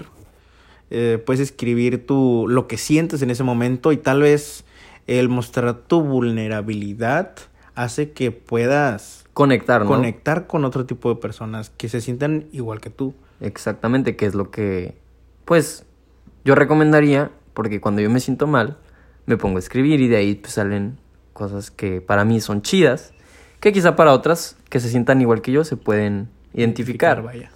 Eh, 0.90 1.22
puedes 1.24 1.40
escribir 1.40 2.06
tu, 2.06 2.46
lo 2.48 2.66
que 2.66 2.76
sientes 2.76 3.22
en 3.22 3.30
ese 3.30 3.44
momento 3.44 3.92
y 3.92 3.96
tal 3.96 4.22
vez 4.22 4.64
el 5.06 5.28
mostrar 5.28 5.74
tu 5.74 6.02
vulnerabilidad 6.02 7.36
hace 7.74 8.12
que 8.12 8.30
puedas 8.30 9.24
Conectar, 9.32 9.82
¿no? 9.82 9.88
conectar 9.88 10.46
con 10.46 10.64
otro 10.64 10.86
tipo 10.86 11.08
de 11.08 11.16
personas 11.20 11.70
que 11.70 11.88
se 11.88 12.00
sientan 12.00 12.46
igual 12.52 12.80
que 12.80 12.90
tú. 12.90 13.14
Exactamente, 13.40 14.14
que 14.14 14.26
es 14.26 14.34
lo 14.34 14.50
que, 14.50 14.96
pues, 15.44 15.84
yo 16.44 16.54
recomendaría, 16.54 17.32
porque 17.54 17.80
cuando 17.80 18.02
yo 18.02 18.10
me 18.10 18.20
siento 18.20 18.46
mal, 18.46 18.76
me 19.26 19.36
pongo 19.36 19.56
a 19.56 19.60
escribir 19.60 20.00
y 20.00 20.08
de 20.08 20.16
ahí 20.16 20.34
pues, 20.34 20.54
salen 20.54 20.98
cosas 21.32 21.70
que 21.70 22.00
para 22.00 22.24
mí 22.24 22.40
son 22.40 22.62
chidas, 22.62 23.12
que 23.60 23.72
quizá 23.72 23.96
para 23.96 24.12
otras 24.12 24.56
que 24.68 24.80
se 24.80 24.88
sientan 24.88 25.20
igual 25.20 25.40
que 25.40 25.52
yo 25.52 25.64
se 25.64 25.76
pueden 25.76 26.28
identificar. 26.52 27.22
Vaya. 27.22 27.50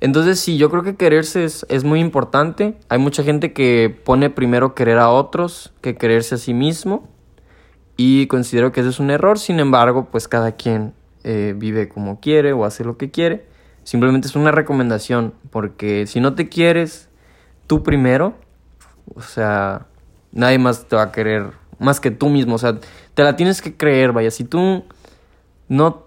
Entonces, 0.00 0.40
sí, 0.40 0.58
yo 0.58 0.70
creo 0.70 0.82
que 0.82 0.96
quererse 0.96 1.44
es, 1.44 1.64
es 1.68 1.84
muy 1.84 2.00
importante. 2.00 2.74
Hay 2.88 2.98
mucha 2.98 3.22
gente 3.22 3.52
que 3.52 3.96
pone 4.04 4.28
primero 4.30 4.74
querer 4.74 4.98
a 4.98 5.08
otros 5.08 5.72
que 5.80 5.96
quererse 5.96 6.34
a 6.34 6.38
sí 6.38 6.52
mismo. 6.52 7.08
Y 7.96 8.26
considero 8.26 8.72
que 8.72 8.80
ese 8.80 8.90
es 8.90 9.00
un 9.00 9.10
error. 9.10 9.38
Sin 9.38 9.60
embargo, 9.60 10.08
pues 10.10 10.28
cada 10.28 10.52
quien 10.52 10.92
eh, 11.22 11.54
vive 11.56 11.88
como 11.88 12.20
quiere 12.20 12.52
o 12.52 12.64
hace 12.64 12.84
lo 12.84 12.98
que 12.98 13.10
quiere. 13.10 13.46
Simplemente 13.84 14.28
es 14.28 14.36
una 14.36 14.50
recomendación. 14.50 15.32
Porque 15.50 16.06
si 16.06 16.20
no 16.20 16.34
te 16.34 16.48
quieres 16.48 17.08
tú 17.66 17.82
primero, 17.82 18.34
o 19.14 19.22
sea, 19.22 19.86
nadie 20.32 20.58
más 20.58 20.86
te 20.86 20.96
va 20.96 21.02
a 21.02 21.12
querer 21.12 21.52
más 21.78 22.00
que 22.00 22.10
tú 22.10 22.28
mismo. 22.28 22.54
O 22.54 22.58
sea, 22.58 22.78
te 23.14 23.22
la 23.22 23.36
tienes 23.36 23.62
que 23.62 23.76
creer, 23.76 24.12
vaya. 24.12 24.30
Si 24.30 24.44
tú 24.44 24.84
no 25.68 26.04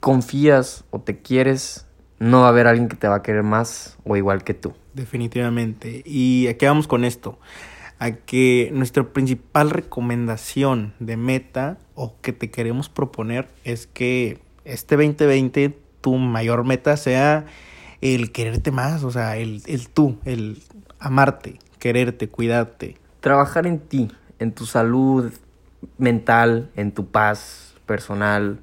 confías 0.00 0.84
o 0.90 1.00
te 1.00 1.20
quieres, 1.20 1.86
no 2.18 2.40
va 2.40 2.46
a 2.46 2.48
haber 2.50 2.66
alguien 2.66 2.88
que 2.88 2.96
te 2.96 3.08
va 3.08 3.16
a 3.16 3.22
querer 3.22 3.42
más 3.42 3.98
o 4.04 4.16
igual 4.16 4.44
que 4.44 4.54
tú. 4.54 4.74
Definitivamente. 4.94 6.02
¿Y 6.04 6.48
a 6.48 6.58
qué 6.58 6.66
vamos 6.66 6.86
con 6.86 7.04
esto? 7.04 7.38
A 7.98 8.12
que 8.12 8.70
nuestra 8.72 9.04
principal 9.12 9.70
recomendación 9.70 10.94
de 11.00 11.16
meta 11.16 11.78
o 11.94 12.16
que 12.20 12.32
te 12.32 12.50
queremos 12.50 12.88
proponer 12.88 13.48
es 13.64 13.86
que 13.86 14.38
este 14.64 14.96
2020 14.96 15.78
tu 16.00 16.16
mayor 16.16 16.64
meta 16.64 16.96
sea 16.96 17.46
el 18.00 18.32
quererte 18.32 18.70
más, 18.70 19.04
o 19.04 19.10
sea, 19.10 19.36
el, 19.36 19.62
el 19.66 19.90
tú, 19.90 20.18
el 20.24 20.62
amarte, 20.98 21.58
quererte, 21.80 22.28
cuidarte. 22.28 22.96
Trabajar 23.18 23.66
en 23.66 23.80
ti, 23.80 24.12
en 24.38 24.52
tu 24.52 24.66
salud 24.66 25.32
mental, 25.98 26.70
en 26.76 26.92
tu 26.92 27.06
paz 27.06 27.74
personal. 27.86 28.60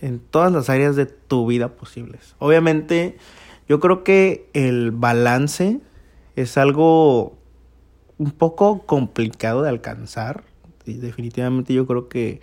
En 0.00 0.18
todas 0.18 0.50
las 0.52 0.70
áreas 0.70 0.96
de 0.96 1.04
tu 1.04 1.46
vida 1.46 1.76
posibles. 1.76 2.34
Obviamente, 2.38 3.18
yo 3.68 3.80
creo 3.80 4.04
que 4.04 4.48
el 4.54 4.92
balance 4.92 5.80
es 6.36 6.56
algo 6.56 7.36
un 8.18 8.30
poco 8.30 8.86
complicado 8.86 9.62
de 9.62 9.68
alcanzar. 9.68 10.44
Y 10.84 10.94
definitivamente 10.94 11.74
yo 11.74 11.86
creo 11.86 12.08
que 12.08 12.40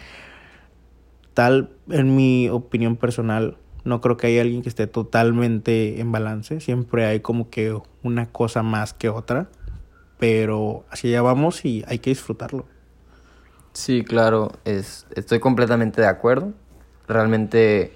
tal, 1.33 1.71
en 1.89 2.15
mi 2.15 2.49
opinión 2.49 2.97
personal, 2.97 3.57
no 3.85 4.01
creo 4.01 4.17
que 4.17 4.27
haya 4.27 4.41
alguien 4.41 4.61
que 4.61 4.69
esté 4.69 4.87
totalmente 4.87 5.99
en 5.99 6.11
balance. 6.11 6.59
Siempre 6.59 7.05
hay 7.05 7.19
como 7.19 7.49
que 7.49 7.77
una 8.01 8.29
cosa 8.29 8.63
más 8.63 8.93
que 8.93 9.09
otra. 9.09 9.49
Pero 10.23 10.85
así 10.89 11.09
allá 11.09 11.21
vamos 11.21 11.65
y 11.65 11.83
hay 11.85 11.99
que 11.99 12.09
disfrutarlo. 12.09 12.65
Sí, 13.73 14.05
claro, 14.05 14.53
es, 14.63 15.05
estoy 15.17 15.41
completamente 15.41 15.99
de 15.99 16.07
acuerdo. 16.07 16.53
Realmente, 17.09 17.91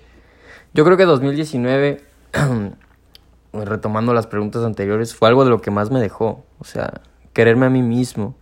yo 0.74 0.84
creo 0.84 0.98
que 0.98 1.06
2019, 1.06 2.04
retomando 3.54 4.14
las 4.14 4.28
preguntas 4.28 4.66
anteriores, 4.66 5.16
fue 5.16 5.30
algo 5.30 5.46
de 5.46 5.52
lo 5.52 5.62
que 5.62 5.72
más 5.72 5.90
me 5.90 6.02
dejó. 6.02 6.44
O 6.60 6.66
sea, 6.66 7.00
quererme 7.32 7.68
a 7.68 7.70
mí 7.70 7.82
mismo. 7.82 8.36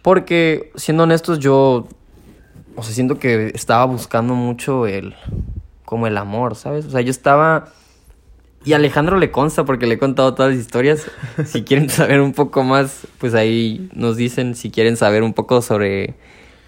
Porque, 0.00 0.70
siendo 0.76 1.02
honestos, 1.02 1.40
yo, 1.40 1.88
o 2.76 2.82
sea, 2.84 2.94
siento 2.94 3.18
que 3.18 3.48
estaba 3.52 3.84
buscando 3.86 4.34
mucho 4.34 4.86
el, 4.86 5.16
como 5.84 6.06
el 6.06 6.16
amor, 6.16 6.54
¿sabes? 6.54 6.86
O 6.86 6.90
sea, 6.90 7.00
yo 7.00 7.10
estaba... 7.10 7.64
Y 8.66 8.72
Alejandro 8.72 9.16
le 9.16 9.30
consta 9.30 9.64
porque 9.64 9.86
le 9.86 9.94
he 9.94 9.98
contado 9.98 10.34
todas 10.34 10.50
las 10.50 10.60
historias. 10.60 11.08
Si 11.44 11.62
quieren 11.62 11.88
saber 11.88 12.20
un 12.20 12.32
poco 12.32 12.64
más, 12.64 13.06
pues 13.18 13.32
ahí 13.34 13.88
nos 13.94 14.16
dicen 14.16 14.56
si 14.56 14.72
quieren 14.72 14.96
saber 14.96 15.22
un 15.22 15.34
poco 15.34 15.62
sobre 15.62 16.16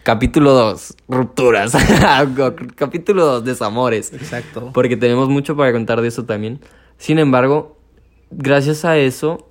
capítulo 0.05 0.53
2, 0.53 0.95
rupturas. 1.09 1.73
capítulo 2.77 3.27
2, 3.27 3.45
desamores. 3.45 4.13
Exacto. 4.13 4.71
Porque 4.73 4.97
tenemos 4.97 5.29
mucho 5.29 5.57
para 5.57 5.73
contar 5.73 6.01
de 6.01 6.07
eso 6.07 6.25
también. 6.25 6.61
Sin 6.99 7.19
embargo, 7.19 7.81
gracias 8.31 8.85
a 8.85 8.97
eso... 8.97 9.51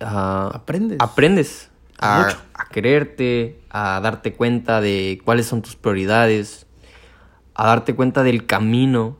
Uh, 0.00 0.50
aprendes. 0.52 0.98
Aprendes 1.00 1.70
a, 2.00 2.28
a 2.54 2.68
quererte, 2.70 3.60
a 3.70 4.00
darte 4.00 4.32
cuenta 4.32 4.80
de 4.80 5.22
cuáles 5.24 5.46
son 5.46 5.62
tus 5.62 5.76
prioridades, 5.76 6.66
a 7.54 7.68
darte 7.68 7.94
cuenta 7.94 8.24
del 8.24 8.46
camino, 8.46 9.16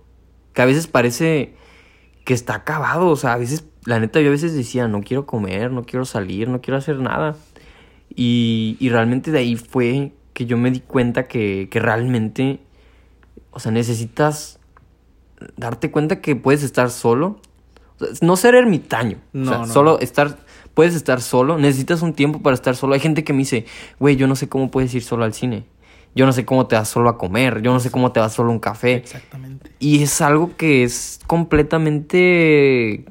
que 0.55 0.63
a 0.63 0.65
veces 0.65 0.89
parece 0.89 1.55
que 2.31 2.35
está 2.35 2.55
acabado, 2.55 3.09
o 3.09 3.17
sea, 3.17 3.33
a 3.33 3.39
veces, 3.39 3.65
la 3.85 3.99
neta, 3.99 4.21
yo 4.21 4.29
a 4.29 4.31
veces 4.31 4.55
decía, 4.55 4.87
no 4.87 5.03
quiero 5.03 5.27
comer, 5.27 5.73
no 5.73 5.83
quiero 5.83 6.05
salir, 6.05 6.49
no 6.49 6.61
quiero 6.61 6.79
hacer 6.79 7.01
nada. 7.01 7.35
Y, 8.15 8.77
y 8.79 8.89
realmente 8.89 9.33
de 9.33 9.41
ahí 9.41 9.57
fue 9.57 10.13
que 10.33 10.47
yo 10.47 10.57
me 10.57 10.71
di 10.71 10.79
cuenta 10.79 11.27
que, 11.27 11.67
que 11.73 11.81
realmente, 11.81 12.61
o 13.51 13.59
sea, 13.59 13.73
necesitas 13.73 14.61
darte 15.57 15.91
cuenta 15.91 16.21
que 16.21 16.37
puedes 16.37 16.63
estar 16.63 16.91
solo. 16.91 17.41
O 17.99 18.05
sea, 18.05 18.15
no 18.25 18.37
ser 18.37 18.55
ermitaño. 18.55 19.19
No, 19.33 19.43
o 19.43 19.55
sea, 19.55 19.59
no, 19.67 19.67
solo 19.67 19.93
no. 19.95 19.99
estar. 19.99 20.39
Puedes 20.75 20.95
estar 20.95 21.21
solo. 21.21 21.59
Necesitas 21.59 22.01
un 22.01 22.13
tiempo 22.13 22.43
para 22.43 22.55
estar 22.55 22.77
solo. 22.77 22.95
Hay 22.95 23.01
gente 23.01 23.25
que 23.25 23.33
me 23.33 23.41
dice, 23.41 23.67
güey, 23.99 24.15
yo 24.15 24.29
no 24.29 24.37
sé 24.37 24.49
cómo 24.49 24.71
puedes 24.71 24.95
ir 24.95 25.03
solo 25.03 25.25
al 25.25 25.35
cine. 25.35 25.65
Yo 26.15 26.27
no 26.27 26.33
sé 26.33 26.45
cómo 26.45 26.67
te 26.67 26.77
vas 26.77 26.89
solo 26.89 27.09
a 27.09 27.19
comer. 27.19 27.63
Yo 27.63 27.73
no 27.73 27.81
sé 27.81 27.91
cómo 27.91 28.13
te 28.13 28.21
vas 28.21 28.33
solo 28.33 28.51
a 28.51 28.53
un 28.53 28.59
café. 28.59 28.95
Exactamente. 28.95 29.71
Y 29.79 30.03
es 30.03 30.21
algo 30.21 30.57
que 30.57 30.83
es 30.83 31.21
completamente 31.27 33.05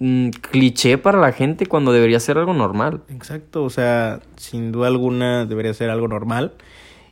mm, 0.00 0.30
cliché 0.30 0.98
para 0.98 1.20
la 1.20 1.32
gente 1.32 1.66
cuando 1.66 1.92
debería 1.92 2.18
ser 2.20 2.38
algo 2.38 2.52
normal. 2.52 3.02
Exacto, 3.08 3.62
o 3.62 3.70
sea, 3.70 4.20
sin 4.36 4.72
duda 4.72 4.88
alguna 4.88 5.46
debería 5.46 5.72
ser 5.72 5.90
algo 5.90 6.08
normal. 6.08 6.54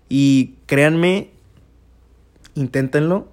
Y 0.08 0.54
créanme, 0.66 1.30
inténtenlo 2.54 3.28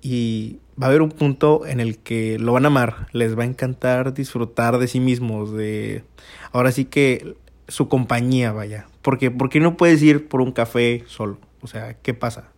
y 0.00 0.58
va 0.80 0.86
a 0.86 0.88
haber 0.90 1.02
un 1.02 1.10
punto 1.10 1.66
en 1.66 1.80
el 1.80 1.98
que 1.98 2.38
lo 2.38 2.52
van 2.52 2.64
a 2.64 2.68
amar, 2.68 3.08
les 3.12 3.38
va 3.38 3.42
a 3.42 3.46
encantar 3.46 4.14
disfrutar 4.14 4.78
de 4.78 4.88
sí 4.88 5.00
mismos, 5.00 5.52
de 5.52 6.04
ahora 6.52 6.72
sí 6.72 6.86
que 6.86 7.36
su 7.70 7.88
compañía, 7.88 8.52
vaya. 8.52 8.86
Porque 9.02 9.30
¿por 9.30 9.48
qué 9.48 9.60
no 9.60 9.76
puedes 9.76 10.02
ir 10.02 10.28
por 10.28 10.40
un 10.40 10.52
café 10.52 11.04
solo? 11.06 11.38
O 11.62 11.66
sea, 11.66 11.94
¿qué 11.94 12.14
pasa? 12.14 12.50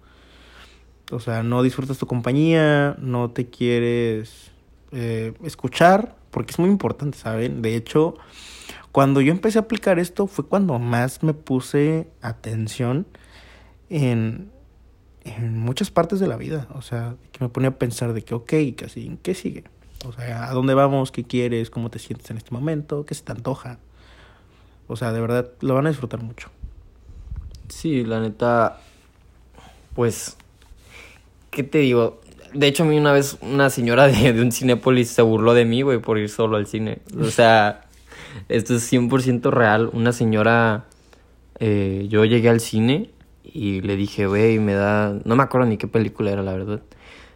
O 1.11 1.20
sea, 1.20 1.42
no 1.42 1.62
disfrutas 1.62 1.98
tu 1.98 2.07
compañía, 2.07 2.96
no 2.98 3.31
te 3.31 3.48
quieres 3.48 4.51
eh, 4.92 5.35
escuchar, 5.44 6.16
porque 6.31 6.53
es 6.53 6.59
muy 6.59 6.70
importante, 6.70 7.18
¿saben? 7.18 7.61
De 7.61 7.77
hecho, 7.77 8.14
cuando 8.92 9.20
yo 9.20 9.33
empecé 9.33 9.59
a 9.59 9.62
aplicar 9.62 9.98
esto 9.98 10.27
fue 10.27 10.46
cuando 10.46 10.79
más 10.79 11.22
me 11.22 11.35
puse 11.35 12.09
atención 12.22 13.07
en, 13.90 14.51
en 15.25 15.59
muchas 15.59 15.90
partes 15.90 16.18
de 16.20 16.29
la 16.29 16.37
vida. 16.37 16.66
O 16.75 16.83
sea, 16.83 17.16
que 17.33 17.44
me 17.44 17.51
ponía 17.51 17.70
a 17.70 17.79
pensar 17.79 18.14
de 18.14 18.22
que, 18.22 18.35
ok, 18.35 18.53
casi, 18.77 19.18
¿qué 19.22 19.35
sigue? 19.35 19.64
O 20.07 20.12
sea, 20.12 20.48
¿a 20.48 20.53
dónde 20.53 20.75
vamos? 20.75 21.12
¿Qué 21.12 21.25
quieres? 21.25 21.70
¿Cómo 21.70 21.90
te 21.90 21.98
sientes 21.98 22.31
en 22.31 22.38
este 22.38 22.51
momento? 22.51 23.05
¿Qué 23.05 23.14
se 23.14 23.22
te 23.22 23.33
antoja? 23.33 23.79
O 24.92 24.96
sea, 24.96 25.11
de 25.11 25.22
verdad, 25.22 25.48
lo 25.62 25.74
van 25.74 25.87
a 25.87 25.88
disfrutar 25.88 26.22
mucho. 26.22 26.50
Sí, 27.68 28.05
la 28.05 28.20
neta, 28.20 28.78
pues, 29.94 30.37
¿qué 31.50 31.62
te 31.62 31.78
digo? 31.78 32.20
De 32.52 32.66
hecho, 32.66 32.83
a 32.83 32.87
mí 32.87 32.98
una 32.98 33.11
vez 33.11 33.38
una 33.40 33.70
señora 33.70 34.07
de, 34.09 34.35
de 34.35 34.42
un 34.42 34.52
Cinépolis 34.52 35.09
se 35.09 35.22
burló 35.22 35.55
de 35.55 35.64
mí, 35.64 35.81
güey, 35.81 35.98
por 35.98 36.18
ir 36.18 36.28
solo 36.28 36.59
al 36.59 36.66
cine. 36.66 36.98
O 37.18 37.31
sea, 37.31 37.87
esto 38.50 38.74
es 38.74 38.92
100% 38.92 39.50
real. 39.50 39.88
Una 39.94 40.12
señora, 40.12 40.85
eh, 41.59 42.07
yo 42.11 42.26
llegué 42.26 42.50
al 42.50 42.61
cine 42.61 43.09
y 43.44 43.81
le 43.81 43.96
dije, 43.96 44.26
güey, 44.26 44.59
me 44.59 44.74
da... 44.74 45.18
No 45.24 45.37
me 45.37 45.42
acuerdo 45.42 45.68
ni 45.68 45.78
qué 45.78 45.88
película 45.88 46.33
era, 46.33 46.42
la 46.42 46.52
verdad. 46.52 46.83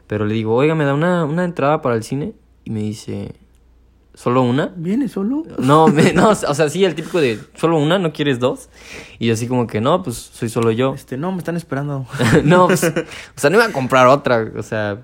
Pero 0.06 0.26
le 0.26 0.34
digo, 0.34 0.54
oiga, 0.54 0.74
¿me 0.74 0.84
da 0.84 0.92
una, 0.92 1.24
una 1.24 1.44
entrada 1.44 1.80
para 1.80 1.94
el 1.94 2.02
cine? 2.02 2.34
Y 2.64 2.70
me 2.70 2.80
dice, 2.80 3.34
¿solo 4.16 4.42
una? 4.42 4.72
¿Viene 4.76 5.06
solo? 5.08 5.44
No, 5.58 5.86
me- 5.96 6.12
no, 6.12 6.30
o 6.30 6.34
sea, 6.34 6.68
sí, 6.68 6.84
el 6.84 6.94
típico 6.96 7.20
de, 7.20 7.38
¿solo 7.54 7.78
una? 7.78 7.98
¿No 8.00 8.12
quieres 8.12 8.40
dos? 8.40 8.68
Y 9.20 9.26
yo 9.26 9.34
así 9.34 9.46
como 9.46 9.66
que, 9.68 9.80
no, 9.80 10.02
pues 10.02 10.16
soy 10.16 10.48
solo 10.48 10.72
yo. 10.72 10.94
Este, 10.94 11.16
no, 11.16 11.30
me 11.32 11.38
están 11.38 11.56
esperando. 11.56 12.06
no, 12.44 12.66
pues, 12.66 12.82
o 12.82 12.92
sea, 13.38 13.50
no 13.50 13.56
iba 13.56 13.66
a 13.66 13.72
comprar 13.72 14.06
otra, 14.08 14.50
o 14.56 14.62
sea, 14.62 14.98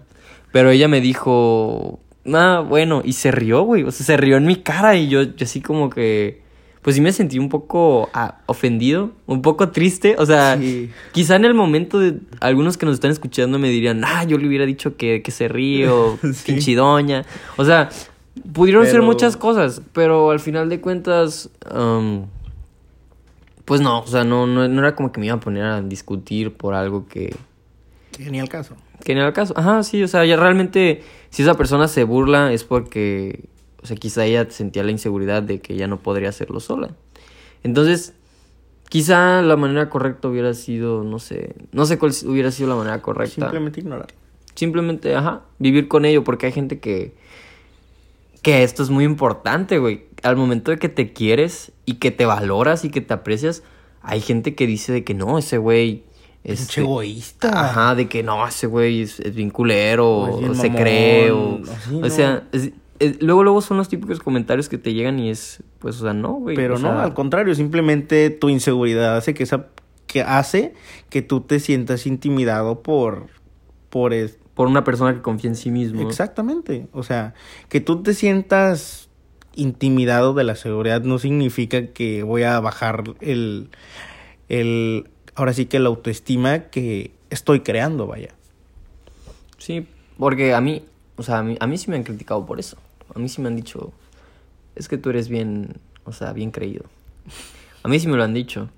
pero 0.50 0.70
ella 0.70 0.88
me 0.88 1.00
dijo, 1.00 2.00
ah, 2.32 2.64
bueno, 2.66 3.02
y 3.04 3.12
se 3.12 3.30
rió, 3.30 3.62
güey, 3.62 3.84
o 3.84 3.90
sea, 3.92 4.04
se 4.06 4.16
rió 4.16 4.36
en 4.38 4.46
mi 4.46 4.56
cara 4.56 4.96
y 4.96 5.08
yo, 5.08 5.22
yo 5.22 5.44
así 5.44 5.60
como 5.60 5.90
que, 5.90 6.40
pues 6.82 6.96
sí 6.96 7.00
me 7.02 7.12
sentí 7.12 7.38
un 7.38 7.48
poco 7.48 8.10
ah, 8.12 8.38
ofendido, 8.46 9.12
un 9.26 9.40
poco 9.40 9.68
triste, 9.68 10.16
o 10.18 10.26
sea, 10.26 10.56
Sí. 10.58 10.90
quizá 11.12 11.36
en 11.36 11.44
el 11.44 11.54
momento 11.54 11.98
de 12.00 12.18
algunos 12.40 12.76
que 12.76 12.86
nos 12.86 12.94
están 12.94 13.10
escuchando 13.12 13.58
me 13.60 13.68
dirían, 13.68 14.02
ah, 14.04 14.24
yo 14.24 14.36
le 14.38 14.48
hubiera 14.48 14.66
dicho 14.66 14.96
que, 14.96 15.22
que 15.22 15.30
se 15.30 15.46
ríe 15.48 15.88
o 15.88 16.18
Sí. 16.34 16.52
pinchidoña, 16.52 17.24
o 17.56 17.64
sea, 17.64 17.88
pudieron 18.52 18.86
ser 18.86 19.02
muchas 19.02 19.36
cosas, 19.36 19.82
pero 19.92 20.30
al 20.30 20.40
final 20.40 20.68
de 20.68 20.80
cuentas, 20.80 21.50
um, 21.74 22.26
pues 23.64 23.80
no, 23.80 24.00
o 24.00 24.06
sea, 24.06 24.24
no, 24.24 24.46
no, 24.46 24.66
no 24.68 24.80
era 24.80 24.94
como 24.94 25.12
que 25.12 25.20
me 25.20 25.26
iba 25.26 25.36
a 25.36 25.40
poner 25.40 25.64
a 25.64 25.82
discutir 25.82 26.52
por 26.52 26.74
algo 26.74 27.06
que, 27.08 27.34
Que 28.12 28.30
ni 28.30 28.40
al 28.40 28.48
caso. 28.48 28.76
que 29.04 29.12
era 29.12 29.26
el 29.26 29.32
caso. 29.32 29.54
Ajá, 29.56 29.82
sí, 29.82 30.02
o 30.02 30.08
sea, 30.08 30.24
ya 30.24 30.36
realmente, 30.36 31.02
si 31.30 31.42
esa 31.42 31.54
persona 31.54 31.88
se 31.88 32.04
burla 32.04 32.52
es 32.52 32.64
porque, 32.64 33.48
o 33.82 33.86
sea, 33.86 33.96
quizá 33.96 34.24
ella 34.24 34.46
sentía 34.50 34.82
la 34.82 34.90
inseguridad 34.90 35.42
de 35.42 35.60
que 35.60 35.76
ya 35.76 35.86
no 35.86 35.98
podría 35.98 36.28
hacerlo 36.30 36.60
sola. 36.60 36.90
Entonces, 37.62 38.14
quizá 38.88 39.42
la 39.42 39.56
manera 39.56 39.88
correcta 39.88 40.28
hubiera 40.28 40.54
sido, 40.54 41.04
no 41.04 41.18
sé, 41.18 41.54
no 41.72 41.86
sé 41.86 41.98
cuál 41.98 42.12
hubiera 42.26 42.50
sido 42.50 42.68
la 42.68 42.76
manera 42.76 43.00
correcta. 43.00 43.34
Simplemente 43.34 43.80
ignorar. 43.80 44.08
Simplemente, 44.54 45.14
ajá, 45.14 45.42
vivir 45.58 45.88
con 45.88 46.04
ello, 46.04 46.24
porque 46.24 46.46
hay 46.46 46.52
gente 46.52 46.78
que, 46.80 47.14
que 48.42 48.62
esto 48.64 48.82
es 48.82 48.90
muy 48.90 49.04
importante, 49.04 49.78
güey. 49.78 50.04
Al 50.22 50.36
momento 50.36 50.70
de 50.70 50.78
que 50.78 50.88
te 50.88 51.12
quieres 51.12 51.72
y 51.86 51.94
que 51.94 52.10
te 52.10 52.26
valoras 52.26 52.84
y 52.84 52.90
que 52.90 53.00
te 53.00 53.14
aprecias, 53.14 53.62
hay 54.02 54.20
gente 54.20 54.54
que 54.54 54.66
dice 54.66 54.92
de 54.92 55.04
que 55.04 55.14
no, 55.14 55.38
ese 55.38 55.58
güey... 55.58 56.04
Pinche 56.44 56.62
este, 56.62 56.80
egoísta. 56.80 57.48
Ajá, 57.70 57.94
de 57.94 58.08
que 58.08 58.24
no, 58.24 58.44
ese 58.46 58.66
güey 58.66 59.02
es, 59.02 59.20
es 59.20 59.34
bien 59.36 59.50
culero, 59.50 60.08
O 60.22 60.52
es 60.52 60.58
se 60.58 60.70
cree, 60.72 61.30
o, 61.30 61.60
así, 61.62 61.94
o 61.94 62.00
¿no? 62.00 62.10
sea, 62.10 62.48
es- 62.50 62.72
es- 62.98 63.22
luego, 63.22 63.44
luego 63.44 63.60
son 63.60 63.76
los 63.76 63.88
típicos 63.88 64.18
comentarios 64.18 64.68
que 64.68 64.76
te 64.76 64.92
llegan 64.92 65.20
y 65.20 65.30
es, 65.30 65.62
pues, 65.78 66.00
o 66.00 66.02
sea, 66.02 66.14
no, 66.14 66.32
güey. 66.34 66.56
Pero 66.56 66.74
no, 66.80 66.88
sea, 66.88 67.04
al 67.04 67.14
contrario, 67.14 67.54
simplemente 67.54 68.30
tu 68.30 68.48
inseguridad 68.48 69.16
hace 69.16 69.34
que 69.34 69.44
esa 69.44 69.68
que 70.08 70.22
hace 70.22 70.74
que 71.10 71.22
tú 71.22 71.42
te 71.42 71.58
sientas 71.60 72.06
intimidado 72.08 72.82
por 72.82 73.28
por 73.88 74.12
es- 74.12 74.38
Por 74.54 74.68
una 74.68 74.84
persona 74.84 75.14
que 75.14 75.22
confía 75.22 75.50
en 75.50 75.56
sí 75.56 75.70
mismo. 75.70 76.08
exactamente, 76.08 76.88
o 76.92 77.02
sea, 77.02 77.34
que 77.68 77.80
tú 77.80 78.02
te 78.02 78.14
sientas 78.14 79.08
intimidado 79.54 80.34
de 80.34 80.44
la 80.44 80.56
seguridad 80.56 81.02
no 81.02 81.18
significa 81.18 81.88
que 81.88 82.22
voy 82.22 82.42
a 82.42 82.58
bajar 82.60 83.04
el 83.20 83.68
el 84.48 85.08
ahora 85.34 85.52
sí 85.52 85.66
que 85.66 85.78
la 85.78 85.88
autoestima 85.88 86.64
que 86.64 87.12
estoy 87.30 87.60
creando, 87.60 88.06
vaya. 88.06 88.34
Sí, 89.58 89.86
porque 90.18 90.54
a 90.54 90.60
mí, 90.60 90.82
o 91.16 91.22
sea, 91.22 91.38
a 91.38 91.42
mí, 91.42 91.56
a 91.58 91.66
mí 91.66 91.78
sí 91.78 91.90
me 91.90 91.96
han 91.96 92.02
criticado 92.02 92.44
por 92.44 92.60
eso. 92.60 92.76
A 93.14 93.18
mí 93.18 93.28
sí 93.28 93.40
me 93.40 93.48
han 93.48 93.56
dicho, 93.56 93.92
es 94.74 94.88
que 94.88 94.98
tú 94.98 95.10
eres 95.10 95.28
bien, 95.28 95.78
o 96.04 96.12
sea, 96.12 96.32
bien 96.32 96.50
creído. 96.50 96.84
A 97.82 97.88
mí 97.88 97.98
sí 97.98 98.08
me 98.08 98.16
lo 98.16 98.24
han 98.24 98.34
dicho. 98.34 98.68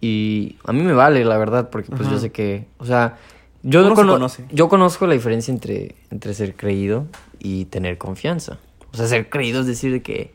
Y 0.00 0.56
a 0.64 0.72
mí 0.72 0.82
me 0.82 0.92
vale, 0.92 1.24
la 1.24 1.38
verdad, 1.38 1.70
porque 1.70 1.90
pues 1.90 2.08
yo 2.08 2.18
sé 2.18 2.30
que, 2.30 2.66
o 2.78 2.86
sea, 2.86 3.18
yo, 3.62 3.82
se 3.88 3.94
conoce. 3.94 4.44
yo 4.50 4.68
conozco 4.68 5.06
la 5.06 5.14
diferencia 5.14 5.52
entre, 5.52 5.94
entre 6.10 6.34
ser 6.34 6.54
creído 6.54 7.06
y 7.38 7.64
tener 7.66 7.98
confianza. 7.98 8.58
O 8.92 8.96
sea, 8.96 9.06
ser 9.06 9.28
creído 9.28 9.60
es 9.60 9.66
decir 9.66 9.92
de 9.92 10.02
que, 10.02 10.32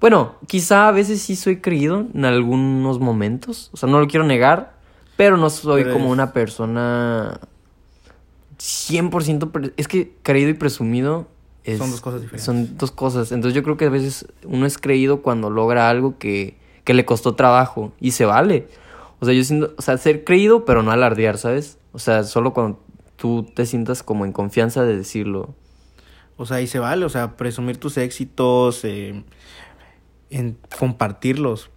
bueno, 0.00 0.34
quizá 0.46 0.88
a 0.88 0.92
veces 0.92 1.20
sí 1.22 1.36
soy 1.36 1.58
creído 1.60 2.06
en 2.14 2.24
algunos 2.24 2.98
momentos, 3.00 3.70
o 3.72 3.76
sea, 3.76 3.88
no 3.88 3.98
lo 4.00 4.06
quiero 4.06 4.26
negar, 4.26 4.74
pero 5.16 5.36
no 5.36 5.50
soy 5.50 5.82
Pero 5.84 5.94
como 5.94 6.10
una 6.10 6.32
persona 6.32 7.40
100%, 8.58 9.50
pre- 9.50 9.72
es 9.76 9.88
que 9.88 10.12
creído 10.22 10.50
y 10.50 10.54
presumido 10.54 11.26
es- 11.64 11.78
Son 11.78 11.90
dos 11.90 12.00
cosas 12.00 12.20
diferentes. 12.22 12.44
Son 12.44 12.78
dos 12.78 12.90
cosas, 12.90 13.30
entonces 13.32 13.54
yo 13.54 13.62
creo 13.62 13.76
que 13.76 13.86
a 13.86 13.90
veces 13.90 14.26
uno 14.44 14.64
es 14.66 14.78
creído 14.78 15.22
cuando 15.22 15.50
logra 15.50 15.88
algo 15.90 16.18
que, 16.18 16.56
que 16.84 16.94
le 16.94 17.04
costó 17.04 17.34
trabajo 17.34 17.92
y 18.00 18.12
se 18.12 18.24
vale. 18.24 18.68
O 19.20 19.24
sea, 19.26 19.34
yo 19.34 19.42
siento, 19.44 19.74
o 19.76 19.82
sea, 19.82 19.98
ser 19.98 20.24
creído, 20.24 20.64
pero 20.64 20.82
no 20.82 20.92
alardear, 20.92 21.36
¿sabes? 21.38 21.78
O 21.98 22.00
sea, 22.00 22.22
solo 22.22 22.54
cuando 22.54 22.78
tú 23.16 23.42
te 23.42 23.66
sientas 23.66 24.04
como 24.04 24.24
en 24.24 24.30
confianza 24.30 24.84
de 24.84 24.96
decirlo. 24.96 25.52
O 26.36 26.46
sea, 26.46 26.58
ahí 26.58 26.68
se 26.68 26.78
vale, 26.78 27.04
o 27.04 27.08
sea, 27.08 27.36
presumir 27.36 27.78
tus 27.78 27.96
éxitos, 27.96 28.84
eh, 28.84 29.24
en 30.30 30.56
compartirlos. 30.78 31.70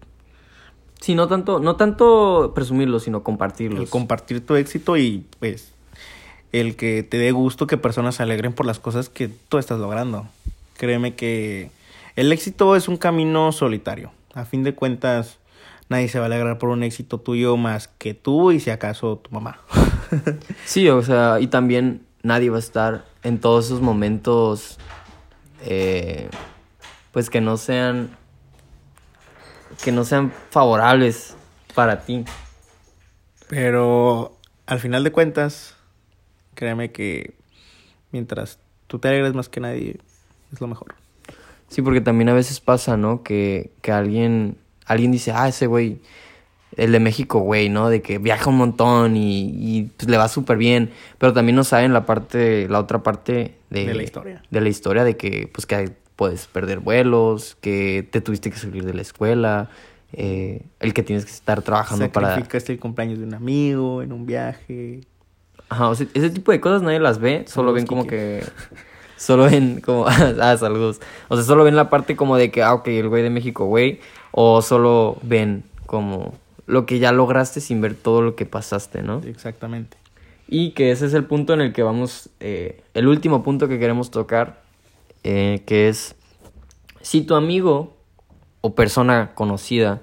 Sí, 1.00 1.16
no 1.16 1.28
tanto, 1.28 1.60
no 1.60 1.76
tanto 1.76 2.52
presumirlo, 2.54 3.00
sino 3.00 3.24
compartirlos. 3.24 3.82
El 3.82 3.90
compartir 3.90 4.46
tu 4.46 4.54
éxito 4.54 4.96
y 4.96 5.26
pues 5.40 5.74
el 6.52 6.76
que 6.76 7.02
te 7.02 7.18
dé 7.18 7.32
gusto 7.32 7.66
que 7.66 7.78
personas 7.78 8.14
se 8.14 8.22
alegren 8.22 8.54
por 8.54 8.68
las 8.68 8.78
cosas 8.78 9.10
que 9.10 9.28
tú 9.28 9.58
estás 9.58 9.80
logrando. 9.80 10.28
Créeme 10.78 11.16
que 11.16 11.72
el 12.16 12.32
éxito 12.32 12.76
es 12.76 12.88
un 12.88 12.98
camino 12.98 13.52
solitario. 13.52 14.12
A 14.36 14.46
fin 14.46 14.62
de 14.62 14.76
cuentas, 14.76 15.40
nadie 15.92 16.08
se 16.08 16.20
va 16.20 16.26
a 16.26 16.28
alegrar 16.28 16.58
por 16.58 16.70
un 16.70 16.84
éxito 16.84 17.20
tuyo 17.20 17.58
más 17.58 17.90
que 17.90 18.14
tú 18.14 18.52
y 18.52 18.60
si 18.60 18.70
acaso 18.70 19.18
tu 19.18 19.30
mamá. 19.32 19.60
Sí, 20.66 20.90
o 20.90 21.02
sea, 21.02 21.40
y 21.40 21.48
también 21.48 22.06
nadie 22.22 22.50
va 22.50 22.58
a 22.58 22.60
estar 22.60 23.06
en 23.24 23.40
todos 23.40 23.68
esos 23.68 23.82
momentos, 23.82 24.78
eh, 25.64 26.30
pues 27.12 27.30
que 27.30 27.40
no 27.40 27.56
sean, 27.56 28.10
que 29.84 29.92
no 29.94 30.04
sean 30.04 30.34
favorables 30.50 31.36
para 31.74 32.02
ti. 32.02 32.26
Pero 33.48 34.38
al 34.66 34.80
final 34.80 35.04
de 35.06 35.12
cuentas, 35.12 35.76
créeme 36.56 36.92
que 36.92 37.34
mientras 38.12 38.60
tú 38.88 39.00
te 39.00 39.08
alegres 39.08 39.34
más 39.34 39.48
que 39.48 39.60
nadie, 39.62 39.98
es 40.52 40.60
lo 40.60 40.68
mejor. 40.68 40.96
Sí, 41.70 41.82
porque 41.82 42.02
también 42.02 42.28
a 42.28 42.34
veces 42.34 42.60
pasa, 42.60 42.98
¿no? 42.98 43.24
Que, 43.24 43.72
que 43.82 43.94
alguien, 43.94 44.58
alguien 44.86 45.12
dice, 45.12 45.32
ah, 45.32 45.48
ese 45.48 45.68
güey, 45.68 46.00
el 46.78 46.92
de 46.92 47.00
México, 47.00 47.40
güey, 47.40 47.70
¿no? 47.70 47.90
De 47.90 48.02
que 48.02 48.18
viaja 48.18 48.50
un 48.50 48.58
montón 48.58 49.18
y, 49.18 49.52
y, 49.56 49.84
pues, 49.98 50.10
le 50.10 50.18
va 50.18 50.28
súper 50.28 50.58
bien, 50.58 50.92
pero 51.18 51.34
también 51.34 51.56
no 51.56 51.64
saben 51.64 51.94
la 51.94 52.06
parte, 52.06 52.68
la 52.70 52.80
otra 52.80 53.04
parte 53.04 53.56
de, 53.70 53.86
De 53.86 53.94
la 53.94 54.04
historia. 54.04 54.42
De 54.50 54.62
la 54.62 54.70
historia 54.70 55.04
de 55.04 55.18
que, 55.18 55.50
pues, 55.52 55.66
que 55.66 55.92
puedes 56.16 56.48
perder 56.48 56.80
vuelos, 56.80 57.58
que 57.62 58.08
te 58.10 58.22
tuviste 58.22 58.52
que 58.52 58.58
salir 58.58 58.86
de 58.86 58.94
la 58.94 59.02
escuela, 59.02 59.70
eh, 60.14 60.62
el 60.80 60.94
que 60.94 61.04
tienes 61.04 61.26
que 61.26 61.32
estar 61.32 61.62
trabajando 61.62 62.12
para... 62.12 62.30
Sacrificaste 62.30 62.74
el 62.74 62.80
cumpleaños 62.80 63.20
de 63.20 63.26
un 63.26 63.34
amigo 63.34 64.02
en 64.02 64.12
un 64.12 64.26
viaje. 64.26 65.02
Ajá, 65.70 65.90
o 65.90 65.96
sea, 65.96 66.06
ese 66.14 66.30
tipo 66.30 66.52
de 66.52 66.60
cosas 66.60 66.82
nadie 66.82 67.00
las 67.00 67.20
ve, 67.20 67.46
solo 67.48 67.74
ven 67.74 67.86
como 67.86 68.08
que... 68.08 68.44
Solo 69.18 69.44
ven 69.44 69.82
como... 69.82 70.08
ah, 70.42 70.58
saludos. 70.58 71.00
O 71.28 71.36
sea, 71.36 71.46
solo 71.46 71.64
ven 71.64 71.76
la 71.76 71.92
parte 71.92 72.16
como 72.16 72.38
de 72.38 72.50
que, 72.50 72.64
ah, 72.64 72.74
ok, 72.74 72.88
el 72.88 73.08
güey 73.08 73.22
de 73.22 73.30
México, 73.30 73.66
güey. 73.66 74.00
O 74.32 74.62
solo 74.62 75.18
ven 75.24 75.64
como 75.86 76.34
lo 76.68 76.86
que 76.86 77.00
ya 77.00 77.12
lograste 77.12 77.60
sin 77.60 77.82
ver 77.82 77.96
todo 77.96 78.22
lo 78.22 78.36
que 78.36 78.46
pasaste, 78.46 79.02
¿no? 79.02 79.20
Exactamente. 79.20 79.98
Y 80.48 80.72
que 80.72 80.92
ese 80.92 81.06
es 81.06 81.14
el 81.14 81.26
punto 81.26 81.54
en 81.54 81.62
el 81.62 81.74
que 81.74 81.84
vamos... 81.84 82.30
eh, 82.40 82.82
el 82.94 83.08
último 83.08 83.44
punto 83.44 83.68
que 83.68 83.80
queremos 83.80 84.12
tocar, 84.12 84.62
eh, 85.24 85.64
que 85.66 85.90
es... 85.90 86.16
Si 87.02 87.22
tu 87.22 87.36
amigo 87.36 87.94
o 88.62 88.76
persona 88.76 89.32
conocida 89.34 90.02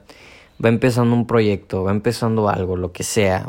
va 0.62 0.68
empezando 0.68 1.14
un 1.14 1.26
proyecto, 1.26 1.84
va 1.84 1.92
empezando 1.92 2.48
algo, 2.48 2.76
lo 2.76 2.92
que 2.92 3.04
sea, 3.04 3.46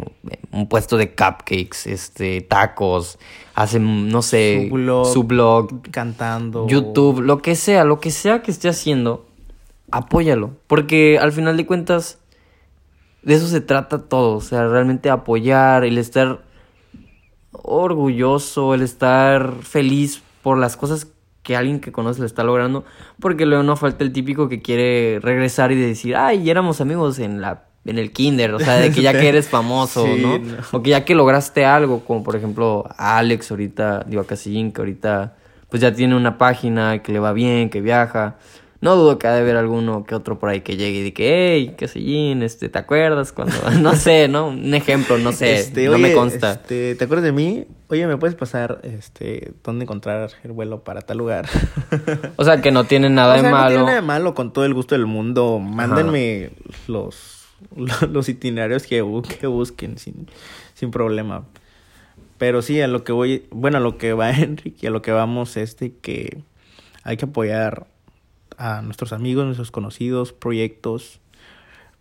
un 0.52 0.70
puesto 0.70 0.98
de 0.98 1.10
cupcakes, 1.10 1.88
este, 1.88 2.42
tacos, 2.42 3.18
hace, 3.56 3.80
no 3.80 4.22
sé, 4.22 4.68
Su 4.70 4.76
blog. 4.76 5.08
su 5.14 5.24
blog, 5.24 5.82
Cantando. 5.92 6.68
YouTube, 6.68 7.22
lo 7.22 7.42
que 7.42 7.56
sea, 7.56 7.84
lo 7.84 8.00
que 8.00 8.12
sea 8.12 8.44
que 8.44 8.52
esté 8.52 8.70
haciendo, 8.70 9.26
apóyalo. 9.92 10.52
Porque 10.68 11.18
al 11.20 11.32
final 11.32 11.58
de 11.58 11.66
cuentas, 11.66 12.20
de 13.24 13.36
eso 13.36 13.48
se 13.48 13.62
trata 13.62 14.08
todo. 14.08 14.36
O 14.38 14.42
sea, 14.42 14.68
realmente 14.68 15.10
apoyar, 15.10 15.84
el 15.84 15.98
estar 15.98 16.44
orgulloso, 17.52 18.74
el 18.74 18.82
estar 18.82 19.54
feliz 19.62 20.22
por 20.42 20.58
las 20.58 20.78
cosas 20.78 21.08
que 21.44 21.56
alguien 21.56 21.80
que 21.80 21.92
conoce 21.92 22.20
le 22.22 22.26
está 22.26 22.44
logrando. 22.44 22.86
Porque 23.20 23.46
luego 23.46 23.64
no 23.64 23.76
falta 23.76 24.04
el 24.04 24.12
típico 24.14 24.50
que 24.50 24.62
quiere 24.62 25.20
regresar 25.22 25.72
y 25.72 25.76
decir, 25.76 26.16
ay, 26.16 26.50
éramos 26.50 26.82
amigos 26.82 27.20
en 27.20 27.42
la 27.42 27.66
en 27.86 27.98
el 27.98 28.12
kinder, 28.12 28.54
o 28.54 28.60
sea, 28.60 28.76
de 28.76 28.92
que 28.92 29.02
ya 29.02 29.14
que 29.20 29.30
eres 29.30 29.48
famoso, 29.48 30.06
Sí, 30.06 30.22
¿no? 30.22 30.38
no. 30.38 30.58
O 30.74 30.84
que 30.84 30.92
ya 30.92 31.06
que 31.06 31.16
lograste 31.16 31.66
algo, 31.66 32.02
como 32.02 32.24
por 32.24 32.36
ejemplo 32.36 32.88
Alex 32.98 33.50
ahorita, 33.50 34.04
digo 34.06 34.22
a 34.22 34.28
Casillín, 34.28 34.72
que 34.74 34.82
ahorita 34.82 35.36
pues 35.70 35.82
ya 35.82 35.94
tiene 35.94 36.16
una 36.16 36.38
página, 36.38 37.02
que 37.02 37.12
le 37.14 37.20
va 37.20 37.32
bien, 37.32 37.70
que 37.70 37.80
viaja. 37.82 38.36
No 38.82 38.96
dudo 38.96 39.20
que 39.20 39.28
ha 39.28 39.34
de 39.34 39.42
haber 39.42 39.58
alguno 39.58 40.06
que 40.06 40.16
otro 40.16 40.40
por 40.40 40.50
ahí 40.50 40.62
que 40.62 40.78
llegue 40.78 41.00
y 41.00 41.04
diga, 41.04 41.18
hey, 41.20 41.76
Casillín, 41.78 42.44
este, 42.44 42.70
¿te 42.70 42.80
acuerdas 42.80 43.34
cuando? 43.34 43.54
No 43.82 43.94
sé, 43.96 44.28
¿no? 44.30 44.48
Un 44.48 44.74
ejemplo, 44.74 45.18
no 45.18 45.34
sé, 45.34 45.56
Este, 45.60 45.90
no 45.90 45.98
me 45.98 46.14
consta. 46.14 46.54
este, 46.54 46.96
¿Te 46.96 47.04
acuerdas 47.04 47.26
de 47.26 47.34
mí? 47.34 47.66
Oye, 47.90 48.08
¿me 48.08 48.16
puedes 48.16 48.36
pasar 48.36 48.80
este 48.84 49.52
dónde 49.64 49.84
encontrar 49.84 50.32
el 50.44 50.54
vuelo 50.54 50.84
para 50.84 51.02
tal 51.02 51.18
lugar? 51.18 51.48
O 52.38 52.46
sea, 52.46 52.62
que 52.62 52.72
no 52.72 52.86
tiene 52.86 53.10
nada 53.10 53.34
o 53.34 53.38
sea, 53.40 53.44
de 53.44 53.50
no 53.50 53.56
malo. 53.56 53.68
tiene 53.70 53.84
nada 53.84 53.96
de 53.96 54.02
malo 54.02 54.34
con 54.34 54.54
todo 54.54 54.64
el 54.64 54.74
gusto 54.74 54.96
del 54.96 55.08
mundo. 55.08 55.60
Mándenme 55.60 56.52
los, 56.88 57.48
los 58.10 58.30
itinerarios 58.30 58.84
que 58.88 59.02
busquen 59.02 59.98
sin, 59.98 60.28
sin 60.74 60.92
problema. 60.92 61.44
Pero 62.38 62.62
sí, 62.62 62.80
a 62.80 62.88
lo 62.88 63.04
que 63.04 63.12
voy, 63.12 63.46
bueno, 63.52 63.78
a 63.78 63.82
lo 63.82 63.98
que 63.98 64.14
va 64.14 64.30
Enrique, 64.32 64.88
a 64.88 64.92
lo 64.92 65.02
que 65.02 65.12
vamos 65.12 65.58
es 65.58 65.76
de 65.76 65.94
que 65.98 66.38
hay 67.04 67.18
que 67.18 67.26
apoyar 67.26 67.88
a 68.60 68.82
nuestros 68.82 69.14
amigos, 69.14 69.45
nuestros 69.45 69.72
conocidos, 69.72 70.34
proyectos, 70.34 71.22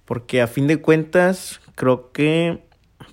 porque 0.04 0.42
a 0.42 0.48
fin 0.48 0.66
de 0.66 0.80
cuentas 0.80 1.60
creo 1.76 2.12
que 2.12 2.62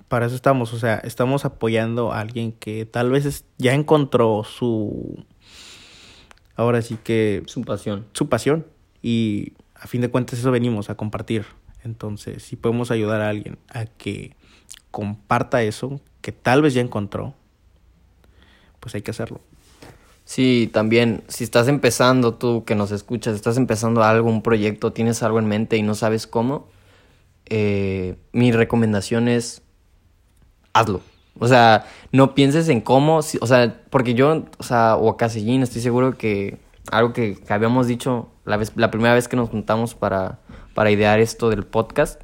para 0.08 0.26
eso 0.26 0.34
estamos, 0.34 0.74
o 0.74 0.78
sea, 0.78 0.96
estamos 0.98 1.44
apoyando 1.44 2.12
a 2.12 2.20
alguien 2.20 2.52
que 2.52 2.84
tal 2.84 3.10
vez 3.10 3.44
ya 3.56 3.72
encontró 3.72 4.44
su, 4.44 5.24
ahora 6.56 6.82
sí 6.82 6.98
que 7.02 7.44
Su 7.46 7.62
pasión. 7.62 8.06
su 8.12 8.28
pasión 8.28 8.66
y 9.00 9.52
a 9.74 9.86
fin 9.86 10.00
de 10.00 10.10
cuentas 10.10 10.38
eso 10.38 10.50
venimos 10.50 10.90
a 10.90 10.96
compartir. 10.96 11.46
Entonces, 11.84 12.42
si 12.42 12.56
podemos 12.56 12.90
ayudar 12.90 13.20
a 13.20 13.28
alguien 13.28 13.58
a 13.68 13.86
que 13.86 14.34
comparta 14.90 15.62
eso 15.62 16.00
que 16.20 16.32
tal 16.32 16.62
vez 16.62 16.74
ya 16.74 16.80
encontró, 16.80 17.34
pues 18.80 18.94
hay 18.96 19.02
que 19.02 19.12
hacerlo. 19.12 19.40
Sí, 20.26 20.68
también, 20.72 21.22
si 21.28 21.44
estás 21.44 21.68
empezando, 21.68 22.34
tú 22.34 22.64
que 22.64 22.74
nos 22.74 22.90
escuchas, 22.90 23.36
estás 23.36 23.56
empezando 23.56 24.02
algo, 24.02 24.28
un 24.28 24.42
proyecto, 24.42 24.92
tienes 24.92 25.22
algo 25.22 25.38
en 25.38 25.46
mente 25.46 25.76
y 25.76 25.82
no 25.82 25.94
sabes 25.94 26.26
cómo, 26.26 26.66
eh, 27.46 28.16
mi 28.32 28.50
recomendación 28.50 29.28
es 29.28 29.62
hazlo. 30.72 31.00
O 31.38 31.46
sea, 31.46 31.86
no 32.12 32.34
pienses 32.34 32.68
en 32.68 32.80
cómo, 32.80 33.22
si- 33.22 33.38
o 33.40 33.46
sea, 33.46 33.80
porque 33.88 34.14
yo, 34.14 34.46
o 34.58 34.62
sea, 34.64 34.96
o 34.96 35.08
a 35.10 35.16
Casillín, 35.16 35.62
estoy 35.62 35.80
seguro 35.80 36.18
que 36.18 36.58
algo 36.90 37.12
que, 37.12 37.36
que 37.36 37.52
habíamos 37.52 37.86
dicho 37.86 38.28
la, 38.44 38.56
vez, 38.56 38.72
la 38.74 38.90
primera 38.90 39.14
vez 39.14 39.28
que 39.28 39.36
nos 39.36 39.48
juntamos 39.50 39.94
para, 39.94 40.40
para 40.74 40.90
idear 40.90 41.20
esto 41.20 41.50
del 41.50 41.64
podcast, 41.64 42.20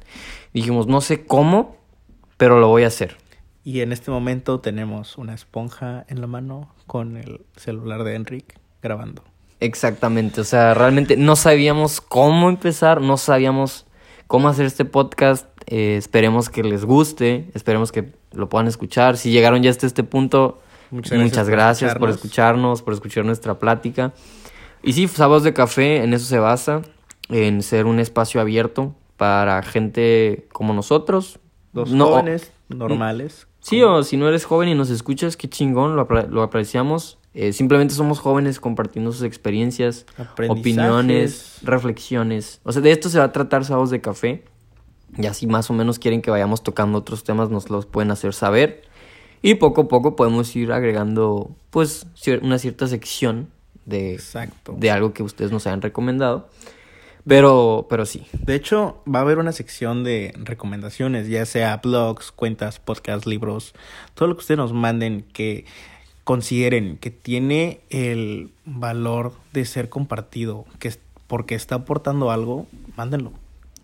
dijimos, 0.53 0.87
no 0.87 0.99
sé 0.99 1.25
cómo, 1.25 1.77
pero 2.37 2.59
lo 2.59 2.67
voy 2.67 2.83
a 2.83 2.87
hacer. 2.87 3.15
Y 3.63 3.81
en 3.81 3.93
este 3.93 4.11
momento 4.11 4.59
tenemos 4.59 5.17
una 5.17 5.33
esponja 5.33 6.05
en 6.09 6.19
la 6.21 6.27
mano 6.27 6.69
con 6.85 7.15
el 7.17 7.41
celular 7.55 8.03
de 8.03 8.15
Enric 8.15 8.59
grabando. 8.81 9.23
Exactamente, 9.59 10.41
o 10.41 10.43
sea, 10.43 10.73
realmente 10.73 11.15
no 11.15 11.37
sabíamos 11.37 12.01
cómo 12.01 12.49
empezar, 12.49 12.99
no 12.99 13.15
sabíamos 13.15 13.85
cómo 14.27 14.49
hacer 14.49 14.65
este 14.65 14.83
podcast. 14.85 15.47
eh, 15.67 15.95
esperemos 15.95 16.49
que 16.49 16.61
les 16.63 16.83
guste, 16.83 17.49
esperemos 17.53 17.93
que 17.93 18.11
lo 18.33 18.49
puedan 18.49 18.67
escuchar. 18.67 19.15
Si 19.15 19.31
llegaron 19.31 19.63
ya 19.63 19.69
hasta 19.69 19.87
este 19.87 20.03
punto, 20.03 20.59
Muchas 20.91 21.17
muchas 21.17 21.47
gracias 21.47 21.93
por 21.93 22.01
por 22.01 22.09
escucharnos. 22.09 22.81
por 22.81 22.93
escuchar 22.93 23.23
nuestra 23.23 23.57
plática. 23.57 24.11
Y 24.83 24.91
sí, 24.91 25.07
Sábados 25.07 25.43
de 25.43 25.53
Café 25.53 26.03
en 26.03 26.13
eso 26.13 26.25
se 26.25 26.39
basa, 26.39 26.81
en 27.29 27.61
ser 27.63 27.85
un 27.85 27.99
espacio 28.01 28.41
abierto 28.41 28.93
para 29.15 29.63
gente 29.63 30.47
como 30.51 30.73
nosotros. 30.73 31.39
Dos 31.71 31.89
No, 31.91 32.07
jóvenes 32.07 32.51
normales. 32.67 33.47
Sí, 33.63 33.81
o 33.81 34.03
si 34.03 34.17
no 34.17 34.27
eres 34.27 34.43
joven 34.43 34.67
y 34.67 34.75
nos 34.75 34.89
escuchas, 34.89 35.37
qué 35.37 35.49
chingón, 35.49 35.95
lo, 35.95 36.05
lo 36.05 36.43
apreciamos. 36.43 37.17
Eh, 37.33 37.53
simplemente 37.53 37.95
somos 37.95 38.19
jóvenes 38.19 38.59
compartiendo 38.59 39.11
sus 39.11 39.23
experiencias, 39.23 40.05
opiniones, 40.49 41.59
reflexiones. 41.63 42.59
O 42.63 42.71
sea, 42.73 42.81
de 42.81 42.91
esto 42.91 43.09
se 43.09 43.19
va 43.19 43.25
a 43.25 43.31
tratar 43.31 43.65
Sábados 43.65 43.89
de 43.89 44.01
Café. 44.01 44.43
Y 45.17 45.25
así 45.27 45.47
más 45.47 45.69
o 45.69 45.73
menos 45.73 45.97
quieren 45.97 46.21
que 46.21 46.29
vayamos 46.29 46.61
tocando 46.61 46.97
otros 46.97 47.23
temas, 47.23 47.49
nos 47.49 47.69
los 47.69 47.85
pueden 47.85 48.11
hacer 48.11 48.33
saber. 48.33 48.83
Y 49.41 49.55
poco 49.55 49.81
a 49.81 49.87
poco 49.87 50.15
podemos 50.15 50.53
ir 50.55 50.71
agregando, 50.71 51.55
pues, 51.69 52.05
una 52.41 52.59
cierta 52.59 52.87
sección 52.87 53.49
de, 53.85 54.13
Exacto. 54.13 54.75
de 54.77 54.91
algo 54.91 55.13
que 55.13 55.23
ustedes 55.23 55.51
nos 55.51 55.65
hayan 55.67 55.81
recomendado. 55.81 56.49
Pero, 57.25 57.87
pero 57.89 58.05
sí. 58.05 58.25
De 58.33 58.55
hecho, 58.55 59.01
va 59.13 59.19
a 59.19 59.21
haber 59.21 59.37
una 59.37 59.53
sección 59.53 60.03
de 60.03 60.33
recomendaciones, 60.37 61.27
ya 61.29 61.45
sea 61.45 61.77
blogs, 61.77 62.31
cuentas, 62.31 62.79
podcasts, 62.79 63.25
libros, 63.25 63.73
todo 64.13 64.27
lo 64.27 64.35
que 64.35 64.41
ustedes 64.41 64.57
nos 64.57 64.73
manden 64.73 65.25
que 65.33 65.65
consideren 66.25 66.97
que 66.97 67.11
tiene 67.11 67.81
el 67.89 68.51
valor 68.65 69.33
de 69.53 69.65
ser 69.65 69.89
compartido, 69.89 70.65
que 70.79 70.93
porque 71.27 71.55
está 71.55 71.75
aportando 71.75 72.29
algo, 72.31 72.67
mándenlo. 72.97 73.31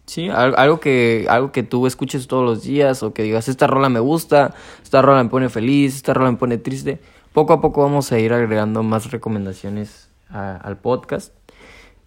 Sí, 0.05 0.27
al- 0.29 0.55
algo 0.57 0.79
que, 0.79 1.25
algo 1.29 1.51
que 1.51 1.63
tú 1.63 1.85
escuches 1.87 2.27
todos 2.27 2.43
los 2.43 2.63
días 2.63 3.03
o 3.03 3.13
que 3.13 3.23
digas, 3.23 3.47
esta 3.47 3.67
rola 3.67 3.89
me 3.89 3.99
gusta, 3.99 4.53
esta 4.83 5.01
rola 5.01 5.23
me 5.23 5.29
pone 5.29 5.49
feliz, 5.49 5.95
esta 5.95 6.13
rola 6.13 6.31
me 6.31 6.37
pone 6.37 6.57
triste. 6.57 6.99
Poco 7.31 7.53
a 7.53 7.61
poco 7.61 7.81
vamos 7.83 8.11
a 8.11 8.19
ir 8.19 8.33
agregando 8.33 8.83
más 8.83 9.11
recomendaciones 9.11 10.09
a- 10.29 10.55
al 10.57 10.77
podcast. 10.77 11.33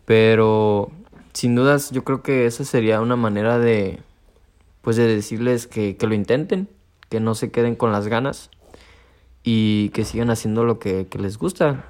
Pero 0.05 0.91
sin 1.33 1.55
dudas 1.55 1.91
yo 1.91 2.05
creo 2.05 2.22
que 2.22 2.47
esa 2.47 2.64
sería 2.64 3.01
una 3.01 3.16
manera 3.16 3.59
de, 3.59 4.01
pues 4.83 4.97
de 4.97 5.07
decirles 5.07 5.66
que, 5.66 5.97
que 5.97 6.07
lo 6.07 6.14
intenten, 6.14 6.68
que 7.09 7.20
no 7.20 7.35
se 7.35 7.51
queden 7.51 7.74
con 7.76 7.93
las 7.93 8.09
ganas 8.09 8.51
y 9.45 9.89
que 9.91 10.05
sigan 10.05 10.30
haciendo 10.30 10.64
lo 10.64 10.78
que, 10.78 11.07
que 11.09 11.18
les 11.18 11.39
gusta. 11.39 11.85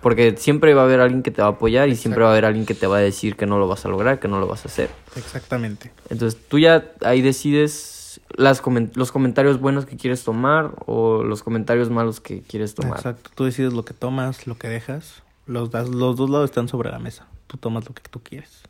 Porque 0.00 0.36
siempre 0.36 0.74
va 0.74 0.82
a 0.82 0.84
haber 0.84 1.00
alguien 1.00 1.22
que 1.24 1.32
te 1.32 1.42
va 1.42 1.48
a 1.48 1.52
apoyar 1.52 1.88
y 1.88 1.96
siempre 1.96 2.22
va 2.22 2.28
a 2.28 2.32
haber 2.32 2.44
alguien 2.44 2.66
que 2.66 2.74
te 2.74 2.86
va 2.86 2.98
a 2.98 3.00
decir 3.00 3.34
que 3.36 3.46
no 3.46 3.58
lo 3.58 3.66
vas 3.66 3.84
a 3.84 3.88
lograr, 3.88 4.20
que 4.20 4.28
no 4.28 4.38
lo 4.38 4.46
vas 4.46 4.64
a 4.64 4.68
hacer. 4.68 4.90
Exactamente. 5.16 5.90
Entonces 6.08 6.40
tú 6.48 6.60
ya 6.60 6.92
ahí 7.00 7.20
decides 7.20 8.20
las 8.36 8.62
comen- 8.62 8.92
los 8.94 9.10
comentarios 9.10 9.60
buenos 9.60 9.86
que 9.86 9.96
quieres 9.96 10.22
tomar 10.22 10.70
o 10.86 11.24
los 11.24 11.42
comentarios 11.42 11.90
malos 11.90 12.20
que 12.20 12.42
quieres 12.42 12.74
tomar. 12.76 12.96
Exacto. 12.98 13.30
Tú 13.34 13.44
decides 13.44 13.72
lo 13.72 13.84
que 13.84 13.92
tomas, 13.94 14.46
lo 14.46 14.56
que 14.56 14.68
dejas. 14.68 15.22
Los, 15.48 15.70
das- 15.72 15.88
los 15.88 16.14
dos 16.16 16.30
lados 16.30 16.50
están 16.50 16.68
sobre 16.68 16.90
la 16.90 17.00
mesa. 17.00 17.26
Tú 17.48 17.56
tomas 17.56 17.84
lo 17.88 17.94
que 17.94 18.02
tú 18.08 18.20
quieres. 18.22 18.62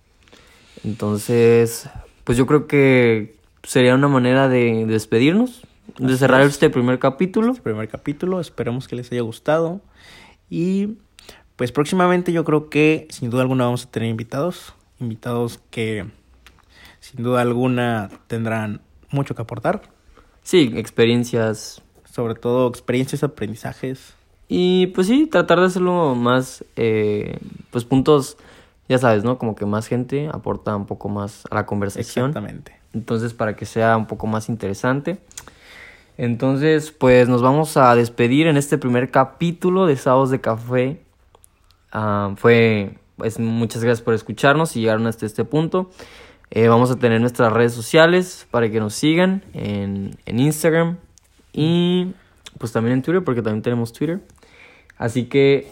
Entonces, 0.84 1.88
pues 2.24 2.38
yo 2.38 2.46
creo 2.46 2.66
que 2.66 3.36
sería 3.62 3.94
una 3.94 4.08
manera 4.08 4.48
de 4.48 4.86
despedirnos, 4.86 5.62
de 5.98 6.16
cerrar 6.16 6.42
es. 6.42 6.52
este 6.52 6.70
primer 6.70 6.98
capítulo. 6.98 7.50
Este 7.50 7.62
primer 7.62 7.88
capítulo. 7.88 8.40
Esperemos 8.40 8.88
que 8.88 8.96
les 8.96 9.10
haya 9.12 9.22
gustado. 9.22 9.80
Y 10.48 10.94
pues 11.56 11.72
próximamente 11.72 12.32
yo 12.32 12.44
creo 12.44 12.70
que 12.70 13.06
sin 13.10 13.30
duda 13.30 13.42
alguna 13.42 13.64
vamos 13.64 13.84
a 13.84 13.90
tener 13.90 14.08
invitados. 14.08 14.74
Invitados 15.00 15.60
que 15.70 16.06
sin 17.00 17.22
duda 17.22 17.40
alguna 17.42 18.08
tendrán 18.28 18.80
mucho 19.10 19.34
que 19.34 19.42
aportar. 19.42 19.82
Sí, 20.42 20.72
experiencias. 20.76 21.82
Sobre 22.04 22.34
todo 22.34 22.68
experiencias, 22.68 23.22
aprendizajes. 23.24 24.14
Y 24.48 24.88
pues 24.88 25.06
sí, 25.06 25.26
tratar 25.26 25.60
de 25.60 25.66
hacerlo 25.66 26.14
más, 26.14 26.64
eh, 26.76 27.38
pues 27.70 27.84
puntos, 27.84 28.38
ya 28.88 28.96
sabes, 28.96 29.22
¿no? 29.22 29.36
Como 29.36 29.54
que 29.54 29.66
más 29.66 29.86
gente 29.86 30.28
aporta 30.32 30.74
un 30.74 30.86
poco 30.86 31.10
más 31.10 31.44
a 31.50 31.56
la 31.56 31.66
conversación. 31.66 32.30
Exactamente. 32.30 32.72
Entonces, 32.94 33.34
para 33.34 33.54
que 33.56 33.66
sea 33.66 33.96
un 33.96 34.06
poco 34.06 34.26
más 34.26 34.48
interesante. 34.48 35.18
Entonces, 36.16 36.90
pues 36.90 37.28
nos 37.28 37.42
vamos 37.42 37.76
a 37.76 37.94
despedir 37.94 38.46
en 38.46 38.56
este 38.56 38.78
primer 38.78 39.10
capítulo 39.10 39.86
de 39.86 39.96
Sábados 39.96 40.30
de 40.30 40.40
Café. 40.40 41.02
Ah, 41.92 42.32
fue, 42.36 42.98
pues, 43.16 43.38
muchas 43.38 43.84
gracias 43.84 44.02
por 44.02 44.14
escucharnos 44.14 44.74
y 44.76 44.80
llegaron 44.80 45.06
hasta 45.06 45.26
este 45.26 45.44
punto. 45.44 45.90
Eh, 46.50 46.68
vamos 46.68 46.90
a 46.90 46.96
tener 46.96 47.20
nuestras 47.20 47.52
redes 47.52 47.74
sociales 47.74 48.48
para 48.50 48.70
que 48.70 48.80
nos 48.80 48.94
sigan 48.94 49.44
en, 49.52 50.16
en 50.24 50.40
Instagram 50.40 50.96
y 51.52 52.14
pues 52.58 52.72
también 52.72 52.94
en 52.94 53.02
Twitter, 53.02 53.22
porque 53.24 53.42
también 53.42 53.62
tenemos 53.62 53.92
Twitter. 53.92 54.20
Así 54.96 55.24
que, 55.24 55.70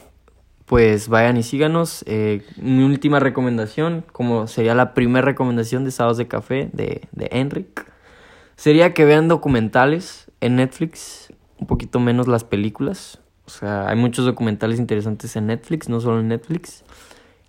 pues 0.67 1.09
vayan 1.09 1.37
y 1.37 1.43
síganos. 1.43 2.05
Eh, 2.07 2.45
mi 2.57 2.83
última 2.83 3.21
recomendación, 3.21 4.05
como 4.13 4.47
sería 4.47 4.75
la 4.75 4.95
primera 4.95 5.25
recomendación 5.25 5.85
de 5.85 5.91
Sábados 5.91 6.19
de 6.19 6.29
Café 6.29 6.71
de, 6.73 7.03
de 7.13 7.29
Enric, 7.33 7.91
sería 8.57 8.95
que 8.95 9.05
vean 9.05 9.29
documentales 9.29 10.31
en 10.41 10.57
Netflix, 10.57 11.33
un 11.59 11.67
poquito 11.67 12.01
menos 12.01 12.29
las 12.29 12.45
películas. 12.45 13.21
O 13.47 13.51
sea, 13.51 13.89
hay 13.89 13.97
muchos 13.97 14.25
documentales 14.25 14.79
interesantes 14.79 15.37
en 15.37 15.47
Netflix, 15.47 15.89
no 15.89 16.01
solo 16.01 16.21
en 16.21 16.29
Netflix, 16.29 16.85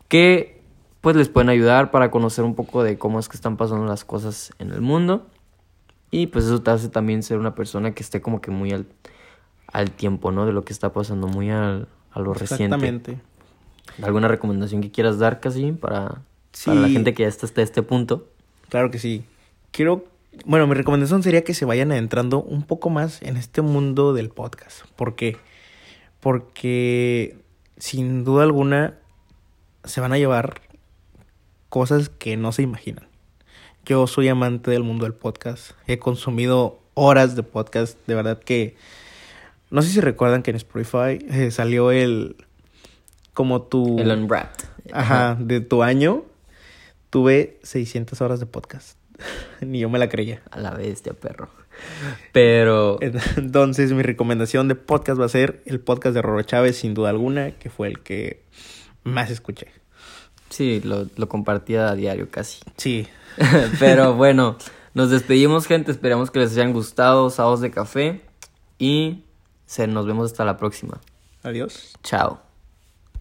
que 0.07 0.61
pues 1.01 1.15
les 1.15 1.29
pueden 1.29 1.49
ayudar 1.49 1.89
para 1.91 2.11
conocer 2.11 2.43
un 2.43 2.55
poco 2.55 2.83
de 2.83 2.97
cómo 2.97 3.19
es 3.19 3.29
que 3.29 3.37
están 3.37 3.57
pasando 3.57 3.85
las 3.85 4.05
cosas 4.05 4.51
en 4.59 4.71
el 4.71 4.81
mundo. 4.81 5.27
Y 6.11 6.27
pues 6.27 6.45
eso 6.45 6.61
te 6.61 6.71
hace 6.71 6.89
también 6.89 7.23
ser 7.23 7.37
una 7.37 7.55
persona 7.55 7.93
que 7.93 8.03
esté 8.03 8.21
como 8.21 8.41
que 8.41 8.51
muy 8.51 8.71
al, 8.71 8.85
al 9.71 9.91
tiempo, 9.91 10.31
¿no? 10.31 10.45
De 10.45 10.53
lo 10.53 10.63
que 10.63 10.73
está 10.73 10.93
pasando, 10.93 11.27
muy 11.27 11.49
al, 11.49 11.87
a 12.11 12.19
lo 12.19 12.33
reciente. 12.33 12.75
Exactamente. 12.75 13.19
¿Alguna 14.01 14.27
recomendación 14.27 14.81
que 14.81 14.91
quieras 14.91 15.19
dar, 15.19 15.39
casi 15.39 15.71
para, 15.71 16.21
para 16.65 16.79
la 16.79 16.89
gente 16.89 17.13
que 17.13 17.23
ya 17.23 17.29
está 17.29 17.45
hasta 17.45 17.61
este 17.61 17.83
punto? 17.83 18.27
Claro 18.69 18.91
que 18.91 18.99
sí. 18.99 19.23
Quiero, 19.71 20.05
bueno, 20.45 20.67
mi 20.67 20.73
recomendación 20.73 21.23
sería 21.23 21.43
que 21.43 21.53
se 21.53 21.65
vayan 21.65 21.91
adentrando 21.91 22.41
un 22.41 22.63
poco 22.63 22.89
más 22.89 23.21
en 23.21 23.37
este 23.37 23.61
mundo 23.61 24.13
del 24.13 24.29
podcast. 24.29 24.85
¿Por 24.95 25.15
qué? 25.15 25.37
Porque 26.19 27.37
sin 27.77 28.23
duda 28.23 28.43
alguna 28.43 28.95
se 29.83 30.01
van 30.01 30.13
a 30.13 30.17
llevar 30.17 30.61
cosas 31.69 32.09
que 32.09 32.37
no 32.37 32.51
se 32.51 32.61
imaginan. 32.61 33.07
Yo 33.85 34.05
soy 34.05 34.27
amante 34.27 34.71
del 34.71 34.83
mundo 34.83 35.05
del 35.05 35.13
podcast. 35.13 35.71
He 35.87 35.97
consumido 35.97 36.79
horas 36.93 37.35
de 37.35 37.43
podcast. 37.43 37.97
De 38.05 38.15
verdad 38.15 38.39
que... 38.39 38.75
No 39.69 39.81
sé 39.81 39.89
si 39.89 40.01
recuerdan 40.01 40.43
que 40.43 40.51
en 40.51 40.57
Spotify 40.57 41.19
eh, 41.29 41.51
salió 41.51 41.91
el... 41.91 42.35
Como 43.33 43.63
tu... 43.63 43.99
El 43.99 44.11
Unwrapped. 44.11 44.65
Ajá, 44.91 45.37
de 45.39 45.61
tu 45.61 45.83
año. 45.83 46.23
Tuve 47.09 47.59
600 47.63 48.21
horas 48.21 48.39
de 48.39 48.45
podcast. 48.45 48.97
Ni 49.61 49.79
yo 49.79 49.89
me 49.89 49.99
la 49.99 50.09
creía. 50.09 50.41
A 50.51 50.59
la 50.59 50.71
bestia, 50.71 51.13
perro. 51.13 51.49
Pero 52.31 52.97
Entonces, 53.35 53.93
mi 53.93 54.01
recomendación 54.01 54.67
de 54.67 54.75
podcast 54.75 55.19
va 55.19 55.25
a 55.25 55.29
ser 55.29 55.61
el 55.65 55.79
podcast 55.79 56.15
de 56.15 56.21
Roro 56.21 56.41
Chávez, 56.41 56.77
sin 56.77 56.93
duda 56.93 57.09
alguna, 57.09 57.51
que 57.51 57.69
fue 57.69 57.87
el 57.87 57.99
que 57.99 58.43
más 59.03 59.29
escuché. 59.29 59.67
sí, 60.49 60.81
lo, 60.83 61.07
lo 61.15 61.29
compartía 61.29 61.89
a 61.89 61.95
diario 61.95 62.29
casi. 62.31 62.61
Sí, 62.77 63.07
Pero 63.79 64.13
bueno, 64.15 64.57
nos 64.93 65.09
despedimos, 65.09 65.67
gente. 65.67 65.91
Esperamos 65.91 66.31
que 66.31 66.39
les 66.39 66.51
hayan 66.53 66.73
gustado 66.73 67.29
Sábados 67.29 67.61
de 67.61 67.71
Café. 67.71 68.21
Y 68.79 69.23
se, 69.67 69.85
nos 69.85 70.07
vemos 70.07 70.31
hasta 70.31 70.43
la 70.43 70.57
próxima. 70.57 70.99
adiós. 71.43 71.93
Chao. 72.01 72.46